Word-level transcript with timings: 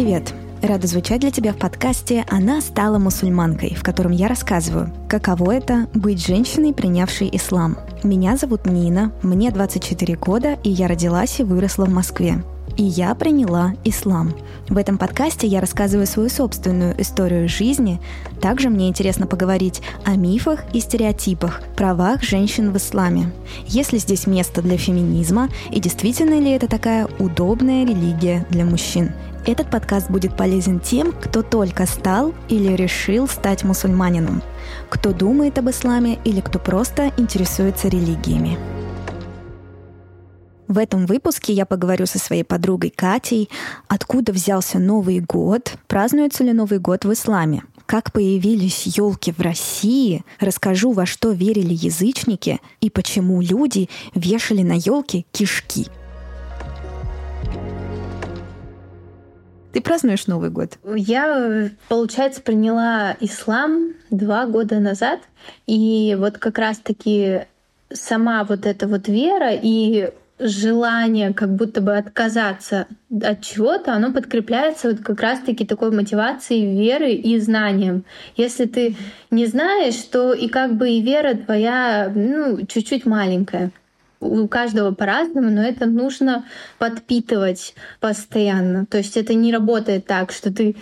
Привет! 0.00 0.32
Рада 0.62 0.86
звучать 0.86 1.20
для 1.20 1.30
тебя 1.30 1.52
в 1.52 1.58
подкасте 1.58 2.24
«Она 2.30 2.62
стала 2.62 2.96
мусульманкой», 2.98 3.74
в 3.74 3.82
котором 3.82 4.12
я 4.12 4.28
рассказываю, 4.28 4.90
каково 5.10 5.56
это 5.56 5.88
быть 5.92 6.24
женщиной, 6.24 6.72
принявшей 6.72 7.28
ислам. 7.30 7.76
Меня 8.02 8.38
зовут 8.38 8.64
Нина, 8.64 9.12
мне 9.22 9.50
24 9.50 10.16
года, 10.16 10.58
и 10.64 10.70
я 10.70 10.88
родилась 10.88 11.38
и 11.38 11.42
выросла 11.42 11.84
в 11.84 11.90
Москве. 11.90 12.42
И 12.78 12.82
я 12.82 13.14
приняла 13.14 13.74
ислам. 13.84 14.32
В 14.70 14.78
этом 14.78 14.96
подкасте 14.96 15.46
я 15.46 15.60
рассказываю 15.60 16.06
свою 16.06 16.30
собственную 16.30 16.98
историю 16.98 17.46
жизни. 17.46 18.00
Также 18.40 18.70
мне 18.70 18.88
интересно 18.88 19.26
поговорить 19.26 19.82
о 20.06 20.16
мифах 20.16 20.64
и 20.72 20.80
стереотипах, 20.80 21.60
правах 21.76 22.22
женщин 22.22 22.72
в 22.72 22.76
исламе. 22.78 23.30
Есть 23.66 23.92
ли 23.92 23.98
здесь 23.98 24.26
место 24.26 24.62
для 24.62 24.78
феминизма 24.78 25.50
и 25.70 25.78
действительно 25.78 26.40
ли 26.40 26.52
это 26.52 26.68
такая 26.68 27.06
удобная 27.18 27.84
религия 27.84 28.46
для 28.48 28.64
мужчин? 28.64 29.12
Этот 29.46 29.70
подкаст 29.70 30.10
будет 30.10 30.36
полезен 30.36 30.80
тем, 30.80 31.12
кто 31.12 31.42
только 31.42 31.86
стал 31.86 32.34
или 32.48 32.74
решил 32.74 33.26
стать 33.26 33.64
мусульманином, 33.64 34.42
кто 34.90 35.12
думает 35.12 35.56
об 35.58 35.70
исламе 35.70 36.18
или 36.24 36.40
кто 36.40 36.58
просто 36.58 37.10
интересуется 37.16 37.88
религиями. 37.88 38.58
В 40.68 40.78
этом 40.78 41.06
выпуске 41.06 41.52
я 41.52 41.66
поговорю 41.66 42.06
со 42.06 42.18
своей 42.18 42.44
подругой 42.44 42.90
Катей, 42.94 43.48
откуда 43.88 44.32
взялся 44.32 44.78
Новый 44.78 45.18
год, 45.20 45.72
празднуется 45.88 46.44
ли 46.44 46.52
Новый 46.52 46.78
год 46.78 47.04
в 47.04 47.12
исламе, 47.12 47.62
как 47.86 48.12
появились 48.12 48.86
елки 48.86 49.32
в 49.32 49.40
России, 49.40 50.22
расскажу, 50.38 50.92
во 50.92 51.06
что 51.06 51.32
верили 51.32 51.74
язычники 51.74 52.60
и 52.80 52.90
почему 52.90 53.40
люди 53.40 53.88
вешали 54.14 54.62
на 54.62 54.74
елки 54.74 55.26
кишки– 55.32 55.86
Ты 59.72 59.80
празднуешь 59.80 60.26
Новый 60.26 60.50
год? 60.50 60.78
Я, 60.84 61.70
получается, 61.88 62.42
приняла 62.42 63.16
ислам 63.20 63.94
два 64.10 64.46
года 64.46 64.80
назад. 64.80 65.20
И 65.66 66.16
вот 66.18 66.38
как 66.38 66.58
раз-таки 66.58 67.42
сама 67.92 68.44
вот 68.44 68.66
эта 68.66 68.86
вот 68.88 69.08
вера 69.08 69.50
и 69.52 70.10
желание 70.40 71.34
как 71.34 71.54
будто 71.54 71.80
бы 71.80 71.96
отказаться 71.96 72.86
от 73.22 73.42
чего-то, 73.42 73.92
оно 73.92 74.10
подкрепляется 74.12 74.90
вот 74.90 75.00
как 75.00 75.20
раз-таки 75.20 75.66
такой 75.66 75.90
мотивацией 75.90 76.78
веры 76.78 77.12
и 77.12 77.38
знанием. 77.38 78.04
Если 78.36 78.64
ты 78.64 78.96
не 79.30 79.46
знаешь, 79.46 79.96
то 79.96 80.32
и 80.32 80.48
как 80.48 80.74
бы 80.74 80.90
и 80.90 81.02
вера 81.02 81.34
твоя 81.34 82.10
ну, 82.14 82.64
чуть-чуть 82.66 83.04
маленькая 83.04 83.70
у 84.20 84.46
каждого 84.48 84.92
по-разному, 84.92 85.50
но 85.50 85.62
это 85.62 85.86
нужно 85.86 86.44
подпитывать 86.78 87.74
постоянно. 88.00 88.86
То 88.86 88.98
есть 88.98 89.16
это 89.16 89.34
не 89.34 89.52
работает 89.52 90.06
так, 90.06 90.30
что 90.30 90.52
ты 90.52 90.76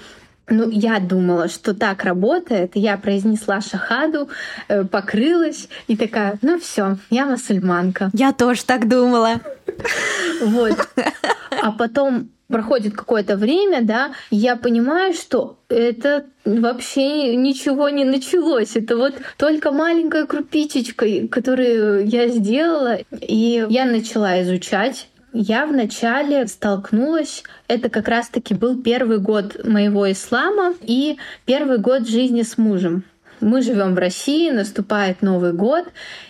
ну, 0.51 0.71
я 0.71 0.99
думала, 0.99 1.49
что 1.49 1.75
так 1.75 2.05
работает. 2.05 2.73
Я 2.75 2.97
произнесла 2.97 3.61
шахаду, 3.61 4.31
э, 4.69 4.85
покрылась 4.85 5.69
и 5.89 5.97
такая, 5.97 6.39
ну 6.41 6.59
все, 6.59 6.97
я 7.11 7.27
мусульманка. 7.27 8.11
Я 8.15 8.33
тоже 8.33 8.65
так 8.65 8.89
думала. 8.89 9.41
Вот. 10.43 10.89
А 11.63 11.73
потом 11.73 12.31
проходит 12.49 12.95
какое-то 12.95 13.37
время, 13.37 13.83
да, 13.83 14.13
я 14.31 14.57
понимаю, 14.57 15.15
что 15.15 15.59
это 15.69 16.27
вообще 16.45 17.37
ничего 17.37 17.89
не 17.91 18.05
началось. 18.05 18.75
Это 18.75 18.97
вот 18.97 19.15
только 19.37 19.71
маленькая 19.71 20.27
крупичечка, 20.27 21.29
которую 21.29 22.07
я 22.07 22.29
сделала, 22.29 22.99
и 23.21 23.67
я 23.69 23.85
начала 23.85 24.43
изучать 24.43 25.09
я 25.33 25.67
вначале 25.67 26.47
столкнулась, 26.47 27.43
это 27.69 27.91
как 27.91 28.09
раз-таки 28.09 28.55
был 28.55 28.83
первый 28.83 29.19
год 29.19 29.63
моего 29.65 30.11
ислама 30.11 30.75
и 30.81 31.19
первый 31.45 31.79
год 31.79 32.09
жизни 32.09 32.43
с 32.43 32.57
мужем. 32.57 33.05
Мы 33.41 33.63
живем 33.63 33.95
в 33.95 33.99
России, 33.99 34.51
наступает 34.51 35.23
Новый 35.23 35.53
год, 35.53 35.85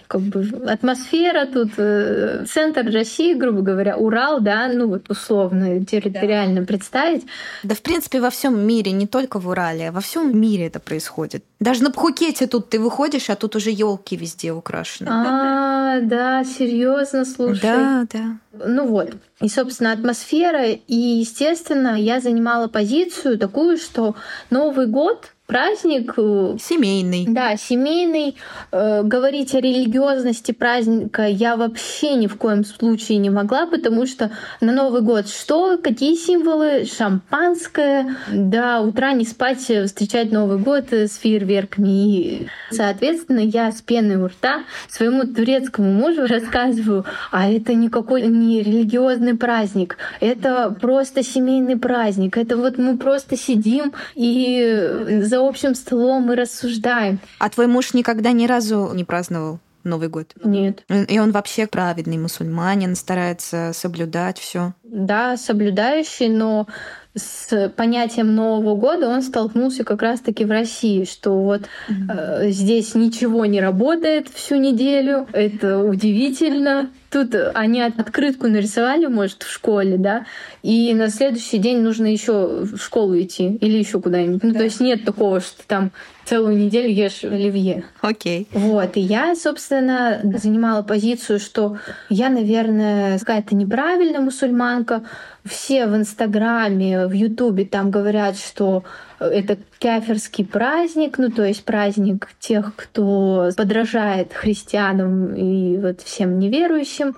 как 0.08 0.22
бы 0.22 0.40
атмосфера 0.66 1.46
тут, 1.46 1.72
э, 1.76 2.44
центр 2.48 2.90
России, 2.90 3.34
грубо 3.34 3.60
говоря, 3.60 3.96
Урал, 3.96 4.40
да, 4.40 4.68
ну 4.72 4.88
вот 4.88 5.10
условно, 5.10 5.84
территориально 5.84 6.60
да. 6.60 6.66
представить. 6.66 7.26
Да, 7.62 7.74
в 7.74 7.82
принципе, 7.82 8.20
во 8.20 8.30
всем 8.30 8.58
мире, 8.66 8.92
не 8.92 9.06
только 9.06 9.38
в 9.38 9.48
Урале, 9.48 9.90
а 9.90 9.92
во 9.92 10.00
всем 10.00 10.38
мире 10.38 10.66
это 10.66 10.80
происходит. 10.80 11.44
Даже 11.60 11.82
на 11.82 11.90
Пхукете 11.90 12.46
тут 12.46 12.70
ты 12.70 12.80
выходишь, 12.80 13.28
а 13.30 13.36
тут 13.36 13.54
уже 13.56 13.70
елки 13.70 14.16
везде 14.16 14.52
украшены. 14.52 15.08
А, 15.10 16.00
да, 16.00 16.42
серьезно, 16.44 17.24
слушай. 17.24 17.60
Да, 17.62 18.06
да. 18.10 18.38
Ну 18.52 18.86
вот. 18.86 19.12
И, 19.40 19.48
собственно, 19.48 19.92
атмосфера. 19.92 20.66
И, 20.66 20.94
естественно, 20.94 22.00
я 22.00 22.20
занимала 22.20 22.68
позицию 22.68 23.38
такую, 23.38 23.76
что 23.76 24.16
Новый 24.50 24.86
год 24.86 25.32
праздник 25.48 26.12
э, 26.18 26.56
семейный. 26.60 27.24
Да, 27.26 27.56
семейный. 27.56 28.36
Э, 28.70 29.02
говорить 29.02 29.54
о 29.54 29.60
религиозности 29.60 30.52
праздника 30.52 31.26
я 31.26 31.56
вообще 31.56 32.16
ни 32.16 32.26
в 32.26 32.36
коем 32.36 32.66
случае 32.66 33.16
не 33.16 33.30
могла, 33.30 33.66
потому 33.66 34.06
что 34.06 34.30
на 34.60 34.72
Новый 34.72 35.00
год 35.00 35.26
что? 35.26 35.78
Какие 35.78 36.16
символы? 36.16 36.84
Шампанское. 36.84 38.14
Да, 38.30 38.82
утра 38.82 39.14
не 39.14 39.24
спать, 39.24 39.60
встречать 39.60 40.32
Новый 40.32 40.58
год 40.58 40.92
с 40.92 41.16
фейерверками. 41.16 41.88
И, 41.88 42.48
соответственно, 42.70 43.40
я 43.40 43.72
с 43.72 43.80
пеной 43.80 44.16
у 44.16 44.26
рта 44.26 44.64
своему 44.90 45.24
турецкому 45.24 45.90
мужу 45.90 46.26
рассказываю, 46.26 47.06
а 47.30 47.50
это 47.50 47.72
никакой 47.72 48.20
не 48.26 48.62
религиозный 48.62 49.34
праздник, 49.34 49.96
это 50.20 50.76
просто 50.78 51.22
семейный 51.22 51.78
праздник. 51.78 52.36
Это 52.36 52.58
вот 52.58 52.76
мы 52.76 52.98
просто 52.98 53.38
сидим 53.38 53.94
и 54.14 55.22
за 55.22 55.37
за 55.38 55.46
общим 55.46 55.74
столом 55.74 56.24
мы 56.24 56.36
рассуждаем. 56.36 57.20
А 57.38 57.48
твой 57.48 57.68
муж 57.68 57.94
никогда 57.94 58.32
ни 58.32 58.46
разу 58.46 58.90
не 58.94 59.04
праздновал? 59.04 59.60
Новый 59.84 60.08
год? 60.08 60.32
Нет. 60.44 60.84
И 60.88 61.18
он 61.20 61.30
вообще 61.30 61.66
праведный 61.66 62.18
мусульманин, 62.18 62.96
старается 62.96 63.70
соблюдать 63.72 64.38
все. 64.38 64.74
Да, 64.82 65.36
соблюдающий, 65.36 66.28
но 66.28 66.66
с 67.14 67.72
понятием 67.76 68.34
Нового 68.34 68.74
года 68.74 69.08
он 69.08 69.22
столкнулся 69.22 69.84
как 69.84 70.02
раз-таки 70.02 70.44
в 70.44 70.50
России, 70.50 71.04
что 71.04 71.40
вот 71.40 71.62
mm-hmm. 71.88 72.46
э, 72.46 72.50
здесь 72.50 72.94
ничего 72.96 73.46
не 73.46 73.60
работает 73.60 74.28
всю 74.28 74.56
неделю, 74.56 75.26
это 75.32 75.78
удивительно. 75.78 76.90
Тут 77.10 77.34
они 77.54 77.80
открытку 77.80 78.48
нарисовали, 78.48 79.06
может, 79.06 79.42
в 79.42 79.50
школе, 79.50 79.96
да, 79.96 80.26
и 80.62 80.92
на 80.92 81.08
следующий 81.08 81.58
день 81.58 81.80
нужно 81.80 82.06
еще 82.06 82.64
в 82.64 82.76
школу 82.76 83.18
идти 83.18 83.56
или 83.56 83.78
еще 83.78 84.00
куда-нибудь. 84.00 84.42
Ну, 84.42 84.52
то 84.52 84.64
есть 84.64 84.80
нет 84.80 85.04
такого, 85.04 85.40
что 85.40 85.66
там 85.66 85.90
целую 86.26 86.58
неделю 86.58 86.90
ешь 86.90 87.24
оливье. 87.24 87.84
Окей. 88.02 88.46
Okay. 88.52 88.58
Вот. 88.58 88.96
И 88.98 89.00
я, 89.00 89.34
собственно, 89.34 90.20
занимала 90.22 90.82
позицию, 90.82 91.40
что 91.40 91.78
я, 92.10 92.28
наверное, 92.28 93.18
какая-то 93.18 93.54
неправильная 93.54 94.20
мусульманка. 94.20 95.04
Все 95.46 95.86
в 95.86 95.96
Инстаграме, 95.96 97.06
в 97.06 97.12
Ютубе 97.12 97.64
там 97.64 97.90
говорят, 97.90 98.36
что 98.36 98.84
это 99.18 99.58
каферский 99.80 100.44
праздник, 100.44 101.18
ну 101.18 101.30
то 101.30 101.44
есть 101.44 101.64
праздник 101.64 102.28
тех, 102.38 102.74
кто 102.76 103.50
подражает 103.56 104.32
христианам 104.32 105.34
и 105.34 105.78
вот 105.78 106.00
всем 106.02 106.38
неверующим. 106.38 107.16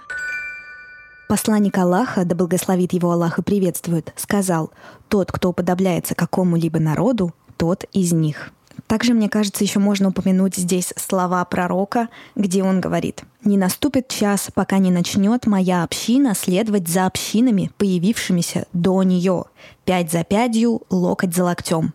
Посланник 1.28 1.78
Аллаха, 1.78 2.24
да 2.24 2.34
благословит 2.34 2.92
его 2.92 3.12
Аллах 3.12 3.38
и 3.38 3.42
приветствует, 3.42 4.12
сказал, 4.16 4.72
«Тот, 5.08 5.30
кто 5.30 5.50
уподобляется 5.50 6.14
какому-либо 6.14 6.80
народу, 6.80 7.32
тот 7.56 7.84
из 7.92 8.12
них». 8.12 8.50
Также, 8.90 9.14
мне 9.14 9.28
кажется, 9.28 9.62
еще 9.62 9.78
можно 9.78 10.08
упомянуть 10.08 10.56
здесь 10.56 10.92
слова 10.96 11.44
пророка, 11.44 12.08
где 12.34 12.64
он 12.64 12.80
говорит, 12.80 13.22
«Не 13.44 13.56
наступит 13.56 14.08
час, 14.08 14.48
пока 14.52 14.78
не 14.78 14.90
начнет 14.90 15.46
моя 15.46 15.84
община 15.84 16.34
следовать 16.34 16.88
за 16.88 17.06
общинами, 17.06 17.70
появившимися 17.78 18.66
до 18.72 19.00
нее, 19.04 19.44
пять 19.84 20.10
за 20.10 20.24
пятью, 20.24 20.82
локоть 20.90 21.36
за 21.36 21.44
локтем». 21.44 21.92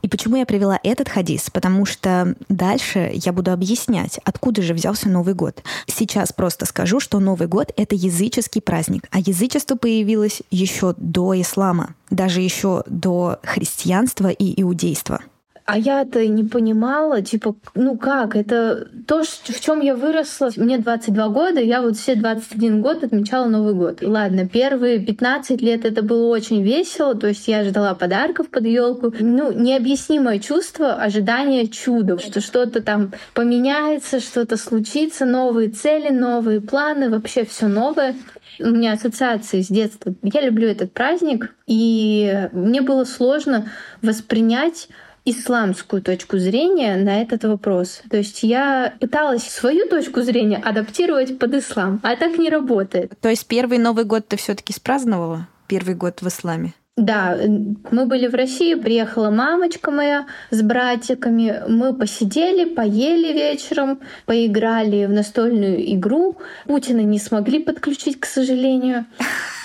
И 0.00 0.08
почему 0.08 0.36
я 0.36 0.46
привела 0.46 0.80
этот 0.82 1.10
хадис? 1.10 1.50
Потому 1.50 1.84
что 1.84 2.34
дальше 2.48 3.10
я 3.12 3.34
буду 3.34 3.52
объяснять, 3.52 4.18
откуда 4.24 4.62
же 4.62 4.72
взялся 4.72 5.10
Новый 5.10 5.34
год. 5.34 5.62
Сейчас 5.86 6.32
просто 6.32 6.64
скажу, 6.64 6.98
что 6.98 7.20
Новый 7.20 7.46
год— 7.46 7.74
это 7.76 7.94
языческий 7.94 8.62
праздник, 8.62 9.06
а 9.10 9.18
язычество 9.18 9.76
появилось 9.76 10.40
еще 10.50 10.94
до 10.96 11.38
ислама, 11.38 11.94
даже 12.08 12.40
еще 12.40 12.84
до 12.86 13.38
христианства 13.42 14.28
и 14.28 14.62
иудейства. 14.62 15.20
А 15.68 15.76
я-то 15.76 16.26
не 16.26 16.44
понимала, 16.44 17.20
типа, 17.20 17.54
ну 17.74 17.98
как, 17.98 18.36
это 18.36 18.88
то, 19.06 19.22
в 19.22 19.60
чем 19.60 19.82
я 19.82 19.94
выросла. 19.94 20.48
Мне 20.56 20.78
22 20.78 21.28
года, 21.28 21.60
я 21.60 21.82
вот 21.82 21.98
все 21.98 22.14
21 22.14 22.80
год 22.80 23.04
отмечала 23.04 23.48
Новый 23.48 23.74
год. 23.74 23.98
Ладно, 24.00 24.48
первые 24.48 24.98
15 24.98 25.60
лет 25.60 25.84
это 25.84 26.02
было 26.02 26.28
очень 26.28 26.62
весело, 26.62 27.14
то 27.14 27.26
есть 27.26 27.46
я 27.48 27.64
ждала 27.64 27.94
подарков 27.94 28.48
под 28.48 28.64
елку. 28.64 29.12
Ну, 29.20 29.52
необъяснимое 29.52 30.38
чувство 30.38 30.94
ожидания 30.94 31.66
чуда, 31.66 32.18
что 32.18 32.40
что-то 32.40 32.80
там 32.80 33.12
поменяется, 33.34 34.20
что-то 34.20 34.56
случится, 34.56 35.26
новые 35.26 35.68
цели, 35.68 36.08
новые 36.08 36.62
планы, 36.62 37.10
вообще 37.10 37.44
все 37.44 37.66
новое. 37.68 38.14
У 38.58 38.70
меня 38.70 38.94
ассоциации 38.94 39.60
с 39.60 39.68
детства. 39.68 40.14
Я 40.22 40.40
люблю 40.40 40.66
этот 40.66 40.94
праздник, 40.94 41.54
и 41.66 42.48
мне 42.52 42.80
было 42.80 43.04
сложно 43.04 43.70
воспринять 44.00 44.88
исламскую 45.30 46.02
точку 46.02 46.38
зрения 46.38 46.96
на 46.96 47.22
этот 47.22 47.44
вопрос. 47.44 48.02
То 48.10 48.16
есть 48.16 48.42
я 48.42 48.94
пыталась 49.00 49.44
свою 49.44 49.88
точку 49.88 50.22
зрения 50.22 50.56
адаптировать 50.56 51.38
под 51.38 51.54
ислам, 51.54 52.00
а 52.02 52.16
так 52.16 52.38
не 52.38 52.50
работает. 52.50 53.12
То 53.20 53.28
есть 53.28 53.46
первый 53.46 53.78
Новый 53.78 54.04
год 54.04 54.28
ты 54.28 54.36
все 54.36 54.54
таки 54.54 54.72
спраздновала? 54.72 55.48
Первый 55.66 55.94
год 55.94 56.22
в 56.22 56.28
исламе? 56.28 56.74
Да, 56.98 57.38
мы 57.92 58.06
были 58.06 58.26
в 58.26 58.34
России, 58.34 58.74
приехала 58.74 59.30
мамочка 59.30 59.92
моя 59.92 60.26
с 60.50 60.60
братиками. 60.62 61.62
Мы 61.68 61.94
посидели, 61.94 62.64
поели 62.64 63.32
вечером, 63.32 64.00
поиграли 64.26 65.06
в 65.06 65.10
настольную 65.10 65.94
игру. 65.94 66.38
Путина 66.66 67.02
не 67.02 67.20
смогли 67.20 67.60
подключить, 67.60 68.18
к 68.18 68.24
сожалению. 68.24 69.06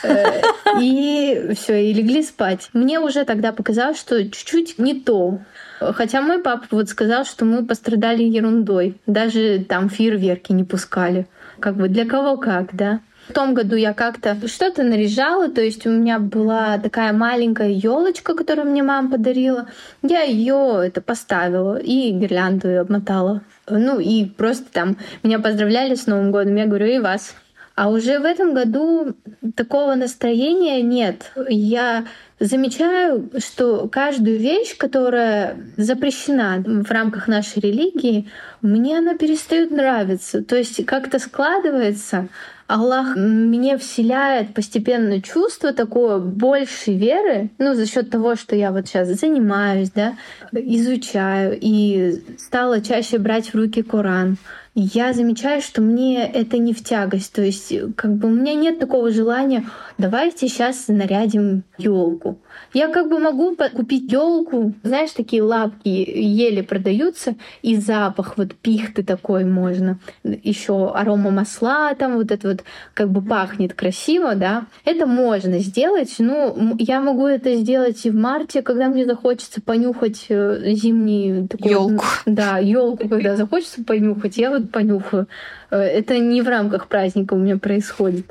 Э, 0.03 0.41
и 0.79 1.53
все, 1.55 1.89
и 1.89 1.91
легли 1.91 2.21
спать. 2.21 2.69
Мне 2.73 2.99
уже 2.99 3.25
тогда 3.25 3.51
показалось, 3.51 3.99
что 3.99 4.23
чуть-чуть 4.23 4.77
не 4.77 4.93
то. 4.93 5.39
Хотя 5.79 6.21
мой 6.21 6.37
папа 6.37 6.65
вот 6.69 6.87
сказал, 6.89 7.25
что 7.25 7.45
мы 7.45 7.65
пострадали 7.65 8.21
ерундой. 8.21 9.01
Даже 9.07 9.65
там 9.67 9.89
фейерверки 9.89 10.51
не 10.51 10.63
пускали. 10.63 11.25
Как 11.59 11.77
бы 11.77 11.89
для 11.89 12.05
кого 12.05 12.37
как, 12.37 12.75
да? 12.75 12.99
В 13.27 13.33
том 13.33 13.53
году 13.53 13.75
я 13.75 13.93
как-то 13.93 14.37
что-то 14.47 14.83
наряжала, 14.83 15.49
то 15.49 15.61
есть 15.61 15.85
у 15.87 15.89
меня 15.89 16.19
была 16.19 16.77
такая 16.77 17.13
маленькая 17.13 17.69
елочка, 17.69 18.35
которую 18.35 18.69
мне 18.69 18.83
мама 18.83 19.11
подарила. 19.11 19.67
Я 20.01 20.23
ее 20.23 20.81
это 20.85 21.01
поставила 21.01 21.77
и 21.77 22.11
гирлянду 22.11 22.67
ее 22.67 22.81
обмотала. 22.81 23.41
Ну 23.67 23.99
и 23.99 24.25
просто 24.25 24.65
там 24.71 24.97
меня 25.23 25.39
поздравляли 25.39 25.95
с 25.95 26.05
Новым 26.05 26.31
годом. 26.31 26.55
Я 26.55 26.65
говорю, 26.65 26.87
и 26.87 26.99
вас. 26.99 27.33
А 27.75 27.89
уже 27.89 28.19
в 28.19 28.25
этом 28.25 28.53
году 28.53 29.15
такого 29.55 29.95
настроения 29.95 30.83
нет. 30.83 31.31
Я 31.49 32.05
замечаю, 32.39 33.31
что 33.39 33.87
каждую 33.87 34.37
вещь, 34.37 34.77
которая 34.77 35.57
запрещена 35.77 36.63
в 36.65 36.91
рамках 36.91 37.27
нашей 37.27 37.61
религии, 37.61 38.29
мне 38.61 38.99
она 38.99 39.15
перестает 39.15 39.71
нравиться. 39.71 40.43
То 40.43 40.55
есть 40.55 40.85
как-то 40.85 41.17
складывается, 41.17 42.27
Аллах 42.73 43.15
мне 43.15 43.77
вселяет 43.77 44.55
постепенно 44.55 45.21
чувство 45.21 45.73
такое 45.73 46.17
большей 46.17 46.97
веры, 46.97 47.51
ну, 47.59 47.75
за 47.75 47.85
счет 47.85 48.09
того, 48.09 48.35
что 48.35 48.55
я 48.55 48.71
вот 48.71 48.87
сейчас 48.87 49.09
занимаюсь, 49.09 49.91
да, 49.91 50.15
изучаю 50.51 51.55
и 51.61 52.23
стала 52.39 52.81
чаще 52.81 53.19
брать 53.19 53.49
в 53.49 53.55
руки 53.55 53.83
Коран 53.83 54.37
я 54.75 55.13
замечаю, 55.13 55.61
что 55.61 55.81
мне 55.81 56.25
это 56.25 56.57
не 56.57 56.73
в 56.73 56.83
тягость. 56.83 57.33
То 57.33 57.41
есть, 57.41 57.73
как 57.95 58.15
бы 58.15 58.27
у 58.27 58.31
меня 58.31 58.55
нет 58.55 58.79
такого 58.79 59.11
желания, 59.11 59.65
давайте 59.97 60.47
сейчас 60.47 60.87
нарядим 60.87 61.63
елку. 61.77 62.39
Я 62.73 62.87
как 62.87 63.09
бы 63.09 63.19
могу 63.19 63.55
купить 63.55 64.11
елку, 64.11 64.73
знаешь, 64.83 65.11
такие 65.11 65.43
лапки 65.43 65.89
еле 65.89 66.63
продаются, 66.63 67.35
и 67.61 67.75
запах 67.77 68.37
вот 68.37 68.55
пихты 68.55 69.03
такой 69.03 69.45
можно. 69.45 69.99
Еще 70.23 70.91
арома 70.91 71.29
масла 71.29 71.93
там 71.95 72.17
вот 72.17 72.31
это 72.31 72.49
вот 72.49 72.63
как 72.93 73.09
бы 73.09 73.21
пахнет 73.21 73.73
красиво, 73.73 74.35
да. 74.35 74.65
Это 74.85 75.05
можно 75.05 75.59
сделать. 75.59 76.15
Ну, 76.17 76.75
я 76.79 77.01
могу 77.01 77.27
это 77.27 77.55
сделать 77.55 78.05
и 78.05 78.09
в 78.09 78.15
марте, 78.15 78.61
когда 78.61 78.87
мне 78.89 79.05
захочется 79.05 79.61
понюхать 79.61 80.25
э, 80.29 80.73
зимний 80.73 81.47
такой... 81.47 81.71
Елку. 81.71 82.05
Да, 82.25 82.57
елку, 82.57 83.07
когда 83.07 83.35
захочется 83.35 83.83
понюхать. 83.83 84.37
Я 84.37 84.49
вот 84.49 84.62
понюхаю. 84.63 85.27
Э, 85.71 85.77
это 85.77 86.17
не 86.19 86.41
в 86.41 86.47
рамках 86.47 86.87
праздника 86.87 87.33
у 87.33 87.37
меня 87.37 87.57
происходит. 87.57 88.25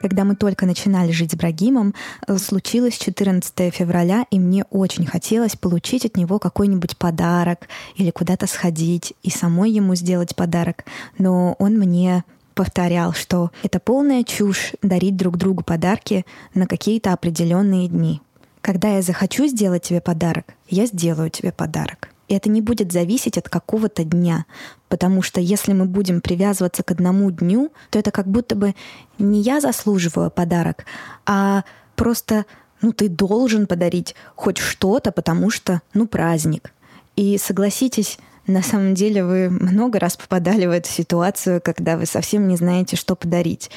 Когда 0.00 0.24
мы 0.24 0.34
только 0.34 0.64
начинали 0.64 1.12
жить 1.12 1.32
с 1.32 1.34
Брагимом, 1.34 1.94
э, 2.26 2.38
случилось 2.38 2.96
14 2.96 3.70
февраля, 3.70 4.24
и 4.30 4.38
мне 4.38 4.64
очень 4.70 5.04
хотелось 5.04 5.56
получить 5.56 6.06
от 6.06 6.16
него 6.16 6.38
какой-нибудь 6.38 6.96
подарок 6.96 7.68
или 7.96 8.10
куда-то 8.10 8.46
сходить 8.46 9.12
и 9.22 9.30
самой 9.30 9.70
ему 9.70 9.94
сделать 9.94 10.34
подарок. 10.34 10.84
Но 11.18 11.54
он 11.58 11.78
мне 11.78 12.24
повторял, 12.54 13.12
что 13.12 13.50
это 13.62 13.78
полная 13.78 14.24
чушь 14.24 14.72
дарить 14.82 15.16
друг 15.16 15.36
другу 15.36 15.62
подарки 15.62 16.24
на 16.54 16.66
какие-то 16.66 17.12
определенные 17.12 17.88
дни. 17.88 18.22
Когда 18.62 18.96
я 18.96 19.02
захочу 19.02 19.46
сделать 19.46 19.82
тебе 19.82 20.00
подарок, 20.00 20.54
я 20.68 20.86
сделаю 20.86 21.30
тебе 21.30 21.52
подарок. 21.52 22.08
И 22.30 22.34
это 22.34 22.48
не 22.48 22.60
будет 22.60 22.92
зависеть 22.92 23.36
от 23.36 23.48
какого-то 23.48 24.04
дня. 24.04 24.46
Потому 24.88 25.20
что 25.20 25.40
если 25.40 25.72
мы 25.72 25.86
будем 25.86 26.20
привязываться 26.20 26.84
к 26.84 26.92
одному 26.92 27.32
дню, 27.32 27.72
то 27.90 27.98
это 27.98 28.12
как 28.12 28.28
будто 28.28 28.54
бы 28.54 28.76
не 29.18 29.40
я 29.40 29.60
заслуживаю 29.60 30.30
подарок, 30.30 30.84
а 31.26 31.64
просто 31.96 32.46
ну, 32.82 32.92
ты 32.92 33.08
должен 33.08 33.66
подарить 33.66 34.14
хоть 34.36 34.58
что-то, 34.58 35.10
потому 35.10 35.50
что, 35.50 35.82
ну, 35.92 36.06
праздник. 36.06 36.72
И 37.16 37.36
согласитесь, 37.36 38.16
на 38.46 38.62
самом 38.62 38.94
деле 38.94 39.24
вы 39.24 39.50
много 39.50 39.98
раз 39.98 40.16
попадали 40.16 40.66
в 40.66 40.70
эту 40.70 40.88
ситуацию, 40.88 41.60
когда 41.60 41.96
вы 41.96 42.06
совсем 42.06 42.46
не 42.46 42.54
знаете, 42.54 42.94
что 42.94 43.16
подарить. 43.16 43.72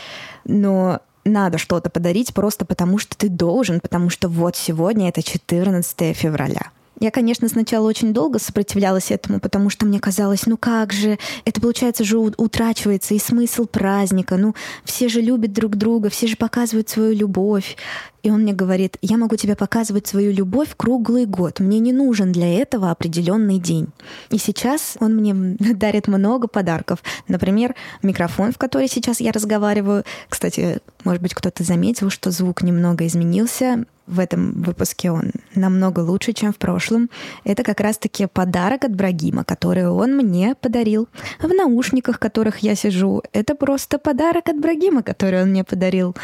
Но 0.46 1.02
надо 1.26 1.58
что-то 1.58 1.90
подарить 1.90 2.36
просто 2.36 2.66
потому, 2.66 3.00
что 3.00 3.18
ты 3.18 3.30
должен, 3.30 3.80
потому 3.80 4.12
что 4.12 4.30
вот 4.30 4.56
сегодня 4.56 5.10
это 5.10 5.24
14 5.24 6.16
февраля. 6.16 6.70
Я, 7.00 7.12
конечно, 7.12 7.50
сначала 7.50 7.88
очень 7.88 8.14
долго 8.14 8.40
сопротивлялась 8.40 9.12
этому, 9.12 9.40
потому 9.40 9.70
что 9.70 9.86
мне 9.86 10.00
казалось, 10.00 10.46
ну 10.46 10.58
как 10.58 10.94
же, 10.94 11.18
это 11.44 11.60
получается 11.60 12.04
же 12.04 12.18
утрачивается 12.18 13.14
и 13.14 13.20
смысл 13.20 13.66
праздника. 13.66 14.38
Ну, 14.38 14.54
все 14.86 15.10
же 15.10 15.20
любят 15.22 15.54
друг 15.54 15.76
друга, 15.76 16.10
все 16.10 16.28
же 16.28 16.38
показывают 16.38 16.90
свою 16.90 17.14
любовь. 17.14 17.76
И 18.22 18.30
он 18.30 18.44
мне 18.44 18.54
говорит, 18.54 18.98
я 19.02 19.18
могу 19.18 19.36
тебе 19.36 19.56
показывать 19.56 20.08
свою 20.08 20.32
любовь 20.32 20.70
круглый 20.78 21.26
год. 21.26 21.60
Мне 21.60 21.80
не 21.80 21.92
нужен 21.92 22.32
для 22.32 22.62
этого 22.62 22.90
определенный 22.90 23.60
день. 23.60 23.90
И 24.30 24.38
сейчас 24.38 24.96
он 25.02 25.16
мне 25.16 25.34
дарит 25.74 26.08
много 26.08 26.48
подарков. 26.48 27.04
Например, 27.28 27.76
микрофон, 28.02 28.54
в 28.54 28.58
который 28.58 28.88
сейчас 28.88 29.20
я 29.20 29.34
разговариваю. 29.34 30.06
Кстати, 30.30 30.80
может 31.04 31.22
быть, 31.22 31.34
кто-то 31.34 31.64
заметил, 31.64 32.10
что 32.10 32.32
звук 32.32 32.62
немного 32.62 33.06
изменился 33.06 33.86
в 34.08 34.20
этом 34.20 34.62
выпуске 34.62 35.12
он 35.12 35.32
намного 35.56 36.02
лучше, 36.02 36.34
чем 36.34 36.52
в 36.52 36.58
прошлом. 36.58 37.10
Это 37.46 37.64
как 37.64 37.80
раз-таки 37.80 38.26
подарок 38.26 38.84
от 38.84 38.96
Брагима, 38.96 39.44
который 39.44 39.88
он 39.88 40.18
мне 40.18 40.56
подарил. 40.56 41.08
В 41.40 41.48
наушниках, 41.48 42.18
в 42.18 42.20
которых 42.20 42.60
я 42.60 42.76
сижу, 42.76 43.24
это 43.32 43.56
просто 43.56 44.00
подарок 44.00 44.50
от 44.50 44.60
Брагима, 44.60 45.04
который 45.04 45.44
он 45.44 45.50
мне 45.50 45.64
подарил. 45.64 46.16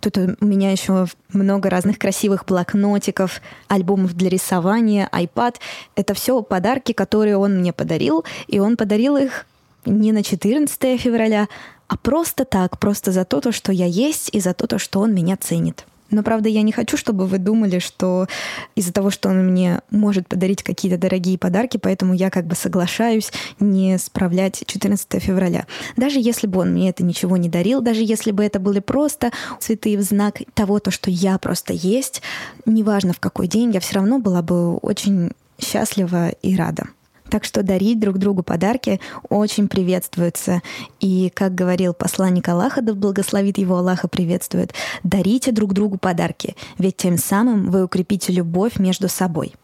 Тут 0.00 0.18
у 0.18 0.44
меня 0.44 0.72
еще 0.72 1.06
много 1.32 1.70
разных 1.70 1.98
красивых 1.98 2.46
блокнотиков, 2.46 3.40
альбомов 3.68 4.14
для 4.14 4.28
рисования, 4.30 5.08
iPad. 5.12 5.56
Это 5.94 6.14
все 6.14 6.42
подарки, 6.42 6.92
которые 6.92 7.36
он 7.36 7.58
мне 7.58 7.72
подарил, 7.72 8.24
и 8.48 8.58
он 8.58 8.76
подарил 8.76 9.16
их 9.16 9.46
не 9.86 10.12
на 10.12 10.22
14 10.22 11.00
февраля, 11.00 11.48
а 11.86 11.96
просто 11.96 12.44
так, 12.44 12.78
просто 12.78 13.12
за 13.12 13.24
то, 13.24 13.52
что 13.52 13.72
я 13.72 13.86
есть, 13.86 14.30
и 14.32 14.40
за 14.40 14.54
то, 14.54 14.78
что 14.78 15.00
он 15.00 15.14
меня 15.14 15.36
ценит. 15.36 15.86
Но, 16.10 16.22
правда, 16.22 16.48
я 16.48 16.62
не 16.62 16.72
хочу, 16.72 16.96
чтобы 16.96 17.26
вы 17.26 17.38
думали, 17.38 17.78
что 17.78 18.26
из-за 18.74 18.92
того, 18.92 19.10
что 19.10 19.28
он 19.28 19.46
мне 19.46 19.80
может 19.90 20.28
подарить 20.28 20.62
какие-то 20.62 20.98
дорогие 20.98 21.38
подарки, 21.38 21.76
поэтому 21.76 22.14
я 22.14 22.30
как 22.30 22.46
бы 22.46 22.54
соглашаюсь 22.54 23.32
не 23.58 23.98
справлять 23.98 24.62
14 24.66 25.22
февраля. 25.22 25.66
Даже 25.96 26.18
если 26.20 26.46
бы 26.46 26.60
он 26.60 26.72
мне 26.72 26.90
это 26.90 27.04
ничего 27.04 27.36
не 27.36 27.48
дарил, 27.48 27.80
даже 27.80 28.02
если 28.02 28.30
бы 28.30 28.44
это 28.44 28.58
были 28.58 28.80
просто 28.80 29.30
цветы 29.60 29.96
в 29.96 30.02
знак 30.02 30.38
того, 30.54 30.78
то, 30.80 30.90
что 30.90 31.10
я 31.10 31.38
просто 31.38 31.72
есть, 31.72 32.22
неважно 32.66 33.12
в 33.12 33.20
какой 33.20 33.46
день, 33.46 33.70
я 33.72 33.80
все 33.80 33.96
равно 33.96 34.18
была 34.18 34.42
бы 34.42 34.76
очень 34.76 35.32
счастлива 35.58 36.30
и 36.30 36.56
рада. 36.56 36.84
Так 37.30 37.44
что 37.44 37.62
дарить 37.62 38.00
друг 38.00 38.18
другу 38.18 38.42
подарки 38.42 39.00
очень 39.28 39.68
приветствуется. 39.68 40.62
И, 40.98 41.30
как 41.32 41.54
говорил 41.54 41.94
посланник 41.94 42.48
Аллаха, 42.48 42.82
да 42.82 42.92
благословит 42.92 43.56
его 43.56 43.76
Аллаха 43.76 44.08
приветствует, 44.08 44.74
дарите 45.04 45.52
друг 45.52 45.72
другу 45.72 45.96
подарки, 45.96 46.56
ведь 46.78 46.96
тем 46.96 47.16
самым 47.16 47.70
вы 47.70 47.84
укрепите 47.84 48.32
любовь 48.32 48.78
между 48.78 49.08
собой. 49.08 49.54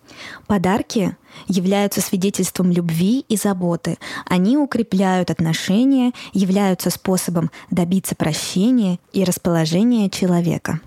Подарки 0.46 1.16
являются 1.48 2.00
свидетельством 2.00 2.70
любви 2.70 3.24
и 3.28 3.36
заботы. 3.36 3.98
Они 4.26 4.56
укрепляют 4.56 5.30
отношения, 5.30 6.12
являются 6.32 6.90
способом 6.90 7.50
добиться 7.70 8.14
прощения 8.14 8.98
и 9.12 9.24
расположения 9.24 10.08
человека. 10.08 10.80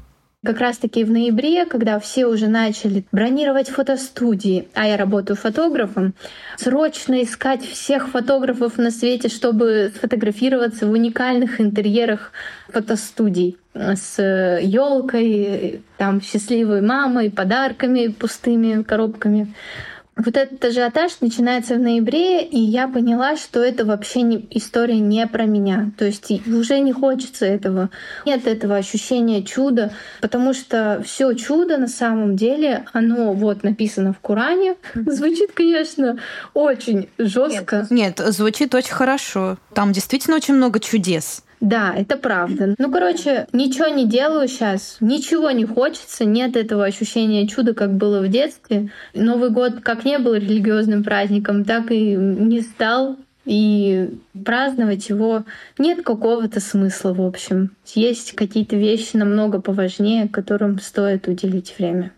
Как 0.45 0.59
раз-таки 0.59 1.03
в 1.03 1.11
ноябре, 1.11 1.65
когда 1.65 1.99
все 1.99 2.25
уже 2.25 2.47
начали 2.47 3.03
бронировать 3.11 3.67
фотостудии, 3.67 4.69
а 4.73 4.87
я 4.87 4.95
работаю 4.95 5.35
фотографом, 5.35 6.13
срочно 6.55 7.21
искать 7.23 7.61
всех 7.65 8.07
фотографов 8.07 8.77
на 8.77 8.89
свете, 8.89 9.27
чтобы 9.27 9.91
сфотографироваться 9.93 10.87
в 10.87 10.91
уникальных 10.91 11.59
интерьерах 11.59 12.31
фотостудий. 12.69 13.57
С 13.73 14.17
елкой, 14.61 15.81
там 15.97 16.21
счастливой 16.21 16.79
мамой, 16.79 17.29
подарками, 17.31 18.07
пустыми 18.07 18.83
коробками 18.83 19.53
вот 20.19 20.35
этот 20.35 20.63
ажиотаж 20.63 21.21
начинается 21.21 21.75
в 21.75 21.79
ноябре, 21.79 22.43
и 22.43 22.59
я 22.59 22.87
поняла, 22.87 23.37
что 23.37 23.63
это 23.63 23.85
вообще 23.85 24.21
не, 24.21 24.47
история 24.51 24.99
не 24.99 25.25
про 25.27 25.45
меня. 25.45 25.91
То 25.97 26.05
есть 26.05 26.29
уже 26.47 26.79
не 26.79 26.91
хочется 26.91 27.45
этого. 27.45 27.89
Нет 28.25 28.45
этого 28.45 28.75
ощущения 28.75 29.43
чуда, 29.43 29.93
потому 30.21 30.53
что 30.53 31.01
все 31.05 31.33
чудо 31.33 31.77
на 31.77 31.87
самом 31.87 32.35
деле, 32.35 32.85
оно 32.91 33.33
вот 33.33 33.63
написано 33.63 34.13
в 34.13 34.19
Коране. 34.19 34.75
Звучит, 34.93 35.51
конечно, 35.53 36.19
очень 36.53 37.09
жестко. 37.17 37.87
Нет, 37.89 38.19
нет, 38.19 38.33
звучит 38.33 38.75
очень 38.75 38.93
хорошо. 38.93 39.57
Там 39.73 39.93
действительно 39.93 40.35
очень 40.35 40.55
много 40.55 40.79
чудес. 40.79 41.43
Да, 41.59 41.93
это 41.95 42.15
правда. 42.15 42.75
Ну, 42.77 42.91
короче, 42.91 43.47
ничего 43.51 43.87
не 43.87 44.05
делаю 44.07 44.47
сейчас, 44.47 44.97
ничего 45.01 45.51
не 45.51 45.65
хочется, 45.65 46.23
нет 46.23 46.55
этого 46.55 46.85
ощущения 46.85 47.47
чуда, 47.47 47.73
как 47.73 47.93
было 47.93 48.21
в 48.21 48.29
детстве. 48.29 48.91
Новый 49.13 49.49
год 49.49 49.81
как 49.81 50.05
не 50.05 50.19
был 50.19 50.35
религиозным 50.35 51.03
праздником, 51.03 51.65
так 51.65 51.91
и 51.91 52.15
не 52.15 52.61
стал. 52.61 53.17
И 53.45 54.09
праздновать 54.45 55.09
его 55.09 55.43
нет 55.79 56.03
какого-то 56.03 56.59
смысла, 56.59 57.13
в 57.13 57.21
общем. 57.21 57.71
Есть 57.95 58.33
какие-то 58.33 58.75
вещи 58.75 59.15
намного 59.17 59.59
поважнее, 59.59 60.27
которым 60.27 60.79
стоит 60.79 61.27
уделить 61.27 61.73
время. 61.77 62.11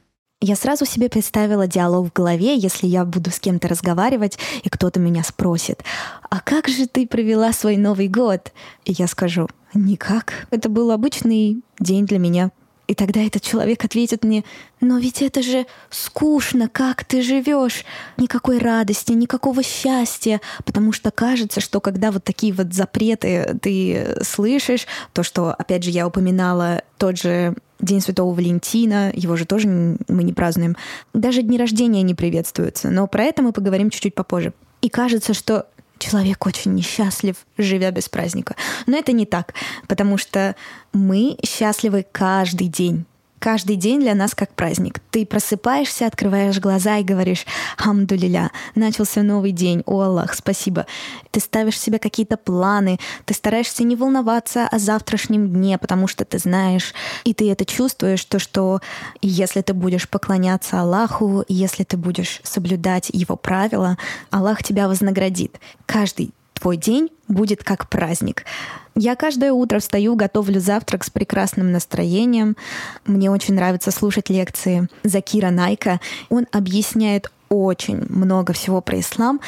Я 0.44 0.56
сразу 0.56 0.86
себе 0.86 1.08
представила 1.08 1.68
диалог 1.68 2.08
в 2.08 2.14
голове, 2.14 2.56
если 2.56 2.88
я 2.88 3.06
буду 3.06 3.30
с 3.30 3.40
кем-то 3.40 3.68
разговаривать, 3.68 4.40
и 4.64 4.70
кто-то 4.70 5.00
меня 5.00 5.24
спросит, 5.24 5.84
«А 6.32 6.40
как 6.40 6.68
же 6.68 6.88
ты 6.88 7.06
провела 7.06 7.54
свой 7.54 7.78
Новый 7.78 8.08
год?» 8.08 8.52
И 8.84 8.92
я 8.94 9.06
скажу, 9.06 9.48
«Никак. 9.76 10.48
Это 10.50 10.68
был 10.68 10.90
обычный 10.90 11.62
день 11.80 12.08
для 12.08 12.18
меня. 12.18 12.50
И 12.88 12.96
тогда 12.96 13.22
этот 13.22 13.44
человек 13.44 13.86
ответит 13.86 14.24
мне, 14.24 14.44
но 14.82 14.98
ведь 14.98 15.22
это 15.22 15.44
же 15.44 15.66
скучно, 15.92 16.68
как 16.68 17.06
ты 17.06 17.22
живешь, 17.22 17.86
никакой 18.18 18.58
радости, 18.58 19.14
никакого 19.14 19.64
счастья, 19.64 20.42
потому 20.66 20.92
что 20.92 21.12
кажется, 21.12 21.62
что 21.62 21.80
когда 21.80 22.12
вот 22.12 22.24
такие 22.24 22.52
вот 22.52 22.74
запреты 22.74 23.58
ты 23.62 24.18
слышишь, 24.24 24.88
то, 25.14 25.24
что, 25.24 25.54
опять 25.54 25.84
же, 25.84 25.92
я 25.92 26.06
упоминала 26.08 26.82
тот 26.98 27.18
же 27.18 27.56
День 27.82 28.02
Святого 28.02 28.34
Валентина, 28.34 29.12
его 29.14 29.36
же 29.36 29.46
тоже 29.46 29.68
мы 29.68 30.24
не 30.24 30.34
празднуем. 30.34 30.78
Даже 31.14 31.42
дни 31.42 31.58
рождения 31.58 32.04
не 32.04 32.16
приветствуются, 32.16 32.90
но 32.90 33.08
про 33.08 33.24
это 33.24 33.42
мы 33.42 33.52
поговорим 33.52 33.90
чуть-чуть 33.90 34.16
попозже. 34.16 34.54
И 34.82 34.90
кажется, 34.90 35.34
что 35.34 35.68
человек 35.98 36.46
очень 36.46 36.74
несчастлив, 36.74 37.36
живя 37.58 37.92
без 37.92 38.10
праздника. 38.10 38.56
Но 38.88 38.98
это 38.98 39.12
не 39.12 39.26
так, 39.26 39.54
потому 39.88 40.18
что 40.18 40.56
мы 40.94 41.38
счастливы 41.46 42.06
каждый 42.12 42.68
день. 42.68 43.06
Каждый 43.42 43.76
день 43.76 44.02
для 44.02 44.14
нас 44.14 44.36
как 44.36 44.54
праздник. 44.54 45.00
Ты 45.10 45.26
просыпаешься, 45.26 46.06
открываешь 46.06 46.60
глаза 46.60 47.00
и 47.00 47.04
говоришь 47.04 47.48
«Хамдулиля, 47.76 48.52
начался 48.76 49.24
новый 49.24 49.52
день, 49.52 49.82
о 49.88 50.02
Аллах, 50.02 50.36
спасибо». 50.36 50.86
Ты 51.32 51.40
ставишь 51.40 51.80
себе 51.80 51.98
какие-то 51.98 52.38
планы, 52.38 53.00
ты 53.26 53.34
стараешься 53.34 53.84
не 53.84 53.96
волноваться 53.96 54.68
о 54.68 54.78
завтрашнем 54.78 55.50
дне, 55.50 55.80
потому 55.80 56.06
что 56.06 56.24
ты 56.24 56.38
знаешь, 56.38 56.94
и 57.24 57.34
ты 57.34 57.50
это 57.52 57.66
чувствуешь, 57.66 58.24
то, 58.26 58.38
что 58.38 58.80
если 59.24 59.62
ты 59.62 59.74
будешь 59.74 60.08
поклоняться 60.08 60.80
Аллаху, 60.80 61.44
если 61.48 61.84
ты 61.84 61.98
будешь 61.98 62.42
соблюдать 62.44 63.10
Его 63.12 63.38
правила, 63.38 63.98
Аллах 64.30 64.62
тебя 64.62 64.88
вознаградит. 64.88 65.60
Каждый 65.88 66.32
твой 66.62 66.78
день 66.78 67.10
будет 67.28 67.64
как 67.64 67.90
праздник. 67.90 68.46
Я 68.96 69.16
каждое 69.16 69.52
утро 69.52 69.80
встаю, 69.80 70.16
готовлю 70.16 70.60
завтрак 70.60 71.04
с 71.04 71.10
прекрасным 71.10 71.72
настроением. 71.72 72.56
Мне 73.06 73.32
очень 73.32 73.56
нравится 73.56 73.90
слушать 73.90 74.30
лекции 74.30 74.88
Закира 75.04 75.50
Найка. 75.50 76.00
Он 76.30 76.46
объясняет 76.52 77.32
очень 77.52 78.06
много 78.08 78.54
всего 78.54 78.80
про 78.80 79.00
ислам. 79.00 79.42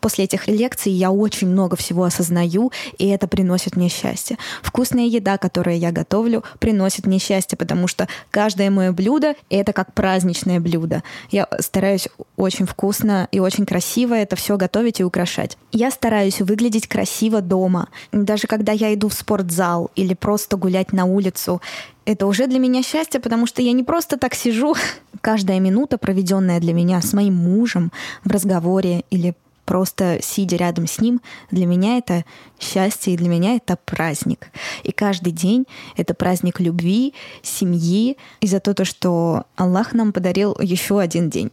После 0.00 0.24
этих 0.24 0.46
лекций 0.46 0.92
я 0.92 1.10
очень 1.10 1.48
много 1.48 1.74
всего 1.74 2.04
осознаю, 2.04 2.70
и 2.98 3.08
это 3.08 3.26
приносит 3.26 3.76
мне 3.76 3.88
счастье. 3.88 4.36
Вкусная 4.62 5.06
еда, 5.06 5.38
которую 5.38 5.78
я 5.78 5.90
готовлю, 5.90 6.44
приносит 6.58 7.06
мне 7.06 7.18
счастье, 7.18 7.56
потому 7.56 7.88
что 7.88 8.08
каждое 8.30 8.70
мое 8.70 8.92
блюдо— 8.92 9.34
это 9.50 9.72
как 9.72 9.94
праздничное 9.94 10.60
блюдо. 10.60 11.02
Я 11.30 11.48
стараюсь 11.58 12.08
очень 12.36 12.66
вкусно 12.66 13.26
и 13.32 13.40
очень 13.40 13.64
красиво 13.64 14.12
это 14.12 14.36
все 14.36 14.58
готовить 14.58 15.00
и 15.00 15.04
украшать. 15.04 15.56
Я 15.72 15.90
стараюсь 15.90 16.42
выглядеть 16.42 16.86
красиво 16.86 17.40
дома. 17.40 17.88
Даже 18.12 18.46
когда 18.46 18.72
я 18.72 18.92
иду 18.92 19.08
в 19.08 19.14
спортзал 19.14 19.90
или 19.96 20.12
просто 20.12 20.58
гулять 20.58 20.92
на 20.92 21.06
улицу, 21.06 21.62
это 22.06 22.26
уже 22.26 22.46
для 22.46 22.58
меня 22.58 22.82
счастье, 22.82 23.20
потому 23.20 23.46
что 23.46 23.60
я 23.60 23.72
не 23.72 23.82
просто 23.82 24.16
так 24.16 24.34
сижу. 24.34 24.74
Каждая 25.20 25.60
минута, 25.60 25.98
проведенная 25.98 26.60
для 26.60 26.72
меня 26.72 27.02
с 27.02 27.12
моим 27.12 27.34
мужем 27.34 27.92
в 28.24 28.30
разговоре 28.30 29.04
или 29.10 29.34
просто 29.66 30.20
сидя 30.22 30.56
рядом 30.56 30.86
с 30.86 31.00
ним, 31.00 31.20
для 31.50 31.66
меня 31.66 31.98
это 31.98 32.24
счастье, 32.60 33.12
и 33.12 33.16
для 33.16 33.28
меня 33.28 33.56
это 33.56 33.76
праздник. 33.84 34.48
И 34.84 34.92
каждый 34.92 35.32
день 35.32 35.66
это 35.96 36.14
праздник 36.14 36.60
любви, 36.60 37.12
семьи, 37.42 38.16
и 38.40 38.46
за 38.46 38.60
то, 38.60 38.84
что 38.84 39.44
Аллах 39.56 39.92
нам 39.92 40.12
подарил 40.12 40.56
еще 40.60 41.00
один 41.00 41.28
день. 41.28 41.50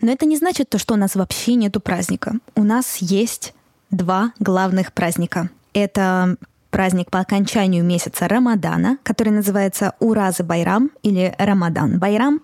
Но 0.00 0.12
это 0.12 0.24
не 0.24 0.36
значит 0.36 0.70
то, 0.70 0.78
что 0.78 0.94
у 0.94 0.96
нас 0.96 1.16
вообще 1.16 1.54
нету 1.54 1.80
праздника. 1.80 2.34
У 2.54 2.62
нас 2.62 2.98
есть 2.98 3.52
два 3.90 4.32
главных 4.38 4.92
праздника. 4.92 5.50
Это 5.74 6.36
праздник 6.72 7.10
по 7.10 7.20
окончанию 7.20 7.84
месяца 7.84 8.26
Рамадана, 8.26 8.98
который 9.04 9.28
называется 9.28 9.94
Уразы 10.00 10.42
Байрам 10.42 10.90
или 11.02 11.32
Рамадан 11.38 12.00
Байрам. 12.00 12.40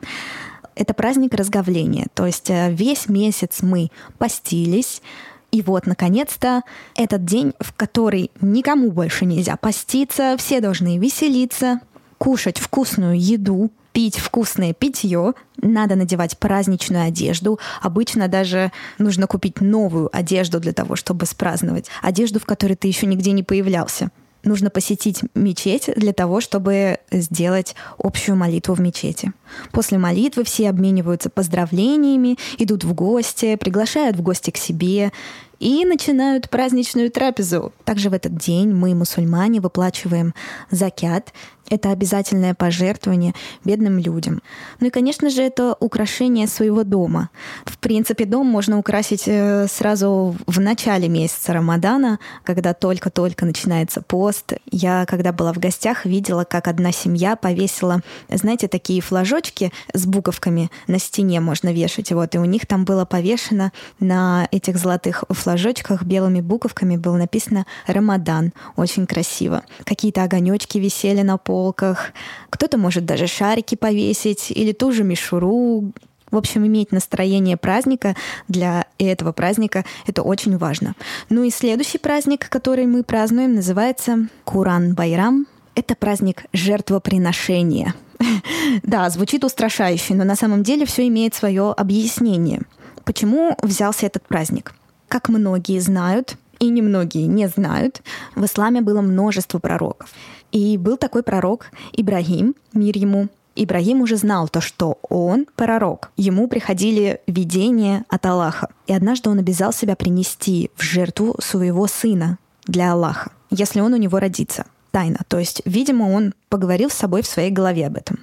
Это 0.76 0.94
праздник 0.94 1.34
разговления, 1.34 2.06
то 2.14 2.26
есть 2.26 2.50
э, 2.50 2.70
весь 2.70 3.08
месяц 3.08 3.62
мы 3.62 3.90
постились, 4.18 5.02
и 5.50 5.62
вот, 5.62 5.86
наконец-то, 5.86 6.62
этот 6.94 7.24
день, 7.24 7.54
в 7.58 7.72
который 7.72 8.30
никому 8.40 8.92
больше 8.92 9.24
нельзя 9.24 9.56
поститься, 9.56 10.36
все 10.38 10.60
должны 10.60 10.98
веселиться, 10.98 11.80
кушать 12.18 12.58
вкусную 12.58 13.18
еду, 13.18 13.72
пить 13.98 14.16
вкусное 14.16 14.74
питье, 14.74 15.34
надо 15.60 15.96
надевать 15.96 16.38
праздничную 16.38 17.08
одежду. 17.08 17.58
Обычно 17.82 18.28
даже 18.28 18.70
нужно 18.98 19.26
купить 19.26 19.60
новую 19.60 20.08
одежду 20.16 20.60
для 20.60 20.72
того, 20.72 20.94
чтобы 20.94 21.26
спраздновать. 21.26 21.86
Одежду, 22.00 22.38
в 22.38 22.46
которой 22.46 22.74
ты 22.74 22.86
еще 22.86 23.06
нигде 23.06 23.32
не 23.32 23.42
появлялся 23.42 24.12
нужно 24.44 24.70
посетить 24.70 25.22
мечеть 25.34 25.90
для 25.96 26.12
того, 26.12 26.40
чтобы 26.40 26.98
сделать 27.10 27.74
общую 27.98 28.36
молитву 28.36 28.74
в 28.74 28.80
мечети. 28.80 29.32
После 29.72 29.98
молитвы 29.98 30.44
все 30.44 30.70
обмениваются 30.70 31.28
поздравлениями, 31.28 32.38
идут 32.56 32.84
в 32.84 32.94
гости, 32.94 33.56
приглашают 33.56 34.16
в 34.16 34.22
гости 34.22 34.50
к 34.50 34.56
себе 34.56 35.12
и 35.58 35.84
начинают 35.84 36.50
праздничную 36.50 37.10
трапезу. 37.10 37.72
Также 37.84 38.10
в 38.10 38.12
этот 38.12 38.36
день 38.36 38.72
мы, 38.72 38.94
мусульмане, 38.94 39.60
выплачиваем 39.60 40.34
закят 40.70 41.32
это 41.70 41.90
обязательное 41.90 42.54
пожертвование 42.54 43.34
бедным 43.64 43.98
людям. 43.98 44.42
Ну 44.80 44.86
и, 44.86 44.90
конечно 44.90 45.30
же, 45.30 45.42
это 45.42 45.76
украшение 45.80 46.46
своего 46.46 46.84
дома. 46.84 47.30
В 47.64 47.78
принципе, 47.78 48.24
дом 48.24 48.46
можно 48.46 48.78
украсить 48.78 49.24
э, 49.26 49.66
сразу 49.68 50.36
в 50.46 50.60
начале 50.60 51.08
месяца 51.08 51.52
Рамадана, 51.52 52.18
когда 52.44 52.74
только-только 52.74 53.44
начинается 53.44 54.00
пост. 54.00 54.54
Я, 54.70 55.04
когда 55.06 55.32
была 55.32 55.52
в 55.52 55.58
гостях, 55.58 56.04
видела, 56.04 56.44
как 56.44 56.68
одна 56.68 56.92
семья 56.92 57.36
повесила, 57.36 58.00
знаете, 58.30 58.68
такие 58.68 59.00
флажочки 59.00 59.72
с 59.92 60.06
буковками 60.06 60.70
на 60.86 60.98
стене 60.98 61.40
можно 61.40 61.72
вешать. 61.72 62.12
Вот, 62.12 62.34
и 62.34 62.38
у 62.38 62.44
них 62.44 62.66
там 62.66 62.84
было 62.84 63.04
повешено 63.04 63.72
на 64.00 64.48
этих 64.50 64.78
золотых 64.78 65.24
флажочках 65.28 66.02
белыми 66.04 66.40
буковками 66.40 66.96
было 66.96 67.16
написано 67.16 67.66
«Рамадан». 67.86 68.52
Очень 68.76 69.06
красиво. 69.06 69.62
Какие-то 69.84 70.22
огонечки 70.22 70.78
висели 70.78 71.22
на 71.22 71.36
пол 71.36 71.57
полках. 71.58 72.12
Кто-то 72.50 72.78
может 72.78 73.04
даже 73.04 73.26
шарики 73.26 73.74
повесить 73.74 74.52
или 74.52 74.70
ту 74.70 74.92
же 74.92 75.02
мишуру. 75.02 75.92
В 76.30 76.36
общем, 76.36 76.64
иметь 76.66 76.92
настроение 76.92 77.56
праздника 77.56 78.14
для 78.46 78.86
этого 78.98 79.32
праздника— 79.32 79.84
это 80.06 80.22
очень 80.22 80.56
важно. 80.56 80.94
Ну 81.30 81.42
и 81.42 81.50
следующий 81.50 81.98
праздник, 81.98 82.48
который 82.48 82.86
мы 82.86 83.02
празднуем, 83.02 83.56
называется 83.56 84.28
Куран 84.44 84.94
Байрам. 84.94 85.46
Это 85.74 85.96
праздник 85.96 86.44
жертвоприношения. 86.52 87.94
Да, 88.82 89.10
звучит 89.10 89.44
устрашающе, 89.44 90.14
но 90.14 90.24
на 90.24 90.36
самом 90.36 90.62
деле 90.62 90.84
все 90.86 91.06
имеет 91.08 91.34
свое 91.34 91.72
объяснение. 91.72 92.60
Почему 93.04 93.56
взялся 93.62 94.06
этот 94.06 94.26
праздник? 94.28 94.74
Как 95.08 95.28
многие 95.28 95.78
знают, 95.80 96.36
и 96.58 96.68
немногие 96.68 97.26
не 97.26 97.48
знают, 97.48 98.02
в 98.34 98.44
исламе 98.44 98.80
было 98.80 99.00
множество 99.00 99.58
пророков. 99.58 100.10
И 100.52 100.78
был 100.78 100.96
такой 100.96 101.22
пророк 101.22 101.66
Ибрагим, 101.92 102.54
мир 102.72 102.96
ему, 102.96 103.28
Ибрагим 103.60 104.02
уже 104.02 104.16
знал 104.16 104.48
то, 104.48 104.60
что 104.60 104.98
он 105.02 105.46
пророк. 105.56 106.12
Ему 106.16 106.46
приходили 106.46 107.20
видения 107.26 108.04
от 108.08 108.24
Аллаха. 108.24 108.68
И 108.86 108.92
однажды 108.92 109.30
он 109.30 109.40
обязал 109.40 109.72
себя 109.72 109.96
принести 109.96 110.70
в 110.76 110.82
жертву 110.82 111.34
своего 111.40 111.88
сына 111.88 112.38
для 112.66 112.92
Аллаха, 112.92 113.32
если 113.50 113.80
он 113.80 113.94
у 113.94 113.96
него 113.96 114.20
родится. 114.20 114.64
Тайна. 114.92 115.18
То 115.26 115.38
есть, 115.38 115.60
видимо, 115.64 116.04
он 116.04 116.34
поговорил 116.48 116.88
с 116.88 116.94
собой 116.94 117.22
в 117.22 117.26
своей 117.26 117.50
голове 117.50 117.88
об 117.88 117.96
этом. 117.96 118.20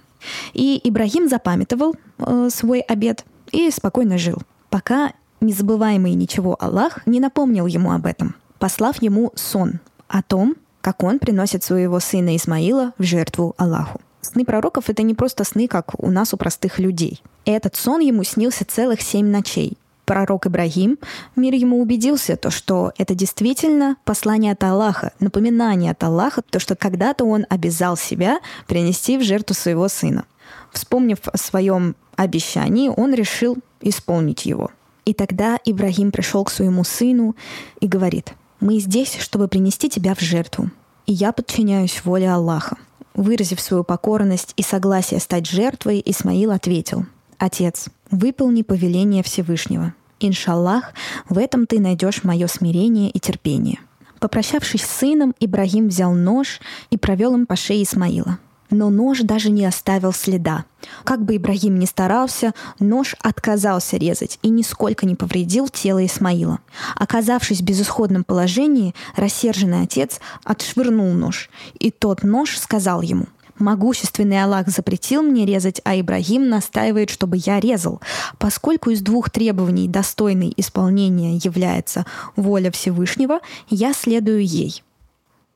И 0.54 0.80
Ибрагим 0.84 1.28
запамятовал 1.28 1.96
э, 2.18 2.50
свой 2.52 2.80
обед 2.80 3.26
и 3.52 3.70
спокойно 3.72 4.18
жил, 4.18 4.42
пока 4.70 5.12
незабываемый 5.42 6.14
ничего 6.14 6.56
Аллах 6.60 7.06
не 7.06 7.20
напомнил 7.20 7.66
ему 7.66 7.92
об 7.92 8.06
этом, 8.06 8.36
послав 8.60 9.02
ему 9.02 9.32
сон 9.36 9.80
о 10.08 10.22
том, 10.22 10.56
как 10.82 11.04
он 11.04 11.20
приносит 11.20 11.64
своего 11.64 12.00
сына 12.00 12.36
Исмаила 12.36 12.94
в 12.98 13.04
жертву 13.04 13.56
Аллаху. 13.58 14.02
Сны 14.22 14.44
пророков— 14.44 14.86
это 14.90 15.04
не 15.04 15.14
просто 15.14 15.44
сны, 15.44 15.68
как 15.68 15.94
у 16.02 16.10
нас, 16.10 16.34
у 16.34 16.38
простых 16.38 16.80
людей. 16.80 17.22
Этот 17.46 17.76
сон 17.76 18.00
ему 18.00 18.24
снился 18.24 18.66
целых 18.66 19.02
семь 19.02 19.28
ночей. 19.28 19.78
Пророк 20.06 20.46
Ибрагим, 20.46 21.00
мир 21.36 21.54
ему 21.56 21.82
убедился, 21.82 22.38
то, 22.38 22.52
что 22.52 22.92
это 22.98 23.16
действительно 23.16 23.98
послание 24.04 24.52
от 24.52 24.64
Аллаха, 24.64 25.14
напоминание 25.20 25.92
от 25.92 26.04
Аллаха, 26.04 26.44
то, 26.44 26.60
что 26.60 26.76
когда-то 26.76 27.26
он 27.26 27.46
обязал 27.50 27.98
себя 27.98 28.40
принести 28.68 29.18
в 29.18 29.24
жертву 29.24 29.56
своего 29.56 29.88
сына. 29.88 30.26
Вспомнив 30.72 31.20
о 31.28 31.38
своем 31.38 31.96
обещании, 32.16 32.92
он 32.96 33.14
решил 33.14 33.58
исполнить 33.82 34.46
его. 34.46 34.70
И 35.06 35.14
тогда 35.14 35.60
Ибрагим 35.64 36.12
пришел 36.12 36.44
к 36.44 36.52
своему 36.52 36.84
сыну 36.84 37.36
и 37.80 37.88
говорит— 37.88 38.34
мы 38.66 38.80
здесь, 38.80 39.18
чтобы 39.20 39.48
принести 39.48 39.90
тебя 39.90 40.16
в 40.16 40.22
жертву. 40.22 40.72
И 41.06 41.14
я 41.14 41.32
подчиняюсь 41.34 42.04
воле 42.04 42.32
Аллаха. 42.32 42.78
Выразив 43.14 43.60
свою 43.60 43.84
покорность 43.84 44.54
и 44.58 44.64
согласие 44.64 45.20
стать 45.20 45.46
жертвой, 45.46 46.02
Исмаил 46.06 46.52
ответил, 46.52 47.06
«Отец, 47.38 47.90
выполни 48.12 48.62
повеление 48.62 49.24
Всевышнего. 49.24 49.94
Иншаллах, 50.20 50.94
в 51.30 51.38
этом 51.38 51.68
ты 51.68 51.80
найдешь 51.80 52.24
мое 52.24 52.48
смирение 52.48 53.10
и 53.10 53.20
терпение». 53.20 53.80
Попрощавшись 54.20 54.84
с 54.84 54.90
сыном, 54.90 55.36
Ибрагим 55.40 55.90
взял 55.90 56.14
нож 56.14 56.60
и 56.90 56.98
провел 56.98 57.36
им 57.36 57.46
по 57.46 57.56
шее 57.56 57.84
Исмаила 57.84 58.40
но 58.78 58.90
нож 58.90 59.22
даже 59.22 59.50
не 59.50 59.66
оставил 59.66 60.14
следа. 60.14 60.66
Как 61.04 61.24
бы 61.24 61.38
Ибрагим 61.38 61.80
ни 61.80 61.86
старался, 61.86 62.54
нож 62.80 63.16
отказался 63.22 63.98
резать 63.98 64.40
и 64.42 64.50
нисколько 64.50 65.06
не 65.06 65.16
повредил 65.16 65.68
тело 65.68 66.06
Исмаила. 66.06 66.60
Оказавшись 66.96 67.62
в 67.62 67.66
безысходном 67.66 68.24
положении, 68.24 68.94
рассерженный 69.16 69.82
отец 69.82 70.20
отшвырнул 70.44 71.12
нож, 71.14 71.50
и 71.80 71.92
тот 71.92 72.24
нож 72.24 72.58
сказал 72.58 73.02
ему— 73.02 73.26
Могущественный 73.58 74.44
Аллах 74.44 74.68
запретил 74.68 75.22
мне 75.22 75.46
резать, 75.46 75.80
а 75.86 75.98
Ибрагим 75.98 76.50
настаивает, 76.50 77.10
чтобы 77.10 77.38
я 77.38 77.60
резал. 77.62 78.02
Поскольку 78.38 78.90
из 78.90 79.02
двух 79.02 79.30
требований 79.30 79.88
достойной 79.88 80.54
исполнения 80.58 81.38
является 81.38 82.06
воля 82.36 82.70
Всевышнего, 82.70 83.40
я 83.70 83.94
следую 83.94 84.46
ей. 84.46 84.84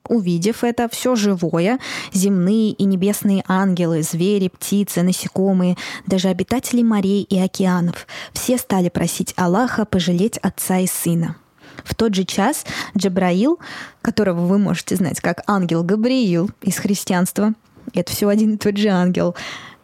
Увидев 0.08 0.64
это, 0.64 0.90
все 0.90 1.16
живое, 1.16 1.80
земные 2.14 2.72
и 2.72 2.84
небесные 2.86 3.44
ангелы, 3.48 4.02
звери, 4.02 4.48
птицы, 4.48 5.04
насекомые, 5.04 5.78
даже 6.08 6.30
обитатели 6.30 6.82
морей 6.82 7.22
и 7.22 7.40
океанов, 7.40 8.08
все 8.34 8.58
стали 8.58 8.90
просить 8.90 9.34
Аллаха 9.38 9.86
пожалеть 9.86 10.38
отца 10.40 10.80
и 10.80 10.88
сына. 10.88 11.36
В 11.84 11.96
тот 11.96 12.16
же 12.16 12.24
час 12.24 12.66
Джабраил, 12.98 13.60
которого 14.02 14.46
вы 14.46 14.58
можете 14.58 14.96
знать 14.96 15.22
как 15.22 15.44
ангел 15.48 15.84
Габриил 15.84 16.50
из 16.62 16.78
христианства, 16.78 17.54
это 17.94 18.12
все 18.12 18.28
один 18.30 18.56
и 18.56 18.58
тот 18.58 18.78
же 18.78 18.90
ангел, 18.90 19.36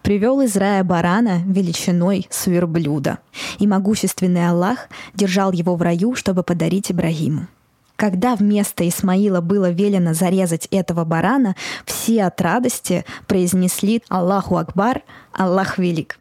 привел 0.01 0.41
из 0.41 0.55
рая 0.55 0.83
барана 0.83 1.41
величиной 1.45 2.27
с 2.29 2.47
верблюда. 2.47 3.19
И 3.59 3.67
могущественный 3.67 4.47
Аллах 4.47 4.89
держал 5.13 5.51
его 5.51 5.75
в 5.75 5.81
раю, 5.81 6.15
чтобы 6.15 6.43
подарить 6.43 6.91
Ибрагиму. 6.91 7.47
Когда 7.95 8.35
вместо 8.35 8.87
Исмаила 8.87 9.41
было 9.41 9.69
велено 9.71 10.13
зарезать 10.13 10.67
этого 10.71 11.05
барана, 11.05 11.55
все 11.85 12.23
от 12.23 12.39
радости 12.41 13.05
произнесли 13.27 14.03
«Аллаху 14.09 14.57
Акбар, 14.57 15.03
Аллах 15.31 15.77
велик». 15.77 16.19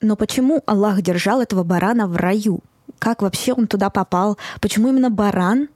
Но 0.00 0.16
почему 0.16 0.62
Аллах 0.66 1.02
держал 1.02 1.40
этого 1.40 1.62
барана 1.62 2.06
в 2.06 2.16
раю? 2.16 2.60
Как 2.98 3.22
вообще 3.22 3.52
он 3.52 3.66
туда 3.66 3.90
попал? 3.90 4.38
Почему 4.60 4.88
именно 4.88 5.10
баран? 5.10 5.68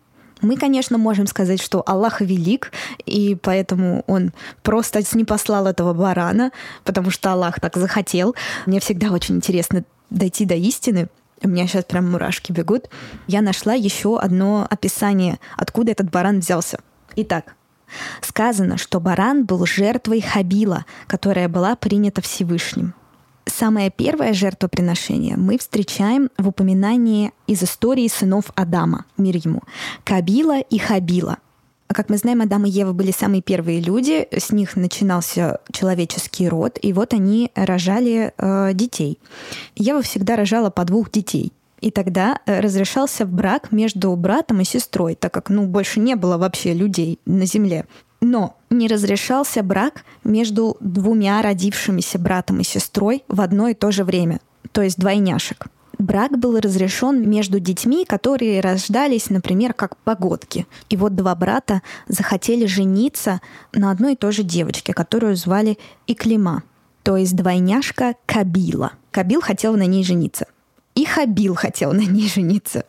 Мы, 0.43 0.57
конечно, 0.57 0.99
можем 0.99 1.27
сказать, 1.27 1.63
что 1.63 1.83
Аллах 1.87 2.21
велик, 2.21 2.73
и 3.07 3.37
поэтому 3.37 4.05
он 4.07 4.33
просто 4.63 5.03
не 5.15 5.25
послал 5.25 5.67
этого 5.67 5.95
барана, 5.95 6.53
потому 6.85 7.11
что 7.11 7.33
Аллах 7.33 7.61
так 7.61 7.77
захотел. 7.77 8.35
Мне 8.67 8.81
всегда 8.81 9.11
очень 9.11 9.37
интересно 9.37 9.85
дойти 10.11 10.45
до 10.45 10.55
истины, 10.55 11.09
у 11.43 11.49
меня 11.49 11.67
сейчас 11.67 11.85
прям 11.85 12.11
мурашки 12.11 12.53
бегут. 12.53 12.89
Я 13.27 13.43
нашла 13.43 13.75
еще 13.75 14.19
одно 14.19 14.67
описание, 14.69 15.39
откуда 15.57 15.93
этот 15.93 16.11
баран 16.11 16.41
взялся. 16.41 16.79
Итак, 17.15 17.55
сказано, 18.21 18.79
что 18.79 19.01
баран 19.01 19.45
был 19.45 19.65
жертвой 19.67 20.21
Хабила, 20.21 20.85
которая 21.07 21.49
была 21.49 21.77
принята 21.77 22.23
Всевышним. 22.23 22.95
Самое 23.47 23.91
первое 23.91 24.33
жертвоприношение 24.33 25.37
мы 25.37 25.57
встречаем 25.57 26.31
в 26.37 26.49
упоминании 26.49 27.33
из 27.47 27.63
истории 27.63 28.09
сынов 28.09 28.47
Адама, 28.57 29.05
мир 29.17 29.37
ему, 29.37 29.63
Кабила 30.05 30.59
и 30.59 30.79
Хабила. 30.79 31.39
Как 31.97 32.11
мы 32.11 32.19
знаем, 32.19 32.43
Адам 32.43 32.67
и 32.67 32.69
Ева 32.69 32.93
были 32.93 33.11
самые 33.11 33.41
первые 33.41 33.81
люди, 33.81 34.29
с 34.31 34.53
них 34.53 34.77
начинался 34.77 35.61
человеческий 35.73 36.47
род, 36.47 36.79
и 36.83 36.93
вот 36.93 37.15
они 37.15 37.51
рожали 37.55 38.35
э, 38.37 38.75
детей. 38.75 39.19
Ева 39.77 40.03
всегда 40.03 40.37
рожала 40.37 40.69
по 40.69 40.85
двух 40.85 41.11
детей. 41.11 41.55
И 41.81 41.91
тогда 41.91 42.39
э, 42.45 42.61
разрешался 42.61 43.25
брак 43.25 43.73
между 43.73 44.15
братом 44.15 44.61
и 44.61 44.65
сестрой, 44.65 45.15
так 45.15 45.33
как 45.33 45.49
ну, 45.49 45.65
больше 45.65 45.99
не 45.99 46.17
было 46.17 46.37
вообще 46.37 46.75
людей 46.75 47.19
на 47.25 47.47
земле. 47.47 47.87
Но 48.21 48.59
не 48.69 48.89
разрешался 48.89 49.63
брак 49.63 50.05
между 50.23 50.77
двумя 50.81 51.41
родившимися 51.41 52.19
братом 52.19 52.61
и 52.61 52.65
сестрой 52.65 53.25
в 53.27 53.41
одно 53.41 53.69
и 53.69 53.75
то 53.75 53.91
же 53.91 54.05
время, 54.05 54.41
то 54.71 54.83
есть 54.83 54.99
двойняшек 54.99 55.69
брак 56.07 56.39
был 56.39 56.59
разрешен 56.59 57.29
между 57.29 57.61
детьми, 57.61 58.05
которые 58.07 58.61
рождались, 58.61 59.29
например, 59.29 59.75
как 59.75 59.97
погодки. 59.99 60.67
И 60.89 60.97
вот 60.97 61.15
два 61.15 61.35
брата 61.35 61.83
захотели 62.09 62.65
жениться 62.67 63.41
на 63.73 63.91
одной 63.91 64.15
и 64.15 64.17
той 64.17 64.33
же 64.33 64.43
девочке, 64.43 64.95
которую 64.95 65.37
звали 65.37 65.79
Иклима, 66.07 66.63
то 67.03 67.17
есть 67.17 67.37
двойняшка 67.37 68.15
Кабила. 68.25 68.93
Кабил 69.11 69.41
хотел 69.41 69.77
на 69.77 69.87
ней 69.87 70.05
жениться. 70.05 70.47
И 70.95 71.05
Хабил 71.05 71.55
хотел 71.55 71.93
на 71.93 72.07
ней 72.07 72.29
жениться. 72.29 72.85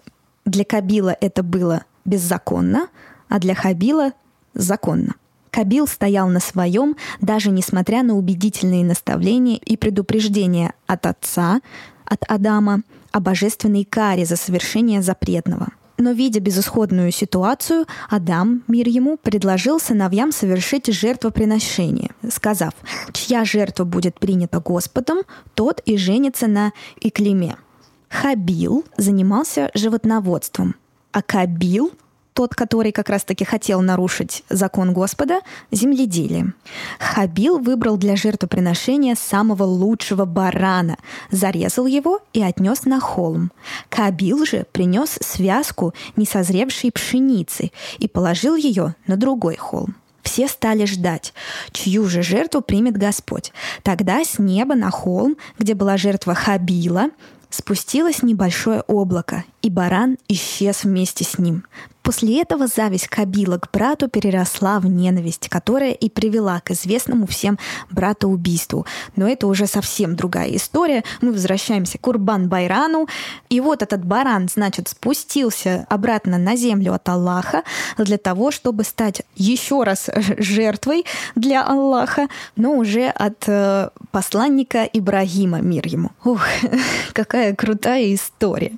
Для 0.45 0.63
Кабила 0.63 1.15
это 1.19 1.43
было 1.43 1.83
беззаконно, 2.05 2.87
а 3.27 3.39
для 3.39 3.53
Хабила 3.53 4.13
законно. 4.53 5.15
Кабил 5.51 5.87
стоял 5.87 6.27
на 6.27 6.39
своем, 6.39 6.95
даже 7.19 7.49
несмотря 7.51 8.03
на 8.03 8.15
убедительные 8.15 8.85
наставления 8.85 9.57
и 9.57 9.75
предупреждения 9.75 10.73
от 10.85 11.05
отца, 11.05 11.61
от 12.05 12.23
Адама, 12.27 12.83
о 13.11 13.19
божественной 13.19 13.83
каре 13.83 14.25
за 14.25 14.35
совершение 14.35 15.01
запретного. 15.01 15.67
Но, 15.97 16.11
видя 16.11 16.39
безысходную 16.39 17.11
ситуацию, 17.11 17.85
Адам, 18.09 18.63
мир 18.67 18.87
ему, 18.87 19.17
предложил 19.17 19.79
сыновьям 19.79 20.31
совершить 20.31 20.87
жертвоприношение, 20.87 22.11
сказав, 22.29 22.73
«Чья 23.13 23.45
жертва 23.45 23.83
будет 23.83 24.19
принята 24.19 24.59
Господом, 24.59 25.19
тот 25.55 25.81
и 25.85 25.97
женится 25.97 26.47
на 26.47 26.71
Иклиме». 27.01 27.57
Хабил 28.09 28.85
занимался 28.95 29.71
животноводством, 29.73 30.75
а 31.11 31.21
Кабил 31.21 31.91
тот, 32.37 32.53
который 32.53 32.91
как 32.91 33.09
раз-таки 33.09 33.43
хотел 33.45 33.81
нарушить 33.81 34.43
закон 34.47 34.93
Господа, 34.93 35.39
земледелие. 35.71 36.53
Хабил 36.99 37.57
выбрал 37.57 37.97
для 37.97 38.15
жертвоприношения 38.15 39.15
самого 39.15 39.63
лучшего 39.63 40.25
барана, 40.25 40.97
зарезал 41.31 41.87
его 41.87 42.19
и 42.33 42.43
отнес 42.43 42.85
на 42.85 42.99
холм. 42.99 43.51
Кабил 43.89 44.45
же 44.45 44.67
принес 44.71 45.17
связку 45.19 45.95
несозревшей 46.15 46.91
пшеницы 46.91 47.71
и 47.97 48.07
положил 48.07 48.55
ее 48.55 48.93
на 49.07 49.17
другой 49.17 49.55
холм 49.57 49.95
все 50.21 50.49
стали 50.49 50.83
ждать, 50.83 51.33
чью 51.71 52.05
же 52.05 52.21
жертву 52.21 52.59
примет 52.59 52.97
Господь. 52.97 53.53
Тогда 53.81 54.25
с 54.25 54.39
неба 54.39 54.75
на 54.75 54.91
холм, 54.91 55.37
где 55.57 55.73
была 55.73 55.95
жертва 55.95 56.35
Хабила, 56.35 57.11
спустилось 57.49 58.23
небольшое 58.23 58.81
облако, 58.87 59.45
и 59.61 59.69
баран 59.69 60.17
исчез 60.27 60.83
вместе 60.83 61.23
с 61.23 61.37
ним. 61.37 61.63
После 62.07 62.41
этого 62.41 62.67
зависть 62.67 63.09
Кабила 63.09 63.57
к 63.57 63.69
брату 63.69 64.07
переросла 64.07 64.79
в 64.79 64.85
ненависть, 64.85 65.49
которая 65.49 65.91
и 65.91 66.09
привела 66.09 66.61
к 66.61 66.71
известному 66.71 67.27
всем 67.27 67.59
братоубийству. 67.91 68.85
Но 69.17 69.27
это 69.27 69.45
уже 69.45 69.67
совсем 69.67 70.15
другая 70.15 70.55
история. 70.55 71.03
Мы 71.19 71.33
возвращаемся 71.33 71.97
к 71.97 72.07
Курбан-Байрану. 72.07 73.09
И 73.49 73.59
вот 73.59 73.81
этот 73.81 74.05
баран, 74.05 74.47
значит, 74.47 74.87
спустился 74.87 75.85
обратно 75.89 76.37
на 76.37 76.55
землю 76.55 76.93
от 76.93 77.09
Аллаха 77.09 77.63
для 77.97 78.17
того, 78.17 78.51
чтобы 78.51 78.85
стать 78.85 79.23
еще 79.35 79.83
раз 79.83 80.09
жертвой 80.37 81.03
для 81.35 81.61
Аллаха, 81.61 82.29
но 82.55 82.75
уже 82.77 83.07
от 83.07 83.43
э, 83.47 83.89
посланника 84.11 84.85
Ибрагима, 84.85 85.59
мир 85.59 85.85
ему. 85.85 86.11
Ух, 86.23 86.41
какая 87.11 87.53
крутая 87.53 88.13
история. 88.15 88.71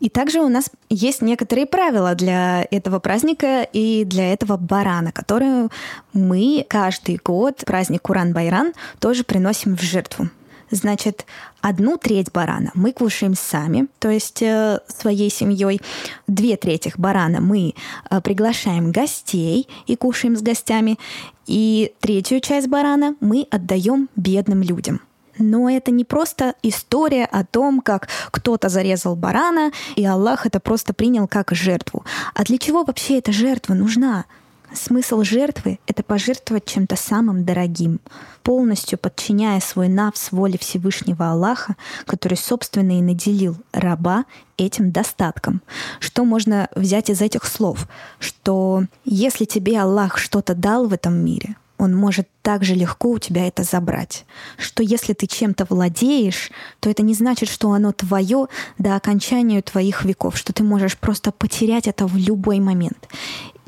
И 0.00 0.08
также 0.08 0.40
у 0.40 0.48
нас 0.48 0.68
есть 0.90 1.22
некоторые 1.22 1.64
правила 1.64 2.16
для 2.16 2.66
этого 2.72 2.98
праздника 2.98 3.62
и 3.72 4.04
для 4.04 4.32
этого 4.32 4.56
барана, 4.56 5.12
которые 5.12 5.68
мы 6.12 6.64
каждый 6.68 7.20
год, 7.22 7.62
праздник 7.66 8.02
Куран-Байран, 8.02 8.72
тоже 8.98 9.24
приносим 9.24 9.76
в 9.76 9.82
жертву. 9.82 10.28
Значит, 10.72 11.26
одну 11.60 11.98
треть 11.98 12.32
барана 12.32 12.70
мы 12.74 12.92
кушаем 12.92 13.34
сами, 13.34 13.88
то 13.98 14.08
есть 14.08 14.40
э, 14.40 14.80
своей 14.88 15.30
семьей. 15.30 15.82
Две 16.26 16.56
трети 16.56 16.90
барана 16.96 17.42
мы 17.42 17.74
э, 18.10 18.20
приглашаем 18.22 18.90
гостей 18.90 19.68
и 19.86 19.96
кушаем 19.96 20.34
с 20.34 20.40
гостями. 20.40 20.98
И 21.46 21.92
третью 22.00 22.40
часть 22.40 22.68
барана 22.68 23.16
мы 23.20 23.46
отдаем 23.50 24.08
бедным 24.16 24.62
людям. 24.62 25.02
Но 25.42 25.68
это 25.68 25.90
не 25.90 26.04
просто 26.04 26.54
история 26.62 27.24
о 27.24 27.44
том, 27.44 27.80
как 27.80 28.08
кто-то 28.30 28.68
зарезал 28.68 29.16
барана, 29.16 29.72
и 29.96 30.06
Аллах 30.06 30.46
это 30.46 30.60
просто 30.60 30.94
принял 30.94 31.26
как 31.26 31.50
жертву. 31.50 32.04
А 32.32 32.44
для 32.44 32.58
чего 32.58 32.84
вообще 32.84 33.18
эта 33.18 33.32
жертва 33.32 33.74
нужна? 33.74 34.24
Смысл 34.72 35.22
жертвы— 35.24 35.80
это 35.88 36.04
пожертвовать 36.04 36.64
чем-то 36.64 36.94
самым 36.94 37.44
дорогим, 37.44 38.00
полностью 38.44 38.98
подчиняя 38.98 39.60
свой 39.60 39.88
навс 39.88 40.30
воле 40.30 40.58
Всевышнего 40.58 41.30
Аллаха, 41.30 41.74
который, 42.06 42.38
собственно, 42.38 42.96
и 42.96 43.02
наделил 43.02 43.56
раба 43.72 44.24
этим 44.56 44.92
достатком. 44.92 45.60
Что 45.98 46.24
можно 46.24 46.68
взять 46.76 47.10
из 47.10 47.20
этих 47.20 47.44
слов? 47.44 47.88
Что 48.20 48.84
если 49.04 49.44
тебе 49.44 49.78
Аллах 49.78 50.18
что-то 50.18 50.54
дал 50.54 50.86
в 50.86 50.94
этом 50.94 51.14
мире, 51.14 51.56
он 51.82 51.96
может 51.96 52.28
так 52.42 52.62
же 52.64 52.74
легко 52.74 53.10
у 53.10 53.18
тебя 53.18 53.48
это 53.48 53.64
забрать. 53.64 54.24
Что 54.56 54.84
если 54.84 55.14
ты 55.14 55.26
чем-то 55.26 55.66
владеешь, 55.68 56.52
то 56.78 56.88
это 56.88 57.02
не 57.02 57.12
значит, 57.12 57.48
что 57.48 57.72
оно 57.72 57.92
твое 57.92 58.46
до 58.78 58.94
окончания 58.94 59.62
твоих 59.62 60.04
веков, 60.04 60.36
что 60.36 60.52
ты 60.52 60.62
можешь 60.62 60.96
просто 60.96 61.32
потерять 61.32 61.88
это 61.88 62.06
в 62.06 62.16
любой 62.16 62.60
момент. 62.60 63.08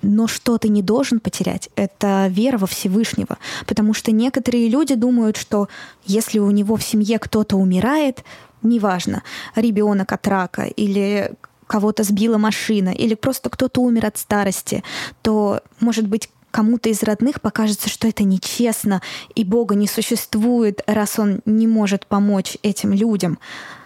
Но 0.02 0.28
что 0.28 0.58
ты 0.58 0.68
не 0.68 0.80
должен 0.80 1.18
потерять, 1.18 1.70
это 1.74 2.28
вера 2.30 2.56
во 2.56 2.68
Всевышнего. 2.68 3.38
Потому 3.66 3.94
что 3.94 4.12
некоторые 4.12 4.68
люди 4.68 4.94
думают, 4.94 5.36
что 5.36 5.68
если 6.04 6.38
у 6.38 6.50
него 6.52 6.76
в 6.76 6.84
семье 6.84 7.18
кто-то 7.18 7.56
умирает, 7.56 8.22
неважно, 8.62 9.24
ребенок 9.56 10.12
от 10.12 10.28
рака 10.28 10.62
или 10.62 11.32
кого-то 11.66 12.04
сбила 12.04 12.38
машина 12.38 12.90
или 12.90 13.14
просто 13.14 13.50
кто-то 13.50 13.80
умер 13.80 14.06
от 14.06 14.18
старости, 14.18 14.84
то, 15.22 15.62
может 15.80 16.06
быть, 16.06 16.28
кому-то 16.54 16.88
из 16.88 17.02
родных 17.02 17.40
покажется, 17.40 17.88
что 17.88 18.06
это 18.06 18.22
нечестно, 18.22 19.02
и 19.34 19.42
Бога 19.42 19.74
не 19.74 19.88
существует, 19.88 20.82
раз 20.86 21.18
Он 21.18 21.40
не 21.46 21.66
может 21.66 22.06
помочь 22.06 22.56
этим 22.62 22.92
людям. 22.92 23.40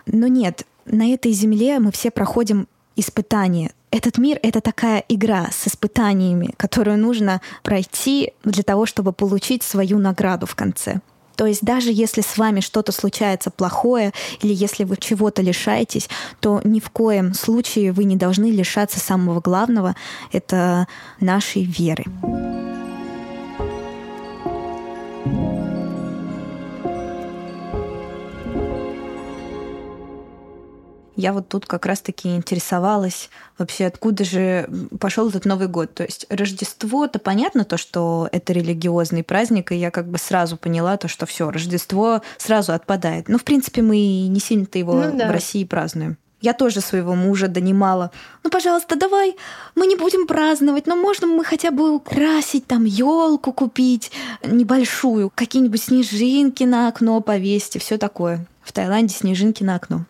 Но 0.05 0.27
нет, 0.27 0.67
на 0.85 1.15
этой 1.15 1.33
земле 1.33 1.79
мы 1.79 1.91
все 1.93 2.11
проходим 2.11 2.69
испытания. 2.95 3.73
Этот 3.91 4.19
мир— 4.19 4.39
это 4.43 4.61
такая 4.61 5.03
игра 5.09 5.49
с 5.51 5.67
испытаниями, 5.67 6.53
которую 6.59 6.99
нужно 6.99 7.41
пройти 7.63 8.35
для 8.45 8.63
того, 8.63 8.85
чтобы 8.85 9.15
получить 9.15 9.63
свою 9.63 9.99
награду 9.99 10.45
в 10.45 10.55
конце. 10.55 11.01
То 11.39 11.47
есть 11.47 11.63
даже 11.63 11.93
если 11.93 12.21
с 12.21 12.37
вами 12.37 12.59
что-то 12.59 12.91
случается 12.91 13.51
плохое 13.53 14.13
или 14.43 14.53
если 14.53 14.83
вы 14.83 14.97
чего-то 14.97 15.41
лишаетесь, 15.41 16.09
то 16.41 16.61
ни 16.65 16.81
в 16.81 16.91
коем 16.91 17.33
случае 17.33 17.93
вы 17.93 18.03
не 18.05 18.17
должны 18.17 18.51
лишаться 18.51 18.99
самого 18.99 19.41
главного— 19.41 19.95
это 20.33 20.89
нашей 21.21 21.63
веры. 21.63 22.05
Я 31.19 31.33
вот 31.33 31.49
тут 31.49 31.67
как 31.67 31.85
раз-таки 31.85 32.37
интересовалась 32.37 33.29
вообще, 33.59 33.87
откуда 33.87 34.25
же 34.25 34.71
пошел 35.01 35.29
этот 35.29 35.47
Новый 35.47 35.67
год. 35.67 35.93
То 35.93 36.05
есть 36.05 36.27
Рождество, 36.31 37.07
это 37.07 37.19
понятно 37.19 37.65
то, 37.65 37.77
что 37.77 38.29
это 38.31 38.53
религиозный 38.53 39.25
праздник, 39.25 39.73
и 39.73 39.77
я 39.77 39.91
как 39.91 40.07
бы 40.07 40.17
сразу 40.17 40.57
поняла 40.57 40.97
то, 40.97 41.09
что 41.09 41.27
все, 41.27 41.51
Рождество 41.51 42.23
сразу 42.37 42.73
отпадает. 42.73 43.29
Но, 43.29 43.37
в 43.37 43.43
принципе, 43.43 43.83
мы 43.83 43.97
не 43.97 44.39
сильно-то 44.39 44.79
его 44.79 44.95
ну, 44.95 45.19
да. 45.19 45.27
в 45.27 45.33
России 45.33 45.65
празднуем. 45.65 46.19
Я 46.41 46.53
тоже 46.53 46.81
своего 46.81 47.15
мужа 47.15 47.49
донимала. 47.49 48.13
Ну, 48.45 48.51
пожалуйста, 48.51 48.95
давай, 48.97 49.37
мы 49.75 49.87
не 49.87 49.97
будем 49.97 50.27
праздновать, 50.27 50.87
но 50.87 50.95
можно 50.95 51.27
мы 51.27 51.45
хотя 51.45 51.73
бы 51.73 51.91
украсить, 51.91 52.67
там, 52.67 52.85
елку 52.85 53.53
купить 53.53 54.13
небольшую, 54.45 55.33
какие-нибудь 55.35 55.83
снежинки 55.83 56.63
на 56.63 56.89
окно 56.89 57.21
повесить, 57.21 57.83
все 57.83 57.99
такое. 57.99 58.47
В 58.63 58.73
Таиланде 58.73 59.15
снежинки 59.15 59.65
на 59.65 59.75
окно. 59.75 60.05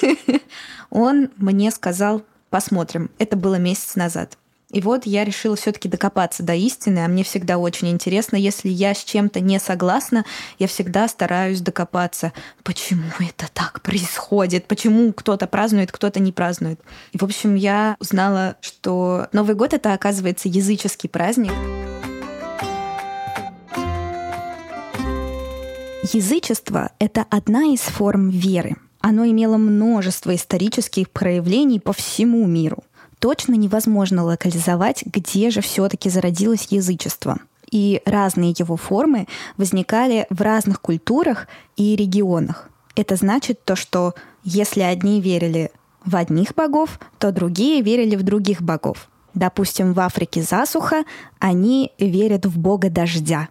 Он 0.90 1.28
мне 1.36 1.70
сказал, 1.70 2.22
посмотрим. 2.48 3.10
Это 3.18 3.36
было 3.36 3.56
месяц 3.56 3.96
назад. 3.96 4.38
И 4.70 4.82
вот 4.82 5.06
я 5.06 5.24
решила 5.24 5.56
все-таки 5.56 5.88
докопаться 5.88 6.42
до 6.42 6.54
истины, 6.54 6.98
а 6.98 7.08
мне 7.08 7.24
всегда 7.24 7.56
очень 7.56 7.88
интересно, 7.88 8.36
если 8.36 8.68
я 8.68 8.94
с 8.94 9.02
чем-то 9.02 9.40
не 9.40 9.58
согласна, 9.58 10.26
я 10.58 10.66
всегда 10.66 11.08
стараюсь 11.08 11.62
докопаться, 11.62 12.34
почему 12.64 13.10
это 13.18 13.48
так 13.54 13.80
происходит, 13.80 14.66
почему 14.66 15.14
кто-то 15.14 15.46
празднует, 15.46 15.90
кто-то 15.90 16.20
не 16.20 16.32
празднует. 16.32 16.80
И, 17.12 17.18
в 17.18 17.22
общем, 17.22 17.54
я 17.54 17.96
узнала, 17.98 18.56
что 18.60 19.28
Новый 19.32 19.54
год 19.54 19.72
это, 19.72 19.94
оказывается, 19.94 20.50
языческий 20.50 21.08
праздник. 21.08 21.52
Язычество— 26.12 26.90
это 26.98 27.24
одна 27.30 27.72
из 27.72 27.80
форм 27.80 28.28
веры— 28.28 28.76
оно 29.00 29.24
имело 29.26 29.56
множество 29.56 30.34
исторических 30.34 31.10
проявлений 31.10 31.78
по 31.78 31.92
всему 31.92 32.46
миру. 32.46 32.82
Точно 33.18 33.54
невозможно 33.54 34.24
локализовать, 34.24 35.04
где 35.04 35.50
же 35.50 35.60
все-таки 35.60 36.08
зародилось 36.08 36.68
язычество. 36.70 37.38
И 37.70 38.00
разные 38.06 38.54
его 38.56 38.76
формы 38.76 39.26
возникали 39.56 40.26
в 40.30 40.40
разных 40.40 40.80
культурах 40.80 41.48
и 41.76 41.96
регионах. 41.96 42.70
Это 42.94 43.16
значит 43.16 43.64
то, 43.64 43.76
что 43.76 44.14
если 44.44 44.80
одни 44.80 45.20
верили 45.20 45.70
в 46.04 46.16
одних 46.16 46.54
богов, 46.54 46.98
то 47.18 47.32
другие 47.32 47.82
верили 47.82 48.16
в 48.16 48.22
других 48.22 48.62
богов. 48.62 49.08
Допустим, 49.34 49.92
в 49.92 50.00
Африке 50.00 50.42
засуха, 50.42 51.04
они 51.38 51.92
верят 51.98 52.46
в 52.46 52.58
бога 52.58 52.88
дождя. 52.88 53.48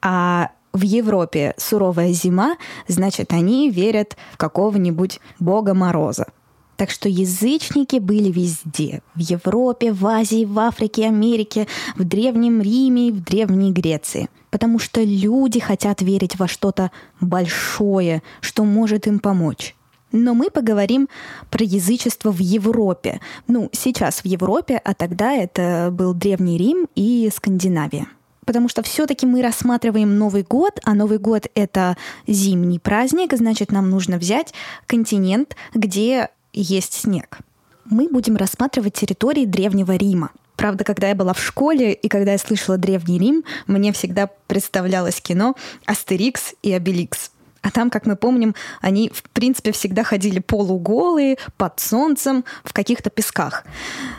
А 0.00 0.50
в 0.72 0.82
Европе 0.82 1.54
суровая 1.58 2.12
зима, 2.12 2.56
значит, 2.88 3.32
они 3.32 3.70
верят 3.70 4.16
в 4.32 4.36
какого-нибудь 4.36 5.20
бога 5.38 5.74
мороза. 5.74 6.26
Так 6.76 6.90
что 6.90 7.08
язычники 7.08 7.96
были 7.98 8.30
везде. 8.30 9.02
В 9.14 9.20
Европе, 9.20 9.92
в 9.92 10.06
Азии, 10.06 10.44
в 10.44 10.58
Африке, 10.58 11.06
Америке, 11.06 11.66
в 11.96 12.04
Древнем 12.04 12.60
Риме 12.60 13.12
в 13.12 13.22
Древней 13.22 13.72
Греции. 13.72 14.28
Потому 14.50 14.78
что 14.78 15.02
люди 15.02 15.60
хотят 15.60 16.02
верить 16.02 16.38
во 16.38 16.48
что-то 16.48 16.90
большое, 17.20 18.22
что 18.40 18.64
может 18.64 19.06
им 19.06 19.18
помочь. 19.18 19.74
Но 20.12 20.34
мы 20.34 20.50
поговорим 20.50 21.08
про 21.50 21.64
язычество 21.64 22.30
в 22.30 22.38
Европе. 22.38 23.20
Ну, 23.48 23.70
сейчас 23.72 24.20
в 24.20 24.26
Европе, 24.26 24.80
а 24.84 24.92
тогда 24.94 25.32
это 25.32 25.88
был 25.90 26.12
Древний 26.12 26.58
Рим 26.58 26.86
и 26.94 27.30
Скандинавия 27.34 28.06
потому 28.44 28.68
что 28.68 28.82
все-таки 28.82 29.24
мы 29.24 29.40
рассматриваем 29.40 30.18
Новый 30.18 30.42
год, 30.42 30.80
а 30.84 30.94
Новый 30.94 31.18
год 31.18 31.46
это 31.54 31.96
зимний 32.26 32.78
праздник, 32.78 33.34
значит, 33.34 33.70
нам 33.70 33.88
нужно 33.88 34.18
взять 34.18 34.52
континент, 34.86 35.56
где 35.74 36.28
есть 36.52 36.94
снег. 36.94 37.38
Мы 37.84 38.08
будем 38.08 38.36
рассматривать 38.36 38.94
территории 38.94 39.44
Древнего 39.44 39.96
Рима. 39.96 40.30
Правда, 40.56 40.84
когда 40.84 41.08
я 41.08 41.14
была 41.14 41.32
в 41.32 41.42
школе 41.42 41.92
и 41.92 42.08
когда 42.08 42.32
я 42.32 42.38
слышала 42.38 42.78
Древний 42.78 43.18
Рим, 43.18 43.44
мне 43.66 43.92
всегда 43.92 44.28
представлялось 44.46 45.20
кино 45.20 45.56
«Астерикс» 45.86 46.54
и 46.62 46.72
«Обеликс». 46.72 47.30
А 47.62 47.70
там, 47.70 47.90
как 47.90 48.06
мы 48.06 48.16
помним, 48.16 48.54
они, 48.80 49.08
в 49.08 49.22
принципе, 49.30 49.72
всегда 49.72 50.02
ходили 50.02 50.40
полуголые, 50.40 51.38
под 51.56 51.78
солнцем, 51.80 52.44
в 52.64 52.72
каких-то 52.72 53.08
песках. 53.08 53.64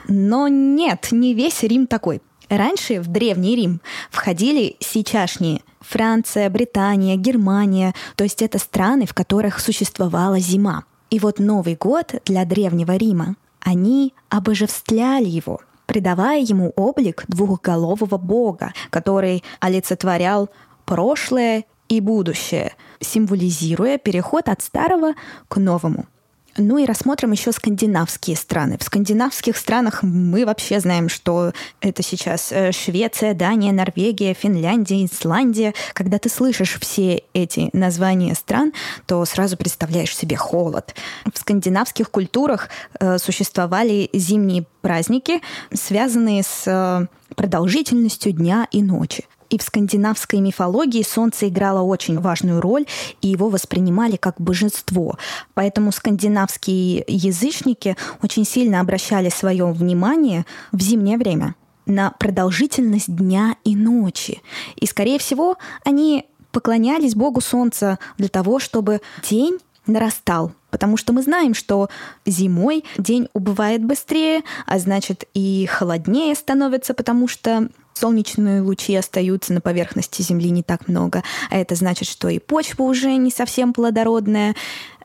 Но 0.07 0.47
нет, 0.47 1.09
не 1.11 1.33
весь 1.33 1.61
Рим 1.63 1.87
такой. 1.87 2.21
Раньше 2.49 3.01
в 3.01 3.07
Древний 3.07 3.55
Рим 3.55 3.81
входили 4.11 4.77
сейчасшние 4.79 5.61
Франция, 5.81 6.49
Британия, 6.49 7.15
Германия, 7.17 7.93
то 8.15 8.23
есть 8.23 8.41
это 8.41 8.59
страны, 8.59 9.05
в 9.05 9.13
которых 9.13 9.59
существовала 9.59 10.39
зима. 10.39 10.85
И 11.13 11.19
вот 11.19 11.37
Новый 11.37 11.75
год 11.75 12.15
для 12.25 12.43
Древнего 12.43 12.95
Рима, 12.95 13.35
они 13.59 14.15
обожествляли 14.29 15.29
его. 15.29 15.61
придавая 15.85 16.41
ему 16.41 16.73
облик 16.75 17.25
двухголового 17.27 18.17
бога, 18.17 18.73
который 18.89 19.43
олицетворял 19.59 20.49
прошлое 20.85 21.65
и 21.87 21.99
будущее, 21.99 22.73
символизируя 22.99 23.99
переход 23.99 24.49
от 24.49 24.63
старого 24.63 25.13
к 25.47 25.57
новому. 25.57 26.07
Ну 26.57 26.77
и 26.77 26.85
рассмотрим 26.85 27.31
еще 27.31 27.51
скандинавские 27.51 28.35
страны. 28.35 28.77
В 28.79 28.83
скандинавских 28.83 29.57
странах 29.57 30.03
мы 30.03 30.45
вообще 30.45 30.79
знаем, 30.79 31.09
что 31.09 31.51
это 31.81 32.03
сейчас 32.03 32.51
э, 32.51 32.71
Швеция, 32.71 33.33
Дания, 33.33 33.71
Норвегия, 33.71 34.35
Финляндия, 34.35 35.03
Исландия. 35.03 35.73
Когда 35.93 36.19
ты 36.19 36.29
слышишь 36.29 36.77
все 36.79 37.23
эти 37.33 37.69
названия 37.73 38.35
стран, 38.35 38.71
то 39.07 39.25
сразу 39.25 39.57
представляешь 39.57 40.15
себе 40.15 40.35
холод. 40.35 40.93
В 41.31 41.37
скандинавских 41.39 42.11
культурах 42.11 42.69
э, 42.99 43.17
существовали 43.17 44.09
зимние 44.13 44.65
праздники, 44.81 45.41
связанные 45.73 46.43
с 46.43 46.63
э, 46.67 47.07
продолжительностью 47.35 48.31
дня 48.31 48.67
и 48.71 48.83
ночи. 48.83 49.25
И 49.53 49.59
в 49.59 49.61
скандинавской 49.61 50.39
мифологии 50.39 51.03
солнце 51.03 51.47
играло 51.47 51.83
очень 51.83 52.19
важную 52.19 52.59
роль, 52.59 52.87
и 53.21 53.27
его 53.27 53.49
воспринимали 53.49 54.15
как 54.15 54.41
божество. 54.41 55.19
Поэтому 55.53 55.91
скандинавские 55.91 57.03
язычники 57.07 57.95
очень 58.23 58.45
сильно 58.45 58.79
обращали 58.79 59.29
свое 59.29 59.71
внимание 59.71 60.47
в 60.71 60.81
зимнее 60.81 61.19
время 61.19 61.53
на 61.85 62.09
продолжительность 62.17 63.15
дня 63.15 63.55
и 63.63 63.75
ночи. 63.75 64.41
И, 64.75 64.87
скорее 64.87 65.19
всего, 65.19 65.57
они 65.85 66.25
поклонялись 66.51 67.13
Богу 67.13 67.39
Солнца 67.39 67.99
для 68.17 68.29
того, 68.29 68.57
чтобы 68.57 69.01
день 69.29 69.59
нарастал, 69.85 70.53
потому 70.71 70.97
что 70.97 71.13
мы 71.13 71.21
знаем, 71.21 71.53
что 71.53 71.89
зимой 72.25 72.85
день 72.97 73.27
убывает 73.33 73.85
быстрее, 73.85 74.41
а 74.65 74.79
значит 74.79 75.25
и 75.35 75.67
холоднее 75.69 76.33
становится, 76.33 76.95
потому 76.95 77.27
что 77.27 77.69
солнечные 77.93 78.61
лучи 78.61 78.95
остаются 78.95 79.53
на 79.53 79.61
поверхности 79.61 80.21
Земли 80.21 80.49
не 80.49 80.63
так 80.63 80.87
много. 80.87 81.23
А 81.49 81.57
это 81.57 81.75
значит, 81.75 82.07
что 82.07 82.29
и 82.29 82.39
почва 82.39 82.83
уже 82.83 83.15
не 83.15 83.31
совсем 83.31 83.73
плодородная, 83.73 84.55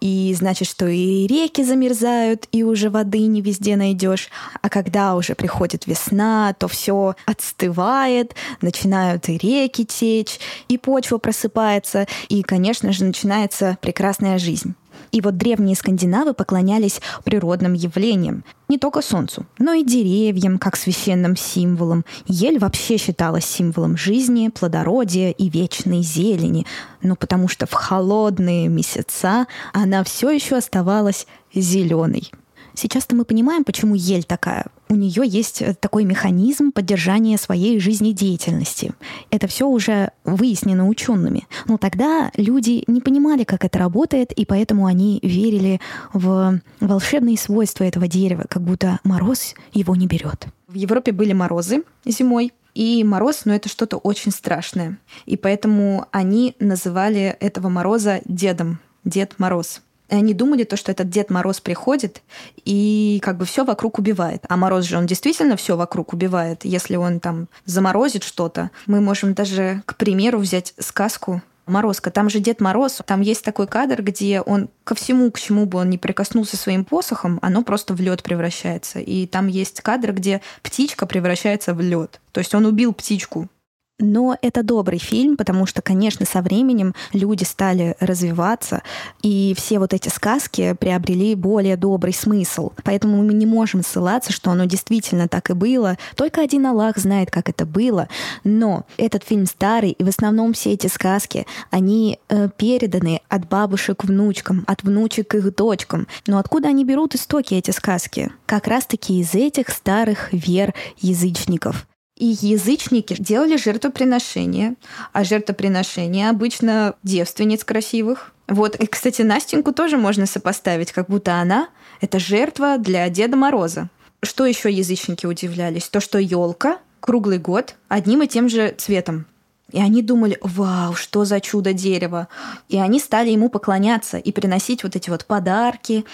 и 0.01 0.35
значит, 0.37 0.69
что 0.69 0.87
и 0.87 1.27
реки 1.27 1.65
замерзают, 1.65 2.47
и 2.53 2.63
уже 2.63 2.91
воды 2.91 3.21
не 3.21 3.41
везде 3.41 3.77
найдешь. 3.77 4.29
А 4.63 4.69
когда 4.69 5.15
уже 5.15 5.35
приходит 5.35 5.87
весна, 5.87 6.55
то 6.59 6.69
все 6.69 7.17
отстывает, 7.27 8.35
начинают 8.61 9.29
и 9.29 9.39
реки 9.39 9.85
течь, 9.85 10.39
и 10.69 10.79
почва 10.79 11.19
просыпается, 11.19 12.07
и, 12.29 12.43
конечно 12.43 12.93
же, 12.93 13.05
начинается 13.05 13.79
прекрасная 13.81 14.39
жизнь. 14.39 14.75
И 15.13 15.21
вот 15.21 15.37
древние 15.37 15.77
скандинавы 15.77 16.35
поклонялись 16.35 17.01
природным 17.25 17.73
явлениям, 17.73 18.45
не 18.69 18.79
только 18.79 19.01
солнцу, 19.01 19.47
но 19.59 19.73
и 19.73 19.85
деревьям, 19.85 20.59
как 20.59 20.77
священным 20.77 21.37
символом. 21.37 22.05
Ель 22.27 22.59
вообще 22.59 22.99
считалась 22.99 23.47
символом 23.47 23.97
жизни, 23.97 24.49
плодородия 24.49 25.31
и 25.31 25.49
вечной 25.49 26.03
зелени, 26.03 26.67
ну 27.03 27.17
потому 27.17 27.49
что 27.49 27.67
в 27.67 27.73
холодные 27.73 28.69
месяца 28.69 29.47
она 29.73 30.05
все 30.05 30.31
еще 30.31 30.57
оставалась 30.57 31.27
зеленой. 31.55 32.31
Сейчас-то 32.79 33.17
мы 33.17 33.25
понимаем, 33.25 33.65
почему 33.65 33.97
ель 33.97 34.23
такая. 34.23 34.67
У 34.89 34.95
нее 34.95 35.25
есть 35.27 35.63
э, 35.63 35.75
такой 35.75 36.05
механизм 36.05 36.71
поддержания 36.71 37.37
своей 37.37 37.81
жизнедеятельности. 37.81 38.93
Это 39.33 39.49
все 39.49 39.67
уже 39.67 40.13
выяснено 40.25 40.87
учеными. 40.87 41.49
Но 41.67 41.77
тогда 41.77 42.31
люди 42.37 42.85
не 42.87 43.01
понимали, 43.01 43.43
как 43.43 43.65
это 43.65 43.81
работает, 43.81 44.31
и 44.31 44.47
поэтому 44.47 44.87
они 44.87 45.19
верили 45.25 45.81
в 46.13 46.61
волшебные 46.79 47.37
свойства 47.37 47.83
этого 47.83 48.07
дерева, 48.07 48.45
как 48.49 48.63
будто 48.63 49.01
мороз 49.03 49.57
его 49.73 49.97
не 49.97 50.07
берет. 50.07 50.47
В 50.69 50.75
Европе 50.75 51.11
были 51.11 51.33
морозы 51.33 51.83
зимой, 52.05 52.53
и 52.75 53.03
мороз, 53.03 53.41
ну, 53.45 53.55
это 53.55 53.69
что-то 53.69 53.97
очень 53.97 54.31
страшное. 54.31 54.99
И 55.27 55.37
поэтому 55.37 56.07
они 56.13 56.55
называли 56.61 57.37
этого 57.41 57.69
мороза 57.71 58.21
дедом, 58.25 58.79
Дед 59.05 59.35
Мороз. 59.39 59.81
Они 60.09 60.35
думали 60.35 60.65
то, 60.65 60.77
что 60.77 60.91
этот 60.91 61.11
Дед 61.11 61.31
Мороз 61.31 61.61
приходит 61.61 62.23
и 62.65 63.21
как 63.23 63.37
бы 63.37 63.45
все 63.45 63.65
вокруг 63.65 63.99
убивает. 63.99 64.45
А 64.49 64.57
Мороз 64.57 64.85
же, 64.85 64.97
он 64.97 65.07
действительно 65.07 65.57
все 65.57 65.77
вокруг 65.77 66.13
убивает. 66.13 66.65
Если 66.65 66.97
он 66.97 67.21
там 67.21 67.49
заморозит 67.65 68.25
что-то, 68.25 68.71
мы 68.87 69.01
можем 69.01 69.35
даже, 69.35 69.83
к 69.87 69.97
примеру, 69.97 70.39
взять 70.39 70.75
сказку 70.79 71.43
Морозко. 71.69 72.11
Там 72.11 72.31
же 72.31 72.41
Дед 72.41 72.61
Мороз, 72.61 73.01
там 73.05 73.21
есть 73.21 73.45
такой 73.45 73.67
кадр, 73.67 74.03
где 74.03 74.41
он 74.41 74.71
ко 74.85 74.95
всему, 74.95 75.31
к 75.31 75.39
чему 75.39 75.67
бы 75.67 75.79
он 75.79 75.91
не 75.91 75.99
прикоснулся 75.99 76.57
своим 76.57 76.85
посохом, 76.85 77.39
оно 77.43 77.63
просто 77.63 77.95
в 77.95 78.01
лед 78.01 78.23
превращается. 78.23 79.01
И 79.01 79.27
там 79.27 79.47
есть 79.47 79.81
кадр, 79.83 80.13
где 80.13 80.41
птичка 80.63 81.07
превращается 81.07 81.75
в 81.75 81.81
лед. 81.81 82.21
То 82.33 82.39
есть 82.39 82.55
он 82.55 82.65
убил 82.65 82.93
птичку, 82.93 83.49
но 83.99 84.37
это 84.43 84.63
добрый 84.63 84.99
фильм, 84.99 85.37
потому 85.37 85.67
что, 85.67 85.83
конечно, 85.83 86.25
со 86.25 86.41
временем 86.41 86.95
люди 87.13 87.45
стали 87.45 87.97
развиваться, 88.01 88.83
и 89.23 89.55
все 89.57 89.79
вот 89.79 89.93
эти 89.93 90.09
сказки 90.09 90.77
приобрели 90.79 91.35
более 91.35 91.77
добрый 91.77 92.13
смысл. 92.13 92.73
Поэтому 92.85 93.23
мы 93.23 93.35
не 93.35 93.47
можем 93.47 93.83
ссылаться, 93.83 94.33
что 94.33 94.51
оно 94.51 94.65
действительно 94.67 95.29
так 95.29 95.51
и 95.51 95.55
было. 95.55 95.99
Только 96.15 96.43
один 96.43 96.67
Аллах 96.67 96.97
знает, 96.99 97.31
как 97.31 97.49
это 97.49 97.67
было. 97.67 98.09
Но 98.45 98.85
этот 98.97 99.25
фильм 99.25 99.47
старый, 99.47 99.91
и 99.91 100.05
в 100.05 100.09
основном 100.09 100.53
все 100.53 100.73
эти 100.73 100.87
сказки, 100.87 101.47
они 101.71 102.19
э, 102.29 102.49
переданы 102.57 103.21
от 103.29 103.49
бабушек 103.49 104.05
внучкам, 104.05 104.65
от 104.67 104.83
внучек 104.83 105.35
их 105.35 105.55
дочкам. 105.55 106.07
Но 106.27 106.39
откуда 106.39 106.69
они 106.69 106.85
берут 106.85 107.15
истоки 107.15 107.55
эти 107.55 107.73
сказки? 107.73 108.31
Как 108.47 108.69
раз-таки 108.69 109.21
из 109.21 109.35
этих 109.35 109.71
старых 109.71 110.33
вер 110.33 110.75
язычников. 110.99 111.87
И 112.19 112.37
язычники 112.41 113.15
делали 113.17 113.57
жертвоприношения, 113.57 114.75
а 115.13 115.23
жертвоприношения 115.23 116.29
обычно 116.29 116.97
девственниц 117.05 117.63
красивых. 117.63 118.33
Вот, 118.49 118.75
и, 118.75 118.87
кстати, 118.87 119.23
Настеньку 119.23 119.73
тоже 119.73 119.97
можно 119.97 120.27
сопоставить, 120.27 120.91
как 120.91 121.07
будто 121.07 121.35
она— 121.35 121.69
это 122.01 122.19
жертва 122.19 122.79
для 122.79 123.09
Деда 123.09 123.37
Мороза. 123.37 123.89
Что 124.21 124.47
еще 124.47 124.69
язычники 124.69 125.27
удивлялись? 125.27 125.89
То, 125.89 126.01
что 126.01 126.19
елка 126.19 126.79
круглый 126.99 127.39
год 127.39 127.77
одним 127.87 128.23
и 128.23 128.27
тем 128.27 128.49
же 128.49 128.75
цветом. 128.77 129.27
И 129.71 129.81
они 129.81 130.03
думали, 130.03 130.39
вау, 130.41 130.95
что 130.95 131.25
за 131.25 131.41
чудо 131.41 131.73
дерево. 131.73 132.27
И 132.69 132.79
они 132.79 132.99
стали 132.99 133.31
ему 133.31 133.49
поклоняться 133.49 134.17
и 134.17 134.33
приносить 134.33 134.83
вот 134.83 134.97
эти 134.97 135.09
вот 135.09 135.25
подарки. 135.25 136.05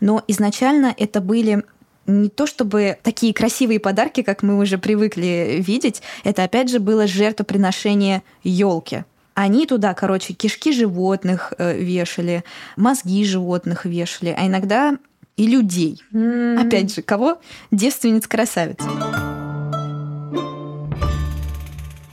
Но 0.00 0.22
изначально 0.26 0.94
это 0.98 1.20
были 1.20 1.64
не 2.06 2.28
то 2.28 2.46
чтобы 2.46 2.98
такие 3.02 3.34
красивые 3.34 3.80
подарки, 3.80 4.22
как 4.22 4.42
мы 4.42 4.58
уже 4.58 4.78
привыкли 4.78 5.58
видеть, 5.60 6.02
это 6.24 6.44
опять 6.44 6.70
же 6.70 6.78
было 6.80 7.06
жертвоприношение 7.06 8.22
елки. 8.42 9.04
Они 9.34 9.66
туда, 9.66 9.92
короче, 9.92 10.32
кишки 10.32 10.72
животных 10.72 11.52
э, 11.58 11.78
вешали, 11.78 12.42
мозги 12.76 13.24
животных 13.24 13.84
вешали, 13.84 14.34
а 14.36 14.46
иногда 14.46 14.96
и 15.36 15.46
людей. 15.46 16.02
Mm. 16.12 16.66
Опять 16.66 16.94
же, 16.94 17.02
кого? 17.02 17.38
Девственниц-красавиц. 17.70 18.78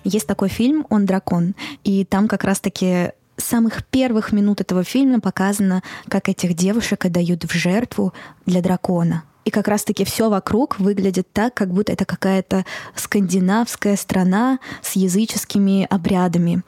Есть 0.04 0.28
такой 0.28 0.50
фильм 0.50 0.86
«Он 0.90 1.06
дракон», 1.06 1.56
и 1.86 2.04
там 2.04 2.28
как 2.28 2.44
раз-таки 2.44 3.12
с 3.38 3.46
самых 3.46 3.86
первых 3.86 4.34
минут 4.34 4.60
этого 4.60 4.84
фильма 4.84 5.22
показано, 5.22 5.82
как 6.10 6.28
этих 6.28 6.56
девушек 6.56 7.06
отдают 7.06 7.46
в 7.46 7.54
жертву 7.54 8.14
для 8.46 8.62
дракона. 8.62 9.24
И 9.46 9.50
как 9.52 9.68
раз-таки 9.68 10.06
все 10.06 10.30
вокруг 10.30 10.80
выглядит 10.80 11.28
так, 11.34 11.54
как 11.54 11.74
будто 11.74 11.92
это 11.92 12.06
какая-то 12.06 12.66
скандинавская 12.96 13.96
страна 13.96 14.60
с 14.82 14.96
языческими 14.96 15.86
обрядами. 15.90 16.64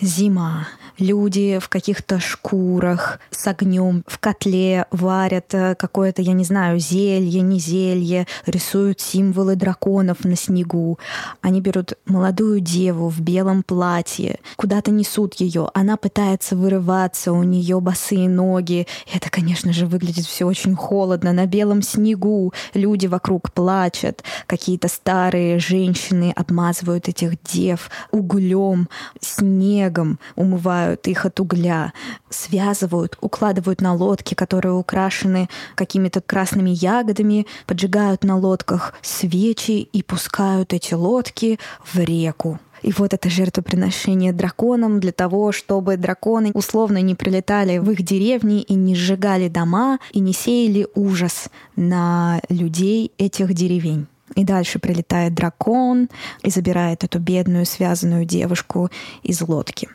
Зима, 0.00 0.68
люди 0.98 1.58
в 1.60 1.68
каких-то 1.68 2.20
шкурах 2.20 3.20
с 3.30 3.46
огнем 3.46 4.04
в 4.06 4.18
котле 4.18 4.86
варят 4.90 5.54
э, 5.54 5.74
какое-то, 5.74 6.22
я 6.22 6.32
не 6.32 6.44
знаю, 6.44 6.78
зелье, 6.78 7.40
не 7.40 7.58
зелье, 7.58 8.26
рисуют 8.46 9.00
символы 9.00 9.56
драконов 9.56 10.24
на 10.24 10.36
снегу. 10.36 10.98
Они 11.40 11.60
берут 11.60 11.94
молодую 12.06 12.60
деву 12.60 13.08
в 13.08 13.20
белом 13.20 13.62
платье, 13.62 14.40
куда-то 14.56 14.90
несут 14.90 15.34
ее, 15.34 15.70
она 15.74 15.96
пытается 15.96 16.56
вырываться, 16.56 17.32
у 17.32 17.42
нее 17.42 17.80
босые 17.80 18.28
ноги. 18.28 18.86
Это, 19.12 19.30
конечно 19.30 19.72
же, 19.72 19.86
выглядит 19.86 20.26
все 20.26 20.46
очень 20.46 20.74
холодно 20.74 21.32
на 21.32 21.46
белом 21.46 21.82
снегу. 21.82 22.52
Люди 22.74 23.06
вокруг 23.06 23.52
плачут, 23.52 24.22
какие-то 24.46 24.88
старые 24.88 25.58
женщины 25.58 26.32
обмазывают 26.34 27.08
этих 27.08 27.42
дев 27.42 27.90
углем, 28.10 28.88
снегом, 29.20 30.18
умывают 30.36 30.87
отделяют 30.88 31.08
их 31.08 31.24
от 31.24 31.40
угля, 31.40 31.92
связывают, 32.30 33.16
укладывают 33.20 33.80
на 33.80 33.94
лодки, 33.94 34.34
которые 34.34 34.74
украшены 34.74 35.48
какими-то 35.74 36.20
красными 36.20 36.70
ягодами, 36.70 37.46
поджигают 37.66 38.24
на 38.24 38.36
лодках 38.38 38.94
свечи 39.02 39.88
и 39.92 40.02
пускают 40.02 40.72
эти 40.72 40.94
лодки 40.94 41.58
в 41.84 41.98
реку. 41.98 42.58
И 42.82 42.92
вот 42.92 43.12
это 43.12 43.28
жертвоприношение 43.28 44.32
драконам 44.32 45.00
для 45.00 45.10
того, 45.10 45.50
чтобы 45.50 45.96
драконы 45.96 46.52
условно 46.54 47.02
не 47.02 47.16
прилетали 47.16 47.78
в 47.78 47.90
их 47.90 48.02
деревни 48.02 48.62
и 48.62 48.74
не 48.74 48.94
сжигали 48.94 49.48
дома 49.48 49.98
и 50.12 50.20
не 50.20 50.32
сеяли 50.32 50.86
ужас 50.94 51.48
на 51.76 52.40
людей 52.48 53.10
этих 53.18 53.52
деревень. 53.52 54.06
И 54.36 54.44
дальше 54.44 54.78
прилетает 54.78 55.34
дракон 55.34 56.08
и 56.44 56.50
забирает 56.50 57.02
эту 57.02 57.18
бедную 57.18 57.66
связанную 57.66 58.24
девушку 58.24 58.90
из 59.24 59.40
лодки. 59.40 59.88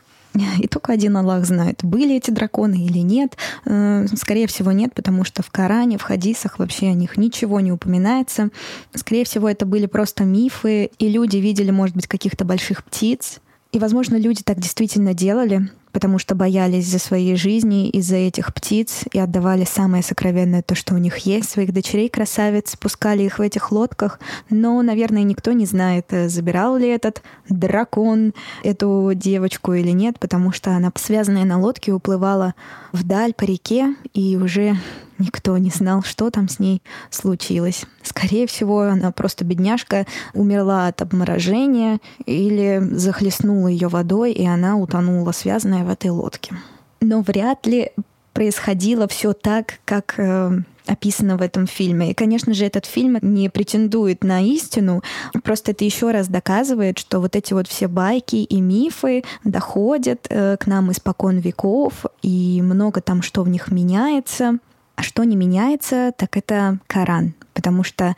И 0.59 0.67
только 0.67 0.93
один 0.93 1.15
Аллах 1.17 1.45
знает, 1.45 1.83
были 1.83 2.15
эти 2.15 2.31
драконы 2.31 2.85
или 2.85 2.99
нет. 2.99 3.37
Э, 3.65 4.05
скорее 4.15 4.47
всего, 4.47 4.71
нет, 4.71 4.93
потому 4.93 5.23
что 5.23 5.43
в 5.43 5.51
Коране, 5.51 5.97
в 5.97 6.01
хадисах 6.01 6.59
вообще 6.59 6.87
о 6.87 6.93
них 6.93 7.17
ничего 7.17 7.59
не 7.59 7.71
упоминается. 7.71 8.49
Скорее 8.95 9.25
всего, 9.25 9.47
это 9.49 9.65
были 9.65 9.85
просто 9.85 10.23
мифы, 10.23 10.89
и 10.97 11.09
люди 11.09 11.37
видели, 11.37 11.71
может 11.71 11.95
быть, 11.95 12.07
каких-то 12.07 12.45
больших 12.45 12.83
птиц. 12.83 13.39
И, 13.71 13.79
возможно, 13.79 14.15
люди 14.17 14.43
так 14.43 14.59
действительно 14.59 15.13
делали, 15.13 15.69
потому 15.93 16.17
что 16.17 16.35
боялись 16.35 16.87
за 16.87 16.99
свои 16.99 17.35
жизни 17.35 17.87
из-за 17.89 18.17
этих 18.17 18.53
птиц 18.53 19.03
и 19.13 19.19
отдавали 19.19 19.63
самое 19.63 20.03
сокровенное 20.03 20.63
то, 20.63 20.75
что 20.75 20.95
у 20.95 20.97
них 20.97 21.19
есть, 21.19 21.49
своих 21.49 21.71
дочерей 21.71 22.09
красавиц, 22.09 22.75
пускали 22.75 23.23
их 23.23 23.39
в 23.39 23.41
этих 23.41 23.71
лодках. 23.71 24.19
Но, 24.49 24.81
наверное, 24.81 25.23
никто 25.23 25.53
не 25.53 25.65
знает, 25.65 26.07
э, 26.09 26.27
забирал 26.27 26.77
ли 26.77 26.87
этот 26.89 27.21
дракон 27.47 28.33
эту 28.63 29.11
девочку 29.13 29.73
или 29.73 29.91
нет, 29.91 30.19
потому 30.19 30.51
что 30.51 30.71
она, 30.71 30.91
связанная 30.95 31.45
на 31.45 31.59
лодке, 31.59 31.93
уплывала 31.93 32.55
вдаль 32.93 33.33
по 33.33 33.43
реке, 33.43 33.95
и 34.13 34.37
уже 34.37 34.77
никто 35.19 35.57
не 35.57 35.69
знал, 35.69 36.03
что 36.03 36.29
там 36.29 36.47
с 36.47 36.59
ней 36.59 36.81
случилось. 37.09 37.85
Скорее 38.01 38.47
всего, 38.47 38.81
она 38.81 39.11
просто 39.11 39.43
бедняжка 39.43 40.05
умерла 40.33 40.87
от 40.87 41.01
обморожения 41.01 41.99
или 42.25 42.81
захлестнула 42.91 43.67
ее 43.67 43.89
водой, 43.89 44.31
и 44.31 44.45
она 44.45 44.77
утонула, 44.77 45.31
связанная 45.31 45.83
в 45.83 45.89
этой 45.89 46.11
лодке. 46.11 46.55
Но 47.01 47.21
вряд 47.21 47.65
ли 47.67 47.91
происходило 48.33 49.07
все 49.07 49.33
так, 49.33 49.79
как 49.85 50.15
э, 50.17 50.59
описано 50.85 51.37
в 51.37 51.41
этом 51.41 51.67
фильме. 51.67 52.11
И, 52.11 52.13
конечно 52.13 52.53
же, 52.53 52.65
этот 52.65 52.85
фильм 52.85 53.17
не 53.21 53.49
претендует 53.49 54.23
на 54.23 54.41
истину, 54.41 55.01
просто 55.43 55.71
это 55.71 55.85
еще 55.85 56.11
раз 56.11 56.27
доказывает, 56.27 56.97
что 56.99 57.19
вот 57.19 57.35
эти 57.35 57.53
вот 57.53 57.67
все 57.67 57.87
байки 57.87 58.37
и 58.37 58.61
мифы 58.61 59.23
доходят 59.43 60.27
э, 60.29 60.57
к 60.57 60.67
нам 60.67 60.91
испокон 60.91 61.39
веков, 61.39 62.05
и 62.21 62.61
много 62.61 63.01
там 63.01 63.21
что 63.21 63.43
в 63.43 63.49
них 63.49 63.71
меняется. 63.71 64.59
А 64.95 65.01
что 65.01 65.23
не 65.23 65.35
меняется, 65.35 66.13
так 66.15 66.37
это 66.37 66.79
Коран. 66.87 67.33
Потому 67.53 67.83
что 67.83 68.15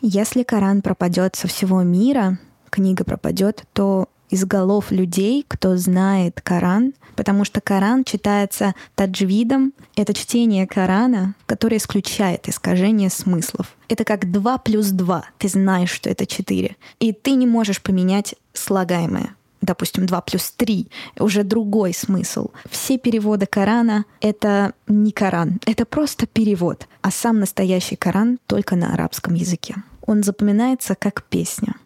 если 0.00 0.42
Коран 0.42 0.82
пропадет 0.82 1.34
со 1.34 1.48
всего 1.48 1.82
мира, 1.82 2.38
книга 2.70 3.04
пропадет, 3.04 3.64
то 3.72 4.08
из 4.34 4.44
голов 4.44 4.90
людей, 4.90 5.44
кто 5.46 5.76
знает 5.76 6.40
Коран, 6.42 6.92
потому 7.14 7.44
что 7.44 7.60
Коран 7.60 8.02
читается 8.02 8.74
таджвидом. 8.96 9.72
Это 9.94 10.12
чтение 10.12 10.66
Корана, 10.66 11.36
которое 11.46 11.76
исключает 11.76 12.48
искажение 12.48 13.10
смыслов. 13.10 13.76
Это 13.88 14.02
как 14.02 14.32
2 14.32 14.58
плюс 14.58 14.88
2. 14.88 15.24
Ты 15.38 15.48
знаешь, 15.48 15.92
что 15.92 16.10
это 16.10 16.26
4. 16.26 16.76
И 16.98 17.12
ты 17.12 17.30
не 17.34 17.46
можешь 17.46 17.80
поменять 17.80 18.34
слагаемое 18.52 19.36
допустим, 19.60 20.04
2 20.04 20.20
плюс 20.20 20.50
3, 20.50 20.88
уже 21.20 21.42
другой 21.42 21.94
смысл. 21.94 22.50
Все 22.68 22.98
переводы 22.98 23.46
Корана— 23.46 24.04
это 24.20 24.74
не 24.88 25.10
Коран, 25.10 25.58
это 25.64 25.86
просто 25.86 26.26
перевод, 26.26 26.86
а 27.00 27.10
сам 27.10 27.40
настоящий 27.40 27.96
Коран 27.96 28.38
только 28.46 28.76
на 28.76 28.92
арабском 28.92 29.32
языке. 29.32 29.76
Он 30.06 30.22
запоминается 30.22 30.94
как 30.94 31.22
песня. 31.22 31.76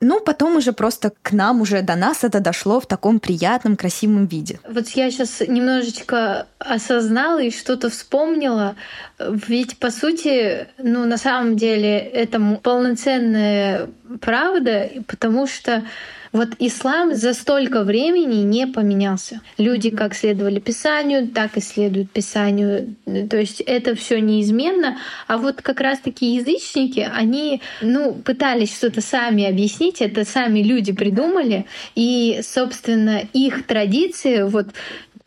Ну, 0.00 0.20
потом 0.20 0.56
уже 0.56 0.72
просто 0.72 1.12
к 1.22 1.32
нам, 1.32 1.60
уже 1.60 1.82
до 1.82 1.96
нас 1.96 2.22
это 2.22 2.38
дошло 2.38 2.78
в 2.78 2.86
таком 2.86 3.18
приятном, 3.18 3.76
красивом 3.76 4.26
виде. 4.26 4.60
Вот 4.68 4.86
я 4.90 5.10
сейчас 5.10 5.40
немножечко 5.40 6.46
осознала 6.60 7.42
и 7.42 7.50
что-то 7.50 7.90
вспомнила. 7.90 8.76
Ведь, 9.18 9.78
по 9.78 9.90
сути, 9.90 10.68
ну, 10.78 11.04
на 11.04 11.18
самом 11.18 11.56
деле, 11.56 11.98
это 11.98 12.40
полноценная 12.62 13.88
правда, 14.20 14.88
потому 15.08 15.48
что 15.48 15.82
вот 16.32 16.50
ислам 16.58 17.14
за 17.14 17.34
столько 17.34 17.84
времени 17.84 18.42
не 18.42 18.66
поменялся. 18.66 19.40
Люди 19.56 19.90
как 19.90 20.14
следовали 20.14 20.60
Писанию, 20.60 21.28
так 21.28 21.56
и 21.56 21.60
следуют 21.60 22.10
Писанию. 22.10 22.96
То 23.04 23.36
есть 23.36 23.60
это 23.60 23.94
все 23.94 24.20
неизменно. 24.20 24.98
А 25.26 25.38
вот 25.38 25.62
как 25.62 25.80
раз-таки 25.80 26.34
язычники, 26.34 27.08
они 27.12 27.62
ну, 27.80 28.14
пытались 28.14 28.76
что-то 28.76 29.00
сами 29.00 29.44
объяснить, 29.44 30.00
это 30.00 30.24
сами 30.24 30.60
люди 30.60 30.92
придумали. 30.92 31.66
И, 31.94 32.40
собственно, 32.42 33.22
их 33.32 33.66
традиции, 33.66 34.42
вот 34.42 34.68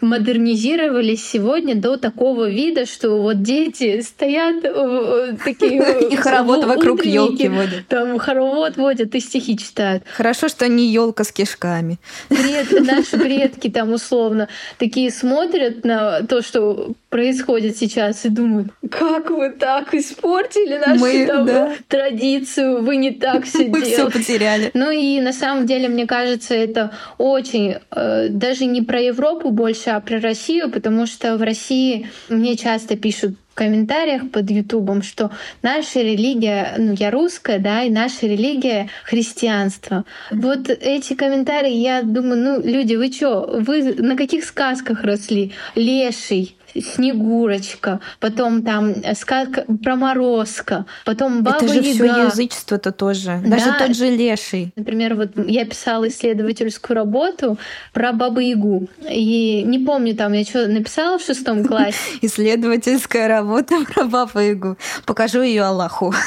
модернизировались 0.02 1.26
сегодня 1.26 1.76
до 1.76 1.98
такого 1.98 2.50
вида, 2.50 2.86
что 2.86 3.22
вот 3.22 3.42
дети 3.42 4.02
стоят 4.02 4.64
э, 4.64 5.38
такие 5.44 6.10
и 6.12 6.16
хоровод 6.16 6.66
вокруг 6.66 7.06
елки 7.06 7.48
водят. 7.48 7.88
Там 7.88 8.18
хоровод 8.18 8.78
водят 8.78 9.16
и 9.16 9.20
стихи 9.20 9.58
читают. 9.58 10.04
Хорошо, 10.14 10.48
что 10.48 10.68
не 10.68 10.88
елка 10.88 11.24
с 11.24 11.32
кишками. 11.32 12.00
Наши 12.30 13.18
предки 13.18 13.70
там 13.70 13.94
условно 13.94 14.48
такие 14.78 15.12
смотрят 15.12 15.86
на 15.86 16.24
то, 16.24 16.42
что 16.42 16.94
происходит 17.10 17.78
сейчас 17.78 18.26
и 18.26 18.30
думают, 18.30 18.70
как 18.90 19.30
вы 19.30 19.50
так 19.50 19.94
испортили 19.94 20.78
нашу 20.78 21.02
Мы, 21.02 21.26
там, 21.28 21.46
да. 21.46 21.74
традицию, 21.90 22.82
вы 22.82 22.96
не 22.96 23.12
так 23.12 23.44
все 23.44 23.66
Мы 23.68 23.82
все 23.82 24.10
потеряли. 24.10 24.72
Ну 24.74 24.92
и 24.92 25.20
на 25.20 25.34
самом 25.34 25.66
деле, 25.66 25.90
мне 25.90 26.08
кажется, 26.08 26.56
это 26.56 26.92
очень 27.18 27.76
э, 27.92 28.28
даже 28.30 28.66
не 28.66 28.82
про 28.82 29.02
Европу 29.02 29.52
больше, 29.52 29.91
а 29.92 30.00
про 30.00 30.20
Россию, 30.20 30.72
потому 30.72 31.06
что 31.06 31.38
в 31.38 31.42
России 31.42 32.10
мне 32.30 32.56
часто 32.56 32.96
пишут 32.96 33.36
в 33.52 33.56
комментариях 33.56 34.32
под 34.32 34.50
Ютубом, 34.50 35.02
что 35.02 35.32
наша 35.62 36.00
религия, 36.02 36.76
ну 36.78 36.94
я 36.94 37.12
русская, 37.12 37.60
да, 37.60 37.84
и 37.84 37.90
наша 37.90 38.26
религия 38.26 38.90
христианство. 39.04 40.06
Вот 40.32 40.70
эти 40.70 41.14
комментарии, 41.14 41.74
я 41.74 42.02
думаю, 42.02 42.38
ну 42.38 42.62
люди, 42.62 42.96
вы 42.96 43.10
чё, 43.10 43.60
вы 43.60 43.94
на 43.96 44.16
каких 44.16 44.46
сказках 44.46 45.04
росли? 45.04 45.52
Леший, 45.76 46.56
Снегурочка, 46.80 48.00
потом 48.20 48.64
там 48.64 48.96
сказка 49.16 49.66
про 49.84 49.96
Морозко, 49.96 50.86
потом 51.06 51.44
Баба 51.44 51.58
Это 51.58 51.68
же 51.68 51.80
Яга. 51.80 51.92
все 51.92 52.06
язычество-то 52.06 52.92
тоже. 52.92 53.42
Даже 53.46 53.66
да. 53.66 53.78
тот 53.80 53.96
же 53.96 54.10
Леший. 54.10 54.72
Например, 54.76 55.16
вот 55.16 55.32
я 55.48 55.66
писала 55.66 56.08
исследовательскую 56.08 56.96
работу 56.96 57.58
про 57.94 58.14
Бабу 58.14 58.40
Ягу. 58.40 58.88
И 59.10 59.64
не 59.66 59.80
помню, 59.80 60.16
там 60.16 60.34
я 60.34 60.44
что 60.44 60.68
написала 60.68 61.18
в 61.18 61.22
шестом 61.22 61.66
классе. 61.68 61.98
Исследовательская 62.22 63.28
работа 63.28 63.76
про 63.94 64.06
Бабу 64.06 64.40
Ягу. 64.40 64.78
Покажу 65.06 65.42
ее 65.42 65.64
Аллаху. 65.64 66.14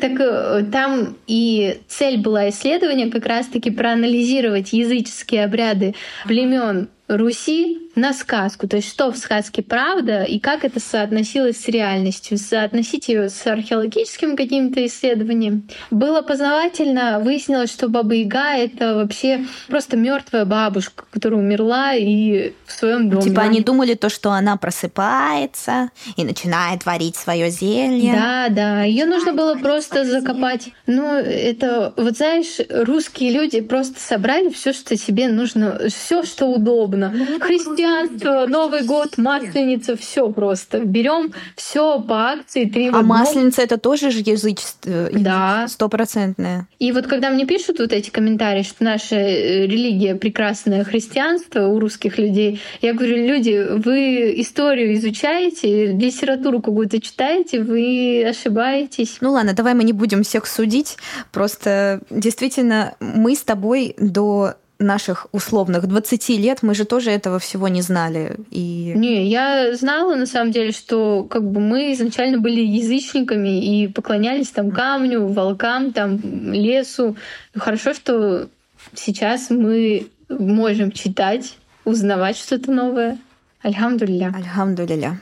Так 0.00 0.12
э, 0.18 0.64
там 0.72 1.16
и 1.26 1.80
цель 1.88 2.18
была 2.18 2.48
исследования 2.48 3.10
как 3.10 3.26
раз-таки 3.26 3.70
проанализировать 3.70 4.72
языческие 4.72 5.44
обряды 5.44 5.94
племен 6.26 6.88
Руси 7.08 7.83
на 7.94 8.12
сказку. 8.12 8.66
То 8.68 8.76
есть 8.76 8.88
что 8.88 9.12
в 9.12 9.16
сказке 9.16 9.62
правда 9.62 10.24
и 10.24 10.38
как 10.38 10.64
это 10.64 10.80
соотносилось 10.80 11.60
с 11.60 11.68
реальностью, 11.68 12.38
соотносить 12.38 13.08
ее 13.08 13.28
с 13.28 13.46
археологическим 13.46 14.36
каким-то 14.36 14.84
исследованием. 14.86 15.68
Было 15.90 16.22
познавательно, 16.22 17.20
выяснилось, 17.20 17.70
что 17.70 17.88
Баба 17.88 18.14
Яга— 18.14 18.54
это 18.56 18.94
вообще 18.94 19.44
просто 19.68 19.96
мертвая 19.96 20.44
бабушка, 20.44 21.04
которая 21.10 21.40
умерла 21.40 21.94
и 21.94 22.52
в 22.66 22.72
своем 22.72 23.08
доме. 23.10 23.22
Типа 23.22 23.42
они 23.42 23.60
думали 23.60 23.94
то, 23.94 24.08
что 24.08 24.32
она 24.32 24.56
просыпается 24.56 25.90
и 26.16 26.24
начинает 26.24 26.84
варить 26.86 27.16
свое 27.16 27.50
зелье. 27.50 28.12
Да, 28.14 28.48
да. 28.50 28.82
Ее 28.82 29.06
нужно 29.06 29.32
было 29.32 29.54
просто 29.54 30.04
закопать. 30.04 30.70
Ну, 30.86 31.14
это, 31.14 31.92
вот 31.96 32.16
знаешь, 32.16 32.60
русские 32.68 33.32
люди 33.32 33.60
просто 33.60 34.00
собрали 34.00 34.48
все, 34.50 34.72
что 34.72 34.96
себе 34.96 35.28
нужно, 35.28 35.88
все, 35.88 36.24
что 36.24 36.46
удобно. 36.46 37.14
Христиане 37.40 37.83
христианство, 37.84 38.46
Новый 38.46 38.82
год, 38.82 39.18
Масленица, 39.18 39.96
все 39.96 40.30
просто. 40.30 40.80
Берем 40.80 41.32
все 41.56 42.00
по 42.00 42.30
акции. 42.30 42.64
Три 42.64 42.88
а 42.88 43.02
Масленица 43.02 43.62
это 43.62 43.78
тоже 43.78 44.10
же 44.10 44.20
язычество. 44.20 45.10
Да. 45.12 45.66
Стопроцентное. 45.68 46.66
И 46.78 46.92
вот 46.92 47.06
когда 47.06 47.30
мне 47.30 47.46
пишут 47.46 47.78
вот 47.78 47.92
эти 47.92 48.10
комментарии, 48.10 48.62
что 48.62 48.84
наша 48.84 49.16
э, 49.16 49.66
религия 49.66 50.14
прекрасное 50.14 50.84
христианство 50.84 51.66
у 51.66 51.78
русских 51.78 52.18
людей, 52.18 52.60
я 52.80 52.94
говорю, 52.94 53.16
люди, 53.26 53.66
вы 53.70 54.40
историю 54.40 54.94
изучаете, 54.94 55.92
литературу 55.92 56.60
какую-то 56.60 57.00
читаете, 57.00 57.62
вы 57.62 58.24
ошибаетесь. 58.28 59.18
Ну 59.20 59.32
ладно, 59.32 59.52
давай 59.54 59.74
мы 59.74 59.84
не 59.84 59.92
будем 59.92 60.22
всех 60.22 60.46
судить. 60.46 60.96
Просто 61.32 62.00
действительно 62.10 62.94
мы 63.00 63.34
с 63.34 63.42
тобой 63.42 63.94
до 63.98 64.54
наших 64.84 65.26
условных 65.32 65.86
20 65.86 66.28
лет 66.30 66.62
мы 66.62 66.74
же 66.74 66.84
тоже 66.84 67.10
этого 67.10 67.38
всего 67.38 67.68
не 67.68 67.82
знали. 67.82 68.36
И... 68.50 68.92
Не, 68.94 69.26
я 69.28 69.74
знала 69.74 70.14
на 70.14 70.26
самом 70.26 70.52
деле, 70.52 70.72
что 70.72 71.24
как 71.24 71.42
бы 71.42 71.60
мы 71.60 71.92
изначально 71.92 72.38
были 72.38 72.60
язычниками 72.60 73.82
и 73.82 73.88
поклонялись 73.88 74.50
там 74.50 74.70
камню, 74.70 75.26
волкам, 75.26 75.92
там 75.92 76.20
лесу. 76.52 77.16
Хорошо, 77.54 77.94
что 77.94 78.48
сейчас 78.94 79.50
мы 79.50 80.06
можем 80.28 80.92
читать, 80.92 81.56
узнавать 81.84 82.36
что-то 82.36 82.70
новое. 82.70 83.18
Альхамдулилля. 83.62 84.32
Альхамдулилля. 84.34 85.20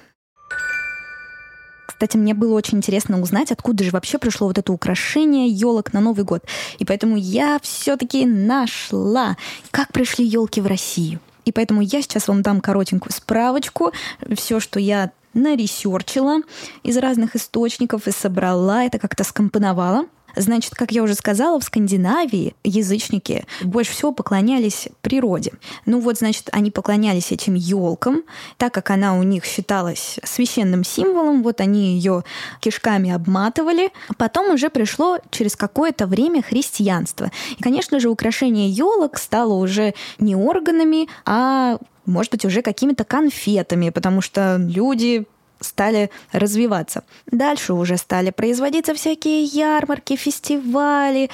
Кстати, 2.03 2.17
мне 2.17 2.35
было 2.35 2.55
очень 2.55 2.79
интересно 2.79 3.21
узнать, 3.21 3.53
откуда 3.53 3.85
же 3.85 3.93
вообще 3.93 4.19
пришло 4.19 4.49
вот 4.49 4.59
это 4.59 4.73
украшение 4.73 5.47
елок 5.47 5.93
на 5.93 6.01
Новый 6.01 6.25
год. 6.25 6.43
И 6.81 6.85
поэтому 6.85 7.17
я 7.17 7.61
все-таки 7.63 8.27
нашла, 8.27 9.37
как 9.71 9.93
пришли 9.93 10.27
елки 10.27 10.61
в 10.61 10.67
Россию. 10.67 11.21
И 11.45 11.53
поэтому 11.53 11.81
я 11.81 12.03
сейчас 12.03 12.27
вам 12.27 12.43
дам 12.43 12.61
коротенькую 12.61 13.13
справочку. 13.13 13.93
Все, 14.35 14.59
что 14.59 14.81
я 14.81 15.13
наресерчила 15.33 16.39
из 16.83 16.97
разных 16.97 17.37
источников 17.37 18.09
и 18.09 18.11
собрала, 18.11 18.83
это 18.83 18.99
как-то 18.99 19.23
скомпоновала. 19.23 20.07
Значит, 20.37 20.75
как 20.75 20.93
я 20.93 21.03
уже 21.03 21.15
сказала, 21.15 21.59
в 21.61 21.65
Скандинавии 21.65 22.55
язычники 22.65 23.45
больше 23.63 23.93
всего 23.93 24.13
поклонялись 24.13 24.89
природе. 25.01 25.53
Ну 25.87 26.01
вот, 26.01 26.19
значит, 26.19 26.49
они 26.53 26.71
поклонялись 26.71 27.33
этим 27.33 27.55
елкам, 27.55 28.23
так 28.57 28.73
как 28.73 28.91
она 28.91 29.15
у 29.17 29.23
них 29.23 29.45
считалась 29.45 30.19
священным 30.25 30.85
символом, 30.85 31.43
вот 31.43 31.61
они 31.61 31.95
ее 31.95 32.25
кишками 32.61 33.11
обматывали. 33.11 33.91
Потом 34.17 34.55
уже 34.55 34.71
пришло 34.71 35.19
через 35.31 35.57
какое-то 35.57 36.07
время 36.07 36.43
христианство. 36.43 37.31
И, 37.59 37.63
конечно 37.63 38.01
же, 38.01 38.09
украшение 38.09 38.71
елок 38.71 39.19
стало 39.19 39.55
уже 39.55 39.95
не 40.19 40.37
органами, 40.37 41.09
а 41.25 41.79
может 42.07 42.33
быть, 42.33 42.45
уже 42.45 42.63
какими-то 42.63 43.05
конфетами, 43.05 43.91
потому 43.91 44.21
что 44.21 44.57
люди 44.59 45.25
стали 45.63 46.11
развиваться. 46.33 47.05
Дальше 47.31 47.73
уже 47.73 47.97
стали 47.97 48.31
производиться 48.31 48.95
всякие 48.95 49.45
ярмарки, 49.45 50.17
фестивали, 50.17 51.31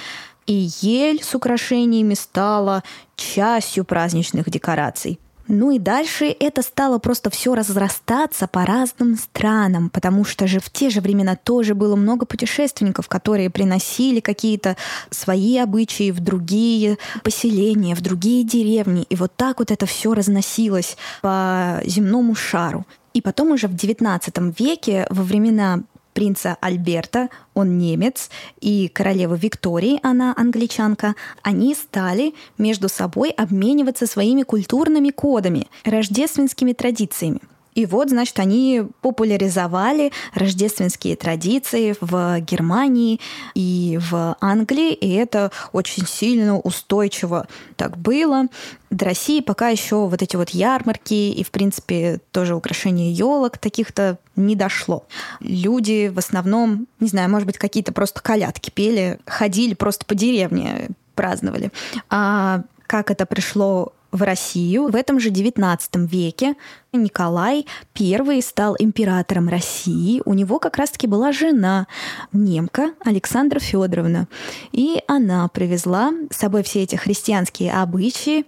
и 0.47 0.69
ель 0.81 1.23
с 1.23 1.35
украшениями 1.35 2.15
стала 2.15 2.83
частью 3.17 3.85
праздничных 3.85 4.49
декораций. 4.49 5.19
Ну 5.49 5.71
и 5.71 5.79
дальше 5.79 6.27
это 6.27 6.61
стало 6.61 6.99
просто 6.99 7.31
все 7.31 7.55
разрастаться 7.55 8.47
по 8.47 8.67
разным 8.67 9.17
странам, 9.17 9.89
потому 9.89 10.25
что 10.25 10.47
же 10.47 10.61
в 10.61 10.69
те 10.69 10.91
же 10.91 11.01
времена 11.01 11.37
тоже 11.37 11.75
было 11.75 11.97
много 11.97 12.27
путешественников, 12.27 13.09
которые 13.09 13.49
приносили 13.49 14.21
какие-то 14.21 14.77
свои 15.11 15.57
обычаи 15.57 16.11
в 16.11 16.21
другие 16.21 16.99
поселения, 17.25 17.95
в 17.95 18.03
другие 18.03 18.45
деревни. 18.45 19.07
И 19.09 19.17
вот 19.17 19.35
так 19.37 19.59
вот 19.61 19.71
это 19.71 19.87
все 19.87 20.13
разносилось 20.13 20.99
по 21.23 21.81
земному 21.87 22.35
шару. 22.35 22.85
И 23.15 23.21
потом 23.21 23.53
уже 23.53 23.69
в 23.69 23.75
XIX 23.75 24.55
веке, 24.59 25.07
во 25.11 25.23
времена 25.23 25.83
принца 26.13 26.57
Альберта, 26.61 27.29
он 27.55 27.79
немец, 27.79 28.29
и 28.61 28.89
королевы 28.89 29.37
Виктории, 29.37 30.01
она 30.03 30.35
англичанка, 30.37 31.15
они 31.43 31.75
стали 31.75 32.35
между 32.59 32.89
собой 32.89 33.31
обмениваться 33.31 34.07
своими 34.07 34.43
культурными 34.43 35.11
кодами, 35.11 35.69
рождественскими 35.85 36.73
традициями. 36.73 37.41
И 37.79 37.87
вот, 37.87 38.11
значит, 38.11 38.41
они 38.41 38.83
популяризовали 39.03 40.11
рождественские 40.35 41.15
традиции 41.15 41.95
в 42.01 42.41
Германии 42.41 43.21
и 43.55 44.01
в 44.11 44.37
Англии, 44.41 44.93
и 44.93 45.15
это 45.15 45.53
очень 45.71 46.05
сильно 46.05 46.59
устойчиво 46.59 47.47
так 47.77 47.97
было. 47.97 48.47
До 48.91 49.05
России 49.05 49.41
пока 49.41 49.69
еще 49.69 50.09
вот 50.09 50.23
эти 50.23 50.35
вот 50.35 50.51
ярмарки 50.51 51.31
и, 51.31 51.45
в 51.45 51.53
принципе, 51.53 52.21
тоже 52.33 52.57
украшения 52.57 53.13
елок 53.13 53.59
таких-то 53.59 54.19
не 54.35 54.57
дошло. 54.57 55.05
Люди 55.39 56.09
в 56.09 56.19
основном, 56.19 56.89
не 56.99 57.07
знаю, 57.07 57.31
может 57.31 57.47
быть, 57.47 57.59
какие-то 57.59 57.93
просто 57.93 58.21
колядки 58.21 58.71
пели, 58.71 59.21
ходили 59.25 59.75
просто 59.75 60.05
по 60.05 60.17
деревне, 60.17 60.89
праздновали. 61.15 61.71
А 62.11 62.63
как 62.89 63.13
это 63.13 63.25
пришло 63.25 63.93
в 64.11 64.23
Россию 64.23 64.89
в 64.89 64.97
этом 64.97 65.21
же 65.21 65.31
XIX 65.31 65.79
веке 66.07 66.55
Николай 66.93 67.67
I 67.99 68.43
стал 68.43 68.75
императором 68.79 69.49
России. 69.49 70.23
У 70.25 70.35
него 70.35 70.59
как 70.59 70.77
раз-таки 70.77 71.07
была 71.07 71.33
жена, 71.33 71.87
немка 72.33 72.93
Александра 73.05 73.59
Федоровна. 73.59 74.27
И 74.73 75.03
она 75.07 75.49
привезла 75.49 76.13
с 76.31 76.37
собой 76.37 76.63
все 76.63 76.83
эти 76.83 76.97
христианские 76.97 77.73
обычаи, 77.73 78.47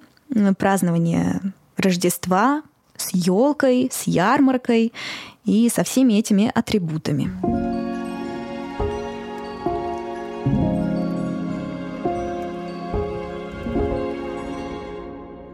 празднование 0.58 1.40
Рождества 1.76 2.62
с 2.96 3.14
елкой, 3.14 3.90
с 3.92 4.06
ярмаркой 4.06 4.92
и 5.44 5.68
со 5.68 5.84
всеми 5.84 6.14
этими 6.14 6.50
атрибутами. 6.54 7.89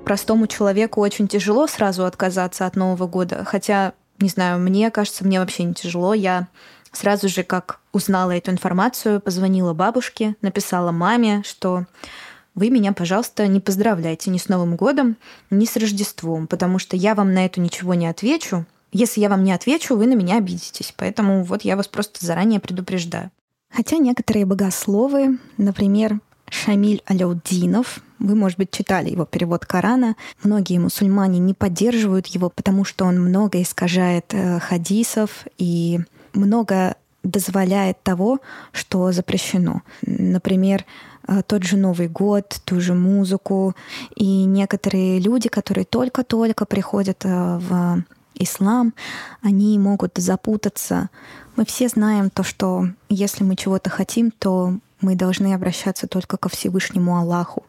Простому 0.06 0.46
человеку 0.46 1.00
очень 1.00 1.26
тяжело 1.26 1.66
сразу 1.66 2.06
отказаться 2.06 2.64
от 2.64 2.76
Нового 2.76 3.08
года. 3.08 3.44
Хотя, 3.44 3.92
не 4.20 4.28
знаю, 4.28 4.60
мне 4.60 4.92
кажется, 4.92 5.24
мне 5.24 5.40
вообще 5.40 5.64
не 5.64 5.74
тяжело. 5.74 6.14
Я 6.14 6.46
сразу 6.92 7.28
же, 7.28 7.42
как 7.42 7.80
узнала 7.92 8.30
эту 8.30 8.52
информацию, 8.52 9.20
позвонила 9.20 9.74
бабушке, 9.74 10.36
написала 10.42 10.92
маме, 10.92 11.42
что 11.44 11.86
вы 12.54 12.70
меня, 12.70 12.92
пожалуйста, 12.92 13.48
не 13.48 13.58
поздравляйте 13.58 14.30
ни 14.30 14.38
с 14.38 14.48
Новым 14.48 14.76
годом, 14.76 15.16
ни 15.50 15.64
с 15.64 15.76
Рождеством, 15.76 16.46
потому 16.46 16.78
что 16.78 16.96
я 16.96 17.16
вам 17.16 17.34
на 17.34 17.44
это 17.44 17.60
ничего 17.60 17.94
не 17.94 18.06
отвечу. 18.06 18.64
Если 18.92 19.20
я 19.20 19.28
вам 19.28 19.42
не 19.42 19.52
отвечу, 19.52 19.96
вы 19.96 20.06
на 20.06 20.14
меня 20.14 20.38
обидитесь. 20.38 20.94
Поэтому 20.96 21.42
вот 21.42 21.62
я 21.62 21.76
вас 21.76 21.88
просто 21.88 22.24
заранее 22.24 22.60
предупреждаю. 22.60 23.32
Хотя 23.74 23.96
некоторые 23.96 24.46
богословы, 24.46 25.40
например, 25.58 26.20
Шамиль 26.50 27.02
Аляуддинов. 27.06 28.00
Вы, 28.18 28.34
может 28.34 28.58
быть, 28.58 28.70
читали 28.70 29.10
его 29.10 29.24
перевод 29.24 29.66
Корана. 29.66 30.16
Многие 30.42 30.78
мусульмане 30.78 31.38
не 31.38 31.54
поддерживают 31.54 32.26
его, 32.28 32.50
потому 32.50 32.84
что 32.84 33.04
он 33.04 33.20
много 33.20 33.60
искажает 33.60 34.32
э, 34.32 34.58
хадисов 34.60 35.46
и 35.58 36.00
много 36.32 36.96
дозволяет 37.22 38.02
того, 38.02 38.38
что 38.72 39.12
запрещено. 39.12 39.82
Например, 40.02 40.84
э, 41.28 41.42
тот 41.46 41.64
же 41.64 41.76
Новый 41.76 42.08
год, 42.08 42.60
ту 42.64 42.80
же 42.80 42.94
музыку. 42.94 43.74
И 44.14 44.44
некоторые 44.44 45.18
люди, 45.18 45.48
которые 45.48 45.84
только-только 45.84 46.64
приходят 46.64 47.24
э, 47.24 47.58
в 47.58 48.04
ислам, 48.38 48.94
они 49.42 49.78
могут 49.78 50.12
запутаться. 50.16 51.10
Мы 51.56 51.64
все 51.64 51.88
знаем 51.88 52.30
то, 52.30 52.42
что 52.42 52.88
если 53.08 53.44
мы 53.44 53.56
чего-то 53.56 53.90
хотим, 53.90 54.30
то 54.30 54.78
мы 55.00 55.14
должны 55.14 55.54
обращаться 55.54 56.06
только 56.06 56.36
ко 56.36 56.48
Всевышнему 56.48 57.16
Аллаху. 57.16 57.64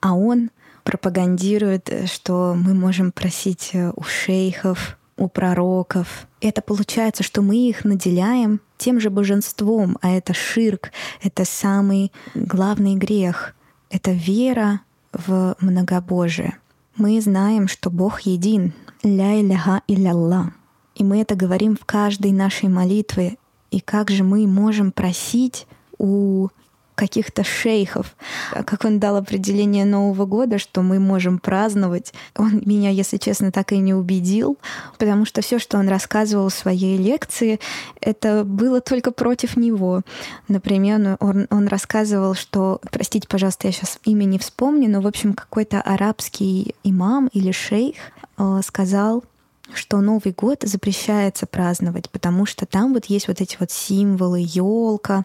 А 0.00 0.14
Он 0.14 0.50
пропагандирует, 0.84 1.90
э, 1.90 2.06
что 2.06 2.54
мы 2.56 2.74
можем 2.74 3.12
просить 3.12 3.70
э, 3.72 3.92
у 3.94 4.02
шейхов, 4.02 4.98
у 5.16 5.28
пророков. 5.28 6.26
Это 6.40 6.62
получается, 6.62 7.22
что 7.22 7.42
мы 7.42 7.56
их 7.56 7.84
наделяем 7.84 8.60
тем 8.78 9.00
же 9.00 9.10
божеством, 9.10 9.96
а 10.00 10.10
это 10.10 10.34
ширк, 10.34 10.90
это 11.22 11.44
самый 11.44 12.12
главный 12.34 12.96
грех. 12.96 13.54
Это 13.90 14.10
вера 14.10 14.80
в 15.12 15.54
многобожие. 15.60 16.56
Мы 16.96 17.20
знаем, 17.20 17.68
что 17.68 17.90
Бог 17.90 18.22
един, 18.22 18.72
ля 19.02 19.40
иляха 19.40 19.82
иляллах. 19.86 20.52
И 20.94 21.04
мы 21.04 21.20
это 21.20 21.36
говорим 21.36 21.76
в 21.76 21.84
каждой 21.84 22.32
нашей 22.32 22.68
молитве. 22.68 23.36
И 23.70 23.80
как 23.80 24.10
же 24.10 24.24
мы 24.24 24.46
можем 24.46 24.92
просить 24.92 25.66
у 25.98 26.48
каких-то 27.02 27.42
шейхов. 27.42 28.14
Как 28.52 28.84
он 28.84 29.00
дал 29.00 29.16
определение 29.16 29.84
Нового 29.84 30.24
года, 30.24 30.58
что 30.58 30.82
мы 30.82 31.00
можем 31.00 31.40
праздновать. 31.40 32.14
Он 32.36 32.62
меня, 32.64 32.90
если 32.90 33.16
честно, 33.16 33.50
так 33.50 33.72
и 33.72 33.78
не 33.78 33.92
убедил, 33.92 34.56
потому 34.98 35.24
что 35.24 35.42
все, 35.42 35.58
что 35.58 35.78
он 35.78 35.88
рассказывал 35.88 36.48
в 36.48 36.54
своей 36.54 36.96
лекции, 36.96 37.58
это 38.00 38.44
было 38.44 38.80
только 38.80 39.10
против 39.10 39.56
него. 39.56 40.02
Например, 40.46 41.16
он, 41.18 41.48
он 41.50 41.66
рассказывал, 41.66 42.34
что, 42.34 42.80
простите, 42.92 43.26
пожалуйста, 43.26 43.66
я 43.66 43.72
сейчас 43.72 43.98
имя 44.04 44.24
не 44.24 44.38
вспомню, 44.38 44.88
но, 44.88 45.00
в 45.00 45.06
общем, 45.08 45.34
какой-то 45.34 45.80
арабский 45.80 46.76
имам 46.84 47.26
или 47.32 47.50
шейх 47.50 47.96
э, 48.38 48.60
сказал, 48.64 49.24
что 49.74 50.00
Новый 50.00 50.32
год 50.32 50.62
запрещается 50.62 51.46
праздновать, 51.46 52.10
потому 52.10 52.46
что 52.46 52.66
там 52.66 52.92
вот 52.92 53.06
есть 53.06 53.28
вот 53.28 53.40
эти 53.40 53.56
вот 53.58 53.70
символы, 53.70 54.40
елка, 54.44 55.24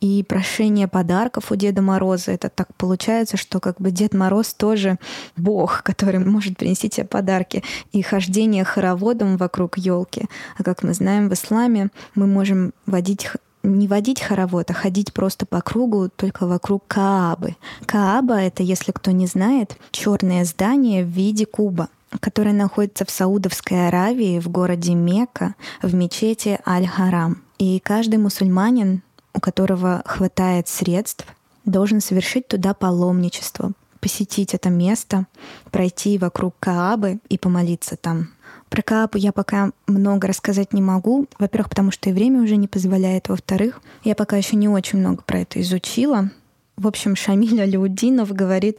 и 0.00 0.22
прошение 0.22 0.88
подарков 0.88 1.50
у 1.50 1.56
Деда 1.56 1.82
Мороза. 1.82 2.32
Это 2.32 2.48
так 2.48 2.74
получается, 2.76 3.36
что 3.36 3.60
как 3.60 3.80
бы 3.80 3.90
Дед 3.90 4.14
Мороз 4.14 4.54
тоже 4.54 4.98
бог, 5.36 5.82
который 5.82 6.20
может 6.20 6.56
принести 6.56 6.88
тебе 6.88 7.06
подарки. 7.06 7.62
И 7.92 8.02
хождение 8.02 8.64
хороводом 8.64 9.36
вокруг 9.36 9.78
елки. 9.78 10.26
А 10.58 10.62
как 10.62 10.82
мы 10.82 10.94
знаем, 10.94 11.28
в 11.28 11.34
исламе 11.34 11.90
мы 12.14 12.26
можем 12.26 12.72
водить 12.86 13.28
не 13.62 13.88
водить 13.88 14.20
хоровод, 14.20 14.70
а 14.70 14.74
ходить 14.74 15.12
просто 15.12 15.44
по 15.44 15.60
кругу, 15.60 16.08
только 16.14 16.46
вокруг 16.46 16.84
Каабы. 16.86 17.56
Кааба— 17.84 18.34
это, 18.40 18.62
если 18.62 18.92
кто 18.92 19.10
не 19.10 19.26
знает, 19.26 19.76
черное 19.90 20.44
здание 20.44 21.04
в 21.04 21.08
виде 21.08 21.46
куба 21.46 21.88
которое 22.20 22.52
находится 22.52 23.04
в 23.04 23.10
Саудовской 23.10 23.88
Аравии, 23.88 24.38
в 24.38 24.48
городе 24.48 24.94
Мекка, 24.94 25.54
в 25.82 25.94
мечети 25.94 26.58
Аль-Харам. 26.66 27.42
И 27.58 27.78
каждый 27.80 28.18
мусульманин 28.18 29.02
у 29.36 29.40
которого 29.40 30.02
хватает 30.06 30.66
средств, 30.66 31.26
должен 31.64 32.00
совершить 32.00 32.48
туда 32.48 32.74
паломничество, 32.74 33.72
посетить 34.00 34.54
это 34.54 34.70
место, 34.70 35.26
пройти 35.70 36.16
вокруг 36.16 36.54
Каабы 36.58 37.18
и 37.28 37.38
помолиться 37.38 37.96
там. 37.96 38.30
Про 38.70 38.82
Каапу 38.82 39.18
я 39.18 39.32
пока 39.32 39.70
много 39.86 40.26
рассказать 40.26 40.72
не 40.72 40.82
могу. 40.82 41.26
Во-первых, 41.38 41.68
потому 41.68 41.90
что 41.90 42.10
и 42.10 42.12
время 42.12 42.42
уже 42.42 42.56
не 42.56 42.66
позволяет. 42.66 43.28
Во-вторых, 43.28 43.80
я 44.02 44.14
пока 44.14 44.36
еще 44.36 44.56
не 44.56 44.68
очень 44.68 44.98
много 44.98 45.22
про 45.22 45.40
это 45.40 45.60
изучила. 45.60 46.30
В 46.76 46.86
общем, 46.86 47.14
Шамиль 47.14 47.60
Алиудинов 47.60 48.32
говорит, 48.32 48.78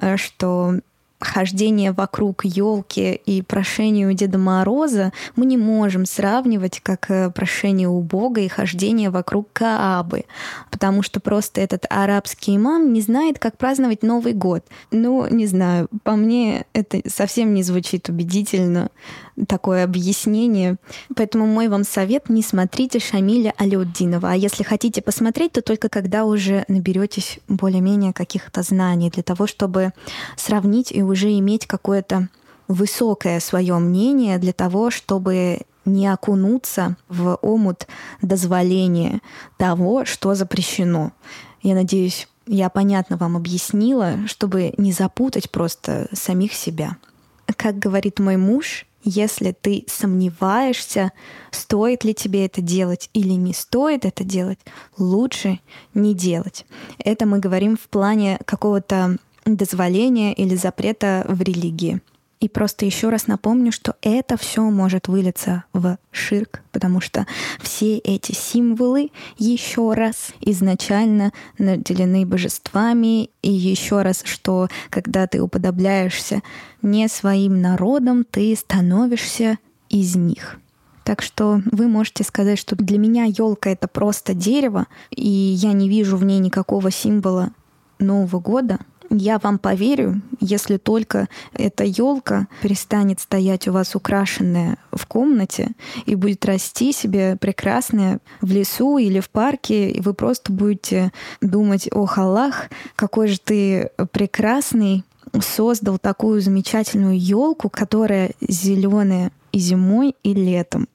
э, 0.00 0.16
что 0.16 0.74
хождение 1.24 1.92
вокруг 1.92 2.44
елки 2.44 3.14
и 3.14 3.42
прошение 3.42 4.08
у 4.08 4.12
Деда 4.12 4.38
Мороза 4.38 5.12
мы 5.36 5.46
не 5.46 5.56
можем 5.56 6.06
сравнивать 6.06 6.80
как 6.82 7.10
э, 7.10 7.30
прошение 7.30 7.88
у 7.88 8.00
Бога 8.00 8.40
и 8.40 8.48
хождение 8.48 9.10
вокруг 9.10 9.48
Каабы, 9.52 10.24
потому 10.70 11.02
что 11.02 11.20
просто 11.20 11.60
этот 11.60 11.86
арабский 11.90 12.56
имам 12.56 12.92
не 12.92 13.00
знает, 13.00 13.38
как 13.38 13.56
праздновать 13.56 14.02
Новый 14.02 14.32
год. 14.32 14.64
Ну, 14.90 15.26
не 15.28 15.46
знаю, 15.46 15.88
по 16.02 16.16
мне 16.16 16.66
это 16.72 17.00
совсем 17.08 17.54
не 17.54 17.62
звучит 17.62 18.08
убедительно, 18.08 18.90
такое 19.48 19.84
объяснение. 19.84 20.76
Поэтому 21.16 21.46
мой 21.46 21.68
вам 21.68 21.84
совет— 21.84 22.28
не 22.28 22.42
смотрите 22.42 22.98
Шамиля 22.98 23.54
Алиуддинова. 23.56 24.32
А 24.32 24.36
если 24.36 24.62
хотите 24.62 25.02
посмотреть, 25.02 25.52
то 25.52 25.62
только 25.62 25.88
когда 25.88 26.24
уже 26.24 26.64
наберетесь 26.68 27.38
более-менее 27.48 28.12
каких-то 28.12 28.62
знаний 28.62 29.10
для 29.10 29.22
того, 29.22 29.46
чтобы 29.46 29.92
сравнить 30.36 30.92
и 30.92 31.02
уже 31.02 31.36
иметь 31.38 31.66
какое-то 31.66 32.28
высокое 32.68 33.40
свое 33.40 33.78
мнение 33.78 34.38
для 34.38 34.52
того, 34.52 34.90
чтобы 34.90 35.60
не 35.84 36.06
окунуться 36.06 36.96
в 37.08 37.36
омут 37.42 37.86
дозволения 38.22 39.20
того, 39.58 40.04
что 40.04 40.34
запрещено. 40.34 41.12
Я 41.62 41.74
надеюсь, 41.74 42.28
я 42.46 42.68
понятно 42.68 43.16
вам 43.16 43.36
объяснила, 43.36 44.26
чтобы 44.26 44.72
не 44.78 44.92
запутать 44.92 45.50
просто 45.50 46.08
самих 46.12 46.54
себя. 46.54 46.96
Как 47.56 47.78
говорит 47.78 48.18
мой 48.18 48.36
муж, 48.36 48.86
если 49.04 49.52
ты 49.52 49.84
сомневаешься, 49.86 51.12
стоит 51.50 52.04
ли 52.04 52.14
тебе 52.14 52.46
это 52.46 52.60
делать 52.62 53.10
или 53.12 53.32
не 53.34 53.52
стоит 53.52 54.04
это 54.04 54.24
делать, 54.24 54.58
лучше 54.96 55.60
не 55.92 56.14
делать. 56.14 56.64
Это 56.98 57.26
мы 57.26 57.38
говорим 57.38 57.76
в 57.76 57.88
плане 57.88 58.38
какого-то 58.44 59.18
дозволения 59.44 60.32
или 60.32 60.54
запрета 60.54 61.24
в 61.28 61.42
религии. 61.42 62.00
И 62.44 62.48
просто 62.50 62.84
еще 62.84 63.08
раз 63.08 63.26
напомню, 63.26 63.72
что 63.72 63.96
это 64.02 64.36
все 64.36 64.60
может 64.68 65.08
вылиться 65.08 65.64
в 65.72 65.96
ширк, 66.10 66.60
потому 66.72 67.00
что 67.00 67.26
все 67.58 67.96
эти 67.96 68.32
символы 68.32 69.12
еще 69.38 69.94
раз 69.94 70.34
изначально 70.42 71.32
наделены 71.56 72.26
божествами, 72.26 73.30
и 73.40 73.50
еще 73.50 74.02
раз, 74.02 74.20
что 74.26 74.68
когда 74.90 75.26
ты 75.26 75.40
уподобляешься 75.40 76.42
не 76.82 77.08
своим 77.08 77.62
народом, 77.62 78.26
ты 78.30 78.54
становишься 78.54 79.56
из 79.88 80.14
них. 80.14 80.58
Так 81.02 81.22
что 81.22 81.62
вы 81.72 81.88
можете 81.88 82.24
сказать, 82.24 82.58
что 82.58 82.76
для 82.76 82.98
меня 82.98 83.24
елка 83.24 83.70
это 83.70 83.88
просто 83.88 84.34
дерево, 84.34 84.86
и 85.08 85.30
я 85.30 85.72
не 85.72 85.88
вижу 85.88 86.18
в 86.18 86.24
ней 86.24 86.40
никакого 86.40 86.90
символа 86.90 87.52
Нового 87.98 88.38
года, 88.38 88.80
я 89.16 89.38
вам 89.38 89.58
поверю, 89.58 90.20
если 90.40 90.76
только 90.76 91.28
эта 91.52 91.84
елка 91.84 92.48
перестанет 92.62 93.20
стоять 93.20 93.68
у 93.68 93.72
вас 93.72 93.94
украшенная 93.94 94.76
в 94.92 95.06
комнате 95.06 95.72
и 96.06 96.14
будет 96.14 96.44
расти 96.44 96.92
себе 96.92 97.36
прекрасная 97.36 98.20
в 98.40 98.50
лесу 98.50 98.98
или 98.98 99.20
в 99.20 99.30
парке, 99.30 99.90
и 99.90 100.00
вы 100.00 100.14
просто 100.14 100.52
будете 100.52 101.12
думать, 101.40 101.88
ох, 101.92 102.18
Аллах, 102.18 102.70
какой 102.96 103.28
же 103.28 103.38
ты 103.38 103.90
прекрасный, 104.12 105.04
создал 105.40 105.98
такую 105.98 106.40
замечательную 106.40 107.18
елку, 107.18 107.68
которая 107.68 108.32
зеленая 108.40 109.32
и 109.52 109.58
зимой, 109.58 110.14
и 110.22 110.34
летом. 110.34 110.88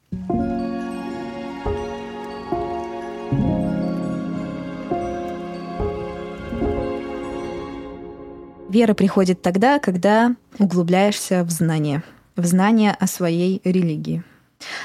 Вера 8.69 8.93
приходит 8.93 9.41
тогда, 9.41 9.79
когда 9.79 10.35
углубляешься 10.59 11.43
в 11.43 11.49
знание, 11.49 12.03
в 12.35 12.45
знание 12.45 12.95
о 12.99 13.07
своей 13.07 13.61
религии. 13.63 14.23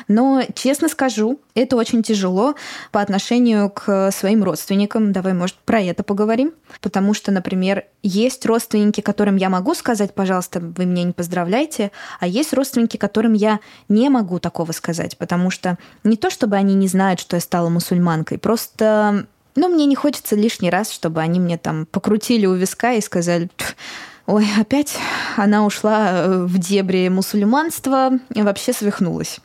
Но, 0.09 0.43
честно 0.55 0.89
скажу, 0.89 1.41
это 1.55 1.76
очень 1.76 2.03
тяжело 2.03 2.55
по 2.93 3.01
отношению 3.03 3.68
к 3.68 4.11
своим 4.12 4.43
родственникам. 4.43 5.12
Давай, 5.12 5.35
может, 5.35 5.57
про 5.57 5.80
это 5.82 6.03
поговорим. 6.03 6.55
Потому 6.80 7.12
что, 7.12 7.30
например, 7.30 7.85
есть 8.03 8.47
родственники, 8.47 9.01
которым 9.01 9.37
я 9.37 9.51
могу 9.51 9.74
сказать, 9.74 10.14
пожалуйста, 10.14 10.61
вы 10.61 10.87
меня 10.87 11.05
не 11.05 11.12
поздравляйте, 11.12 11.91
а 12.20 12.26
есть 12.26 12.55
родственники, 12.55 12.97
которым 12.97 13.32
я 13.35 13.61
не 13.89 14.09
могу 14.09 14.39
такого 14.39 14.72
сказать, 14.72 15.18
потому 15.18 15.51
что 15.51 15.76
не 16.05 16.16
то, 16.16 16.30
чтобы 16.30 16.57
они 16.57 16.74
не 16.74 16.89
знают, 16.89 17.20
что 17.20 17.37
я 17.37 17.41
стала 17.41 17.68
мусульманкой, 17.68 18.39
просто 18.39 19.26
но 19.57 19.69
мне 19.69 19.87
не 19.87 19.95
хочется 19.95 20.37
лишний 20.37 20.71
раз, 20.71 20.91
чтобы 20.91 21.21
они 21.21 21.41
мне 21.41 21.59
там 21.59 21.87
покрутили 21.87 22.47
у 22.47 22.55
виска 22.55 22.93
и 22.93 23.01
сказали, 23.01 23.51
ой, 24.27 24.47
опять 24.59 24.97
она 25.37 25.65
ушла 25.65 26.11
э, 26.11 26.45
в 26.45 26.59
дебри 26.59 27.09
мусульманства 27.09 28.19
и 28.35 28.43
вообще 28.43 28.73
свихнулась. 28.73 29.41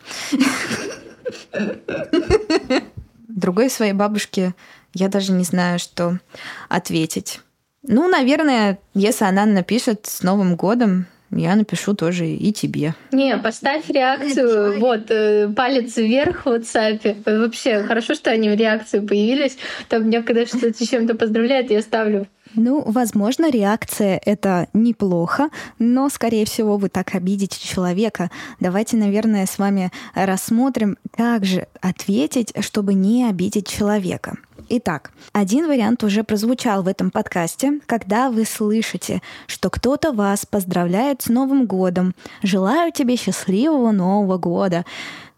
Другой 3.28 3.70
своей 3.70 3.94
бабушке 3.94 4.54
я 4.94 5.08
даже 5.08 5.32
не 5.32 5.44
знаю, 5.44 5.80
что 5.80 6.20
ответить. 6.68 7.42
Ну, 7.84 8.10
наверное, 8.10 8.80
если 8.94 9.26
она 9.26 9.46
напишет 9.46 10.06
с 10.06 10.24
Новым 10.24 10.56
годом, 10.56 11.06
я 11.32 11.56
напишу 11.56 11.94
тоже 11.94 12.28
и 12.28 12.52
тебе. 12.52 12.96
Не, 13.12 13.38
поставь 13.38 13.90
реакцию. 13.90 14.80
Вот, 14.80 15.10
э, 15.10 15.50
палец 15.56 15.98
вверх 15.98 16.46
в 16.46 16.50
WhatsApp. 16.50 17.18
Вообще, 17.26 17.84
хорошо, 17.84 18.16
что 18.16 18.32
они 18.32 18.50
в 18.50 18.56
реакции 18.56 19.00
появились. 19.00 19.58
Там 19.90 20.08
меня 20.08 20.24
когда 20.24 20.46
что-то 20.46 20.74
чем-то 20.86 21.16
поздравляют, 21.16 21.72
я 21.72 21.82
ставлю 21.82 22.28
ну, 22.56 22.84
возможно, 22.86 23.50
реакция— 23.50 24.20
это 24.26 24.68
неплохо, 24.74 25.50
но, 25.78 26.10
скорее 26.10 26.46
всего, 26.46 26.78
вы 26.78 26.90
так 26.90 27.14
обидите 27.14 27.60
человека. 27.60 28.32
Давайте, 28.60 28.98
наверное, 28.98 29.46
с 29.46 29.60
вами 29.60 29.92
рассмотрим, 30.16 30.98
как 31.16 31.46
же 31.46 31.68
ответить, 31.82 32.54
чтобы 32.62 32.94
не 32.94 33.26
обидеть 33.30 33.68
человека. 33.68 34.38
Итак, 34.70 35.12
один 35.32 35.68
вариант 35.68 36.04
уже 36.04 36.24
прозвучал 36.24 36.84
в 36.84 36.88
этом 36.88 37.12
подкасте, 37.12 37.80
когда 37.86 38.30
вы 38.30 38.46
слышите, 38.46 39.22
что 39.48 39.70
кто-то 39.70 40.12
вас 40.12 40.46
поздравляет 40.46 41.24
с 41.24 41.28
Новым 41.28 41.66
годом, 41.66 42.14
желаю 42.44 42.92
тебе 42.92 43.16
счастливого 43.16 43.92
Нового 43.92 44.38
года. 44.38 44.86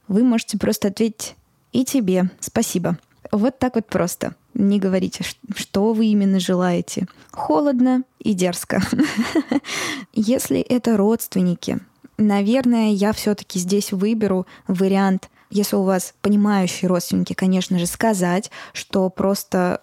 Вы 0.07 0.24
можете 0.24 0.57
просто 0.57 0.89
ответить 0.89 1.36
и 1.72 1.86
тебе 1.86 2.30
спасибо. 2.39 2.97
Вот 3.32 3.57
так 3.59 3.76
вот 3.76 3.86
просто. 3.88 4.36
Не 4.53 4.79
говорите, 4.79 5.23
что 5.55 5.93
вы 5.93 6.07
именно 6.07 6.39
желаете. 6.39 7.07
Холодно 7.31 8.03
и 8.19 8.33
дерзко. 8.33 8.81
Если 10.13 10.59
это 10.59 10.97
родственники, 10.97 11.79
наверное, 12.17 12.91
я 12.91 13.13
все-таки 13.13 13.59
здесь 13.59 13.91
выберу 13.91 14.45
вариант 14.67 15.29
если 15.53 15.75
у 15.75 15.83
вас 15.83 16.13
понимающие 16.21 16.87
родственники, 16.87 17.33
конечно 17.33 17.77
же, 17.77 17.85
сказать, 17.85 18.49
что 18.71 19.09
просто 19.09 19.81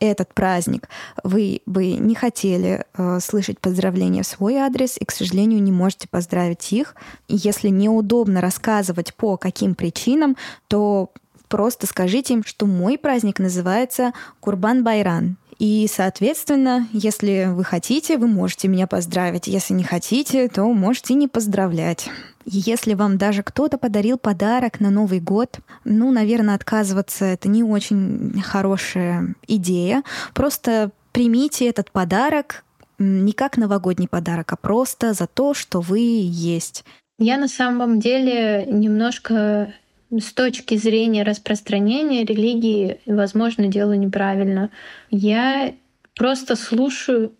этот 0.00 0.32
праздник 0.32 0.88
вы 1.22 1.60
бы 1.66 1.92
не 1.92 2.14
хотели 2.14 2.86
э, 2.94 3.20
слышать 3.20 3.60
поздравления 3.60 4.22
в 4.22 4.26
свой 4.26 4.56
адрес 4.56 4.96
и, 4.98 5.04
к 5.04 5.10
сожалению, 5.10 5.62
не 5.62 5.72
можете 5.72 6.08
поздравить 6.08 6.72
их. 6.72 6.94
Если 7.28 7.68
неудобно 7.68 8.40
рассказывать 8.40 9.14
по 9.14 9.36
каким 9.36 9.74
причинам, 9.74 10.36
то 10.68 11.10
просто 11.50 11.86
скажите 11.86 12.34
им, 12.34 12.44
что 12.44 12.64
мой 12.64 12.96
праздник 12.96 13.38
называется 13.38 14.12
Курбан 14.40 14.82
Байран. 14.82 15.36
И, 15.58 15.86
соответственно, 15.92 16.88
если 16.90 17.48
вы 17.50 17.64
хотите, 17.64 18.16
вы 18.16 18.28
можете 18.28 18.66
меня 18.66 18.86
поздравить. 18.86 19.46
Если 19.46 19.74
не 19.74 19.84
хотите, 19.84 20.48
то 20.48 20.64
можете 20.72 21.12
не 21.12 21.28
поздравлять. 21.28 22.08
Если 22.46 22.94
вам 22.94 23.18
даже 23.18 23.42
кто-то 23.42 23.76
подарил 23.76 24.16
подарок 24.16 24.80
на 24.80 24.88
Новый 24.88 25.20
год, 25.20 25.58
ну, 25.84 26.10
наверное, 26.10 26.54
отказываться 26.54 27.26
это 27.26 27.48
не 27.48 27.62
очень 27.62 28.40
хорошая 28.42 29.34
идея. 29.46 30.02
Просто 30.32 30.92
примите 31.12 31.68
этот 31.68 31.90
подарок 31.90 32.64
не 32.98 33.32
как 33.32 33.58
новогодний 33.58 34.08
подарок, 34.08 34.52
а 34.52 34.56
просто 34.56 35.12
за 35.12 35.26
то, 35.26 35.52
что 35.52 35.80
вы 35.80 36.00
есть. 36.00 36.84
Я 37.18 37.36
на 37.36 37.48
самом 37.48 38.00
деле 38.00 38.64
немножко 38.66 39.74
с 40.10 40.32
точки 40.32 40.76
зрения 40.76 41.22
распространения 41.22 42.24
религии, 42.24 43.00
возможно, 43.06 43.68
делаю 43.68 43.98
неправильно. 43.98 44.70
Я 45.10 45.74
просто 46.16 46.56
слушаю 46.56 47.32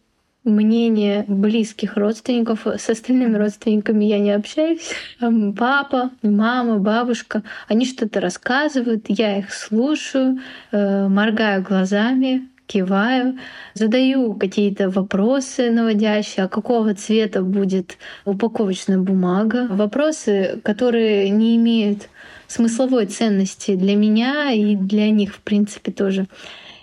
мнение 0.45 1.25
близких 1.29 1.97
родственников. 1.97 2.67
С 2.67 2.89
остальными 2.89 3.37
родственниками 3.37 4.05
я 4.05 4.19
не 4.19 4.31
общаюсь. 4.31 4.91
Папа, 5.19 6.11
мама, 6.23 6.79
бабушка, 6.79 7.43
они 7.69 7.85
что-то 7.85 8.21
рассказывают, 8.21 9.07
я 9.09 9.39
их 9.39 9.53
слушаю, 9.53 10.39
э, 10.73 11.09
моргаю 11.09 11.63
глазами, 11.63 12.49
киваю, 12.67 13.39
задаю 13.75 14.35
какие-то 14.35 14.89
вопросы 14.89 15.71
наводящие, 15.71 16.45
а 16.45 16.49
какого 16.49 16.95
цвета 16.95 17.43
будет 17.43 17.99
упаковочная 18.25 18.99
бумага. 18.99 19.67
Вопросы, 19.69 20.61
которые 20.63 21.31
не 21.31 21.57
имеют 21.57 22.09
смысловой 22.51 23.07
ценности 23.07 23.77
для 23.77 23.95
меня 23.95 24.51
и 24.51 24.75
для 24.75 25.11
них, 25.11 25.37
в 25.37 25.41
принципе, 25.41 25.93
тоже. 25.93 26.27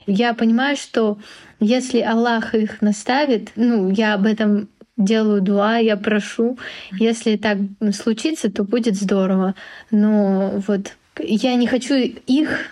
Я 0.05 0.33
понимаю, 0.33 0.77
что 0.77 1.17
если 1.59 1.99
Аллах 1.99 2.55
их 2.55 2.81
наставит, 2.81 3.51
ну, 3.57 3.91
я 3.91 4.13
об 4.13 4.25
этом 4.25 4.69
делаю 4.95 5.41
дуа, 5.41 5.77
я 5.77 5.97
прошу. 5.97 6.57
Если 6.93 7.35
так 7.35 7.57
случится, 7.93 8.49
то 8.49 8.63
будет 8.63 8.95
здорово. 8.95 9.55
Но 9.91 10.63
вот 10.67 10.95
я 11.19 11.55
не 11.55 11.67
хочу 11.67 11.95
их 11.95 12.71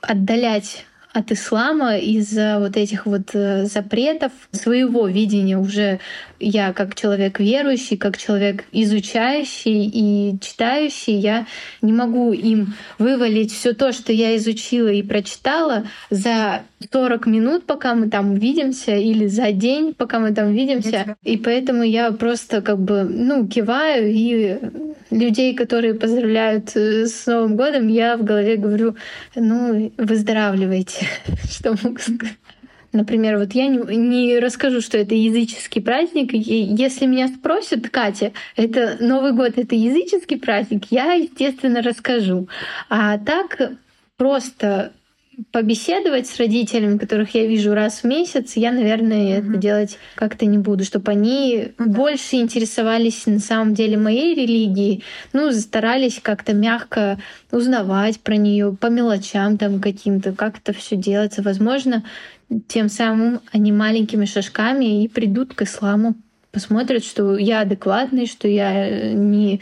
отдалять 0.00 0.84
от 1.12 1.30
ислама 1.30 1.98
из-за 1.98 2.58
вот 2.58 2.76
этих 2.76 3.06
вот 3.06 3.34
э, 3.34 3.66
запретов. 3.66 4.32
Своего 4.52 5.06
видения 5.06 5.58
уже 5.58 6.00
я 6.40 6.72
как 6.72 6.94
человек 6.94 7.38
верующий, 7.38 7.96
как 7.96 8.16
человек 8.16 8.64
изучающий 8.72 9.84
и 9.84 10.38
читающий, 10.40 11.14
я 11.14 11.46
не 11.82 11.92
могу 11.92 12.32
им 12.32 12.74
вывалить 12.98 13.52
все 13.52 13.74
то, 13.74 13.92
что 13.92 14.12
я 14.12 14.36
изучила 14.36 14.88
и 14.88 15.02
прочитала 15.02 15.84
за 16.10 16.62
40 16.90 17.26
минут, 17.26 17.64
пока 17.64 17.94
мы 17.94 18.08
там 18.08 18.32
увидимся, 18.32 18.96
или 18.96 19.26
за 19.26 19.52
день, 19.52 19.94
пока 19.94 20.18
мы 20.18 20.32
там 20.32 20.48
увидимся. 20.48 21.16
И 21.22 21.36
поэтому 21.36 21.82
я 21.82 22.12
просто 22.12 22.62
как 22.62 22.78
бы, 22.78 23.04
ну, 23.04 23.46
киваю, 23.46 24.10
и 24.10 24.58
людей, 25.10 25.54
которые 25.54 25.94
поздравляют 25.94 26.74
э, 26.74 27.06
с 27.06 27.26
Новым 27.26 27.56
годом, 27.56 27.88
я 27.88 28.16
в 28.16 28.24
голове 28.24 28.56
говорю, 28.56 28.96
ну, 29.34 29.92
выздоравливайте, 29.96 31.06
что 31.50 31.74
могу 31.82 31.98
сказать. 31.98 32.36
Например, 32.92 33.38
вот 33.38 33.52
я 33.52 33.68
не, 33.68 33.78
не 33.96 34.38
расскажу, 34.38 34.82
что 34.82 34.98
это 34.98 35.14
языческий 35.14 35.80
праздник. 35.80 36.34
И 36.34 36.38
если 36.38 37.06
меня 37.06 37.28
спросят, 37.28 37.88
Катя, 37.88 38.32
это 38.54 38.98
Новый 39.00 39.32
год, 39.32 39.52
это 39.56 39.74
языческий 39.74 40.38
праздник, 40.38 40.84
я, 40.90 41.14
естественно, 41.14 41.80
расскажу. 41.80 42.48
А 42.90 43.16
так 43.18 43.72
просто 44.18 44.92
побеседовать 45.50 46.26
с 46.26 46.38
родителями, 46.38 46.98
которых 46.98 47.34
я 47.34 47.46
вижу 47.46 47.74
раз 47.74 48.02
в 48.02 48.04
месяц, 48.04 48.56
я, 48.56 48.72
наверное, 48.72 49.38
mm-hmm. 49.38 49.48
это 49.50 49.56
делать 49.58 49.98
как-то 50.14 50.46
не 50.46 50.58
буду, 50.58 50.84
чтобы 50.84 51.10
они 51.12 51.56
mm-hmm. 51.56 51.86
больше 51.86 52.36
интересовались 52.36 53.26
на 53.26 53.38
самом 53.38 53.74
деле 53.74 53.96
моей 53.96 54.34
религией, 54.34 55.02
ну, 55.32 55.50
старались 55.52 56.20
как-то 56.22 56.52
мягко 56.52 57.18
узнавать 57.50 58.20
про 58.20 58.36
нее 58.36 58.76
по 58.78 58.86
мелочам 58.86 59.58
там 59.58 59.80
каким-то, 59.80 60.32
как 60.32 60.58
это 60.58 60.72
все 60.72 60.96
делается. 60.96 61.42
Возможно, 61.42 62.04
тем 62.68 62.88
самым 62.88 63.40
они 63.52 63.72
маленькими 63.72 64.24
шажками 64.24 65.02
и 65.02 65.08
придут 65.08 65.54
к 65.54 65.62
исламу 65.62 66.14
посмотрят, 66.52 67.04
что 67.04 67.36
я 67.36 67.60
адекватный, 67.60 68.26
что 68.26 68.46
я 68.46 69.12
не 69.12 69.60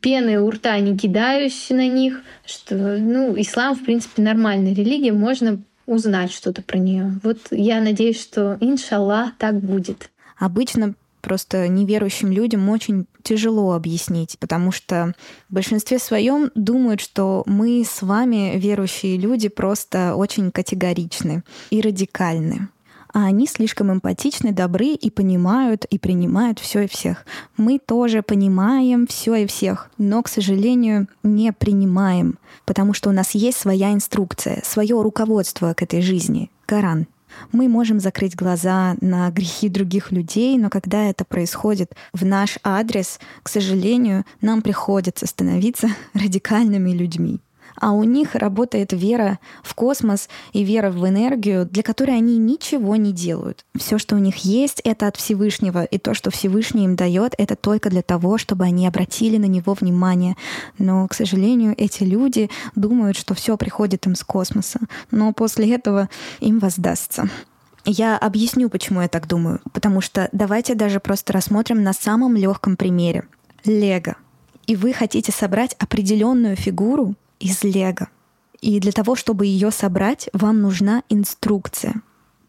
пены 0.00 0.40
у 0.40 0.50
рта 0.50 0.78
не 0.80 0.96
кидаюсь 0.96 1.68
на 1.70 1.86
них, 1.86 2.22
что 2.44 2.74
ну, 2.98 3.38
ислам, 3.38 3.76
в 3.76 3.84
принципе, 3.84 4.22
нормальная 4.22 4.74
религия, 4.74 5.12
можно 5.12 5.62
узнать 5.86 6.32
что-то 6.32 6.62
про 6.62 6.78
нее. 6.78 7.20
Вот 7.22 7.38
я 7.50 7.80
надеюсь, 7.80 8.20
что, 8.20 8.56
иншаллах, 8.60 9.32
так 9.38 9.60
будет. 9.60 10.10
Обычно 10.38 10.94
просто 11.20 11.68
неверующим 11.68 12.32
людям 12.32 12.68
очень 12.68 13.06
тяжело 13.22 13.72
объяснить, 13.72 14.36
потому 14.38 14.72
что 14.72 15.14
в 15.48 15.54
большинстве 15.54 15.98
своем 15.98 16.50
думают, 16.54 17.00
что 17.00 17.42
мы 17.46 17.84
с 17.84 18.02
вами, 18.02 18.58
верующие 18.58 19.16
люди, 19.16 19.48
просто 19.48 20.14
очень 20.14 20.50
категоричны 20.50 21.42
и 21.70 21.80
радикальны 21.80 22.68
а 23.14 23.26
они 23.26 23.46
слишком 23.46 23.92
эмпатичны, 23.92 24.52
добры 24.52 24.88
и 24.88 25.08
понимают 25.08 25.84
и 25.86 25.98
принимают 25.98 26.58
все 26.58 26.80
и 26.82 26.88
всех. 26.88 27.24
Мы 27.56 27.78
тоже 27.78 28.22
понимаем 28.22 29.06
все 29.06 29.36
и 29.36 29.46
всех, 29.46 29.88
но, 29.96 30.22
к 30.22 30.28
сожалению, 30.28 31.06
не 31.22 31.52
принимаем, 31.52 32.38
потому 32.66 32.92
что 32.92 33.08
у 33.08 33.12
нас 33.12 33.30
есть 33.30 33.58
своя 33.58 33.92
инструкция, 33.92 34.62
свое 34.64 35.00
руководство 35.00 35.74
к 35.74 35.82
этой 35.82 36.02
жизни, 36.02 36.50
Коран. 36.66 37.06
Мы 37.52 37.68
можем 37.68 38.00
закрыть 38.00 38.36
глаза 38.36 38.96
на 39.00 39.30
грехи 39.30 39.68
других 39.68 40.10
людей, 40.12 40.58
но 40.58 40.68
когда 40.68 41.04
это 41.04 41.24
происходит 41.24 41.92
в 42.12 42.24
наш 42.24 42.58
адрес, 42.64 43.20
к 43.42 43.48
сожалению, 43.48 44.24
нам 44.40 44.60
приходится 44.60 45.26
становиться 45.26 45.88
радикальными 46.14 46.90
людьми 46.90 47.40
а 47.76 47.92
у 47.92 48.04
них 48.04 48.34
работает 48.34 48.92
вера 48.92 49.38
в 49.62 49.74
космос 49.74 50.28
и 50.52 50.64
вера 50.64 50.90
в 50.90 51.06
энергию, 51.08 51.66
для 51.66 51.82
которой 51.82 52.16
они 52.16 52.38
ничего 52.38 52.96
не 52.96 53.12
делают. 53.12 53.64
Все, 53.76 53.98
что 53.98 54.16
у 54.16 54.18
них 54.18 54.36
есть, 54.38 54.80
это 54.84 55.06
от 55.06 55.16
Всевышнего, 55.16 55.84
и 55.84 55.98
то, 55.98 56.14
что 56.14 56.30
Всевышний 56.30 56.84
им 56.84 56.96
дает, 56.96 57.34
это 57.38 57.56
только 57.56 57.90
для 57.90 58.02
того, 58.02 58.38
чтобы 58.38 58.64
они 58.64 58.86
обратили 58.86 59.36
на 59.36 59.46
него 59.46 59.74
внимание. 59.74 60.36
Но, 60.78 61.06
к 61.08 61.14
сожалению, 61.14 61.74
эти 61.76 62.02
люди 62.04 62.50
думают, 62.74 63.16
что 63.16 63.34
все 63.34 63.56
приходит 63.56 64.06
им 64.06 64.14
с 64.14 64.24
космоса, 64.24 64.80
но 65.10 65.32
после 65.32 65.74
этого 65.74 66.08
им 66.40 66.58
воздастся. 66.58 67.28
Я 67.86 68.16
объясню, 68.16 68.70
почему 68.70 69.02
я 69.02 69.08
так 69.08 69.26
думаю. 69.26 69.60
Потому 69.72 70.00
что 70.00 70.28
давайте 70.32 70.74
даже 70.74 71.00
просто 71.00 71.32
рассмотрим 71.34 71.82
на 71.82 71.92
самом 71.92 72.34
легком 72.34 72.76
примере. 72.76 73.24
Лего. 73.64 74.16
И 74.66 74.76
вы 74.76 74.94
хотите 74.94 75.32
собрать 75.32 75.74
определенную 75.74 76.56
фигуру, 76.56 77.14
из 77.44 77.62
лего. 77.62 78.08
И 78.60 78.80
для 78.80 78.92
того, 78.92 79.14
чтобы 79.14 79.44
ее 79.46 79.70
собрать, 79.70 80.30
вам 80.32 80.62
нужна 80.62 81.02
инструкция. 81.10 82.02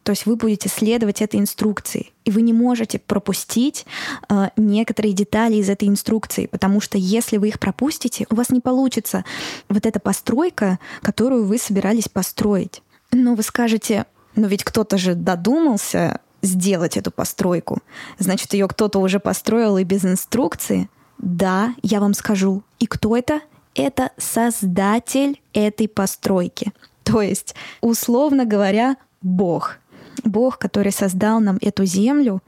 То 0.04 0.12
есть 0.12 0.26
вы 0.26 0.36
будете 0.36 0.70
следовать 0.70 1.22
этой 1.22 1.40
инструкции. 1.40 2.12
И 2.24 2.32
вы 2.32 2.42
не 2.42 2.54
можете 2.54 3.00
пропустить 3.00 3.86
э, 4.30 4.50
некоторые 4.56 5.14
детали 5.14 5.56
из 5.56 5.68
этой 5.68 5.90
инструкции, 5.90 6.46
потому 6.46 6.80
что 6.80 6.98
если 6.98 7.38
вы 7.38 7.50
их 7.50 7.60
пропустите, 7.60 8.26
у 8.30 8.36
вас 8.36 8.50
не 8.52 8.62
получится 8.62 9.26
вот 9.68 9.86
эта 9.86 10.00
постройка, 10.00 10.80
которую 11.02 11.46
вы 11.46 11.58
собирались 11.58 12.08
построить. 12.08 12.82
Но 13.12 13.36
вы 13.36 13.44
скажете, 13.44 14.06
но 14.36 14.48
ведь 14.48 14.64
кто-то 14.64 14.98
же 14.98 15.16
додумался 15.16 16.22
сделать 16.42 16.96
эту 16.96 17.12
постройку. 17.12 17.82
Значит, 18.20 18.54
ее 18.54 18.68
кто-то 18.68 19.00
уже 19.00 19.20
построил 19.20 19.78
и 19.78 19.84
без 19.84 20.06
инструкции. 20.06 20.88
Да, 21.18 21.74
я 21.82 22.00
вам 22.00 22.14
скажу. 22.14 22.64
И 22.80 22.86
кто 22.86 23.18
это? 23.18 23.42
Это 23.76 24.12
создатель 24.18 25.42
этой 25.54 25.88
постройки. 25.88 26.74
То 27.04 27.22
есть, 27.22 27.54
условно 27.82 28.46
говоря, 28.46 28.98
Бог. 29.22 29.78
Бог, 30.24 30.58
который 30.58 30.92
создал 30.92 31.40
нам 31.40 31.58
эту 31.62 31.86
землю, 31.86 32.42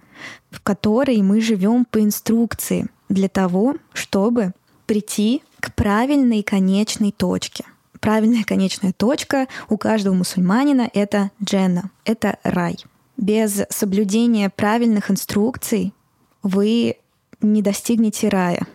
в 0.50 0.62
которой 0.62 1.22
мы 1.22 1.42
живем 1.42 1.86
по 1.86 2.02
инструкции 2.02 2.88
для 3.10 3.30
того, 3.30 3.76
чтобы 3.94 4.54
прийти 4.86 5.44
к 5.60 5.74
правильной 5.76 6.44
конечной 6.44 7.12
точке. 7.12 7.66
Правильная 8.00 8.44
конечная 8.44 8.94
точка 8.94 9.48
у 9.70 9.78
каждого 9.78 10.14
мусульманина— 10.14 10.90
это 10.94 11.32
дженна, 11.44 11.92
это 12.06 12.38
рай. 12.44 12.78
Без 13.18 13.64
соблюдения 13.70 14.50
правильных 14.50 15.10
инструкций 15.12 15.94
вы 16.44 16.98
не 17.42 17.62
достигнете 17.62 18.30
рая. 18.30 18.66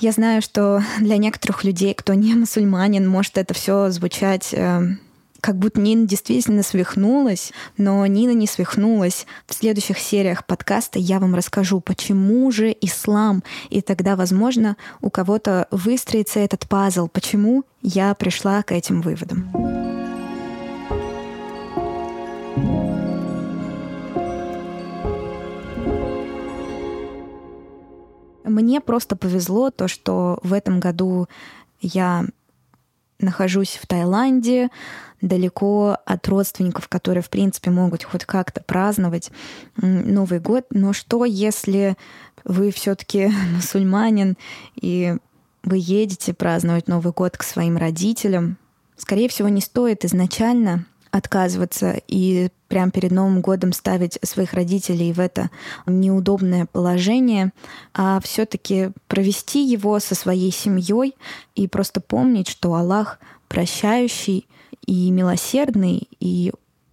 Я 0.00 0.12
знаю, 0.12 0.42
что 0.42 0.82
для 1.00 1.16
некоторых 1.16 1.64
людей, 1.64 1.94
кто 1.94 2.14
не 2.14 2.34
мусульманин, 2.34 3.08
может 3.08 3.38
это 3.38 3.54
все 3.54 3.90
звучать 3.90 4.52
э, 4.52 4.96
как 5.42 5.58
будто 5.58 5.80
Нина 5.80 6.06
действительно 6.06 6.62
свихнулась, 6.62 7.52
но 7.76 8.06
Нина 8.06 8.30
не 8.30 8.46
свихнулась. 8.46 9.26
В 9.46 9.54
следующих 9.54 9.98
сериях 9.98 10.46
подкаста 10.46 10.98
я 11.00 11.18
вам 11.18 11.34
расскажу, 11.34 11.80
почему 11.80 12.50
же 12.52 12.74
ислам, 12.80 13.42
и 13.68 13.82
тогда, 13.82 14.14
возможно, 14.14 14.76
у 15.00 15.10
кого-то 15.10 15.66
выстроится 15.70 16.38
этот 16.38 16.68
пазл, 16.68 17.08
почему 17.08 17.64
я 17.82 18.14
пришла 18.14 18.62
к 18.62 18.70
этим 18.70 19.02
выводам. 19.02 20.01
Мне 28.44 28.80
просто 28.80 29.16
повезло 29.16 29.70
то, 29.70 29.88
что 29.88 30.38
в 30.42 30.52
этом 30.52 30.80
году 30.80 31.28
я 31.80 32.24
нахожусь 33.18 33.78
в 33.80 33.86
Таиланде, 33.86 34.68
далеко 35.20 35.96
от 36.04 36.28
родственников, 36.28 36.88
которые, 36.88 37.22
в 37.22 37.30
принципе, 37.30 37.70
могут 37.70 38.02
хоть 38.02 38.24
как-то 38.24 38.60
праздновать 38.62 39.30
Новый 39.76 40.40
год. 40.40 40.66
Но 40.70 40.92
что, 40.92 41.24
если 41.24 41.96
вы 42.44 42.72
все-таки 42.72 43.32
мусульманин 43.54 44.36
и 44.74 45.16
вы 45.62 45.76
едете 45.78 46.34
праздновать 46.34 46.88
Новый 46.88 47.12
год 47.12 47.38
к 47.38 47.44
своим 47.44 47.76
родителям? 47.76 48.58
Скорее 48.96 49.28
всего, 49.28 49.48
не 49.48 49.60
стоит 49.60 50.04
изначально 50.04 50.86
отказываться 51.12 52.00
и 52.08 52.48
прямо 52.68 52.90
перед 52.90 53.12
Новым 53.12 53.42
годом 53.42 53.72
ставить 53.72 54.18
своих 54.22 54.54
родителей 54.54 55.12
в 55.12 55.20
это 55.20 55.50
неудобное 55.86 56.66
положение, 56.66 57.52
а 57.94 58.18
все-таки 58.20 58.90
провести 59.06 59.64
его 59.64 60.00
со 60.00 60.14
своей 60.14 60.50
семьей 60.50 61.14
и 61.54 61.68
просто 61.68 62.00
помнить, 62.00 62.48
что 62.48 62.74
Аллах 62.74 63.20
прощающий 63.48 64.46
и 64.86 65.10
милосердный, 65.10 66.08
и 66.18 66.52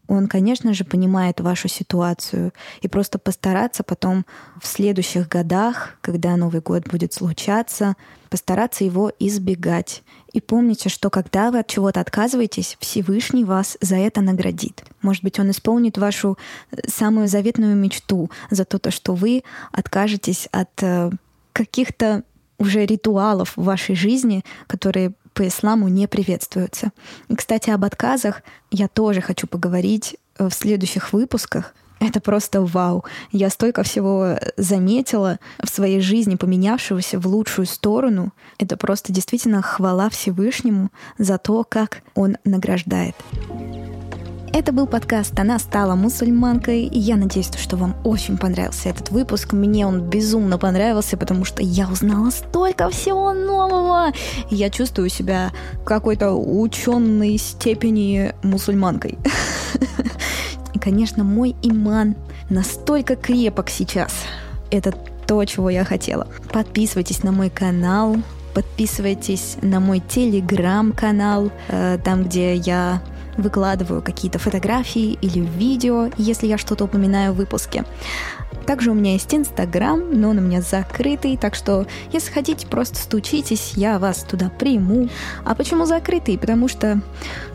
Он, 0.09 0.27
конечно 0.27 0.73
же, 0.73 0.85
понимает 0.85 1.39
вашу 1.39 1.67
ситуацию. 1.67 2.51
И 2.81 2.87
просто 2.87 3.19
постараться 3.19 3.83
потом 3.83 4.25
в 4.59 4.65
следующих 4.65 5.29
годах, 5.29 5.97
когда 6.01 6.35
Новый 6.35 6.61
год 6.61 6.89
будет 6.89 7.13
случаться, 7.13 7.95
постараться 8.31 8.83
его 8.83 9.11
избегать. 9.19 10.01
И 10.33 10.41
помните, 10.41 10.89
что 10.89 11.11
когда 11.11 11.51
вы 11.51 11.59
от 11.59 11.67
чего-то 11.67 11.99
отказываетесь, 11.99 12.75
Всевышний 12.79 13.45
вас 13.45 13.77
за 13.81 13.97
это 13.97 14.21
наградит. 14.21 14.83
Может 15.03 15.23
быть, 15.23 15.39
он 15.39 15.51
исполнит 15.51 15.99
вашу 15.99 16.39
э, 16.71 16.77
самую 16.87 17.27
заветную 17.27 17.75
мечту 17.75 18.31
за 18.49 18.65
то, 18.65 18.89
что 18.89 19.13
вы 19.13 19.43
откажетесь 19.71 20.49
от 20.51 20.71
э, 20.81 21.11
каких-то 21.53 22.23
уже 22.57 22.83
ритуалов 22.87 23.55
в 23.55 23.63
вашей 23.63 23.93
жизни, 23.93 24.43
которые 24.65 25.13
по 25.39 25.47
исламу 25.47 25.87
не 25.87 26.05
приветствуются. 26.05 26.91
И, 27.29 27.35
кстати, 27.37 27.69
об 27.69 27.85
отказах 27.85 28.41
я 28.71 28.89
тоже 28.89 29.21
хочу 29.21 29.47
поговорить 29.47 30.17
э, 30.37 30.49
в 30.49 30.53
следующих 30.53 31.13
выпусках. 31.13 31.73
Это 32.01 32.19
просто 32.19 32.61
вау. 32.61 33.05
Я 33.31 33.49
столько 33.49 33.83
всего 33.83 34.37
заметила 34.57 35.39
в 35.63 35.69
своей 35.69 36.01
жизни, 36.01 36.35
поменявшегося 36.35 37.19
в 37.19 37.27
лучшую 37.27 37.67
сторону. 37.67 38.33
Это 38.57 38.75
просто 38.75 39.13
действительно 39.13 39.61
хвала 39.61 40.09
Всевышнему 40.09 40.89
за 41.17 41.37
то, 41.37 41.63
как 41.63 42.01
Он 42.15 42.35
награждает. 42.43 43.15
Это 44.51 44.71
был 44.71 44.87
подкаст 44.87 45.39
«Она 45.39 45.59
стала 45.59 45.93
мусульманкой», 45.95 46.89
я 46.91 47.17
надеюсь, 47.17 47.51
что 47.55 47.77
вам 47.77 47.95
очень 48.03 48.37
понравился 48.37 48.89
этот 48.89 49.11
выпуск. 49.11 49.53
Мне 49.53 49.85
он 49.85 50.01
безумно 50.01 50.57
понравился, 50.57 51.17
потому 51.17 51.45
что 51.45 51.61
я 51.61 51.87
узнала 51.87 52.31
столько 52.31 52.89
всего 52.89 53.33
нового. 53.33 54.11
Я 54.49 54.71
чувствую 54.71 55.09
себя 55.09 55.51
какой-то 55.85 56.31
ученой 56.31 57.37
степени 57.37 58.33
мусульманкой. 58.41 59.19
И, 60.73 60.79
конечно, 60.79 61.23
мой 61.23 61.55
иман 61.61 62.15
настолько 62.49 63.15
крепок 63.15 63.69
сейчас. 63.69 64.13
Это 64.71 64.93
то, 65.27 65.45
чего 65.45 65.69
я 65.69 65.85
хотела. 65.85 66.27
Подписывайтесь 66.51 67.21
на 67.21 67.31
мой 67.31 67.51
канал, 67.51 68.17
подписывайтесь 68.55 69.57
на 69.61 69.79
мой 69.79 69.99
телеграм-канал, 69.99 71.51
э, 71.67 71.99
там, 72.03 72.23
где 72.23 72.55
я 72.55 73.01
выкладываю 73.41 74.01
какие-то 74.01 74.39
фотографии 74.39 75.17
или 75.21 75.39
видео, 75.39 76.09
если 76.17 76.47
я 76.47 76.57
что-то 76.57 76.85
упоминаю 76.85 77.33
в 77.33 77.37
выпуске. 77.37 77.85
Также 78.65 78.91
у 78.91 78.93
меня 78.93 79.13
есть 79.13 79.33
Инстаграм, 79.33 79.99
но 80.11 80.29
он 80.29 80.37
у 80.37 80.41
меня 80.41 80.61
закрытый, 80.61 81.37
так 81.37 81.55
что 81.55 81.87
если 82.11 82.31
хотите, 82.31 82.67
просто 82.67 82.97
стучитесь, 82.97 83.73
я 83.75 83.97
вас 83.97 84.23
туда 84.23 84.49
приму. 84.49 85.09
А 85.43 85.55
почему 85.55 85.85
закрытый? 85.85 86.37
Потому 86.37 86.67
что 86.67 87.01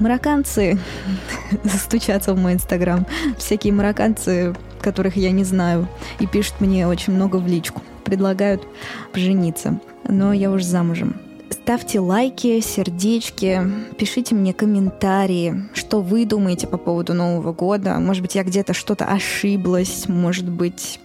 марокканцы 0.00 0.78
застучатся 1.64 2.34
в 2.34 2.38
мой 2.38 2.54
Инстаграм. 2.54 3.06
Всякие 3.38 3.72
марокканцы, 3.72 4.54
которых 4.80 5.16
я 5.16 5.30
не 5.30 5.44
знаю, 5.44 5.88
и 6.18 6.26
пишут 6.26 6.60
мне 6.60 6.88
очень 6.88 7.12
много 7.12 7.36
в 7.36 7.46
личку. 7.46 7.82
Предлагают 8.04 8.66
пожениться. 9.12 9.78
Но 10.08 10.32
я 10.32 10.50
уже 10.50 10.64
замужем. 10.64 11.16
Ставьте 11.64 11.98
лайки, 11.98 12.60
сердечки, 12.60 13.62
пишите 13.96 14.34
мне 14.34 14.52
комментарии, 14.52 15.64
что 15.72 16.02
вы 16.02 16.26
думаете 16.26 16.66
по 16.66 16.76
поводу 16.76 17.14
Нового 17.14 17.54
года. 17.54 17.98
Может 18.00 18.20
быть, 18.20 18.34
я 18.34 18.44
где-то 18.44 18.74
что-то 18.74 19.06
ошиблась, 19.06 20.06
может 20.06 20.46
быть, 20.46 21.00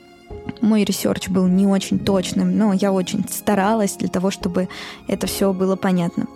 мой 0.59 0.83
research 0.83 1.29
был 1.29 1.47
не 1.47 1.65
очень 1.65 1.97
точным, 1.97 2.57
но 2.57 2.73
я 2.73 2.91
очень 2.91 3.23
старалась 3.29 3.95
для 3.95 4.09
того, 4.09 4.31
чтобы 4.31 4.67
это 5.07 5.27
все 5.27 5.53
было 5.53 5.77
понятно. 5.77 6.27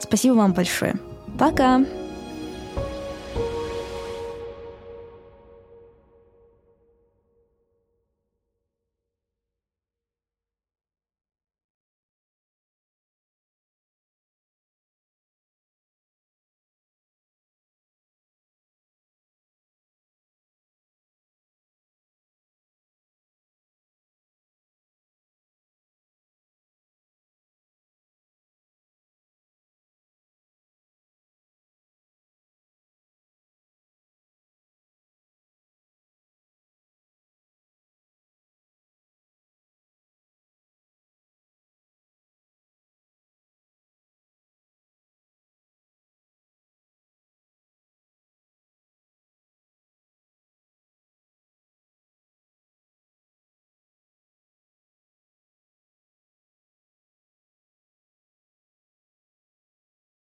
Спасибо 0.00 0.34
вам 0.34 0.52
большое. 0.52 0.96
Пока! 1.38 1.84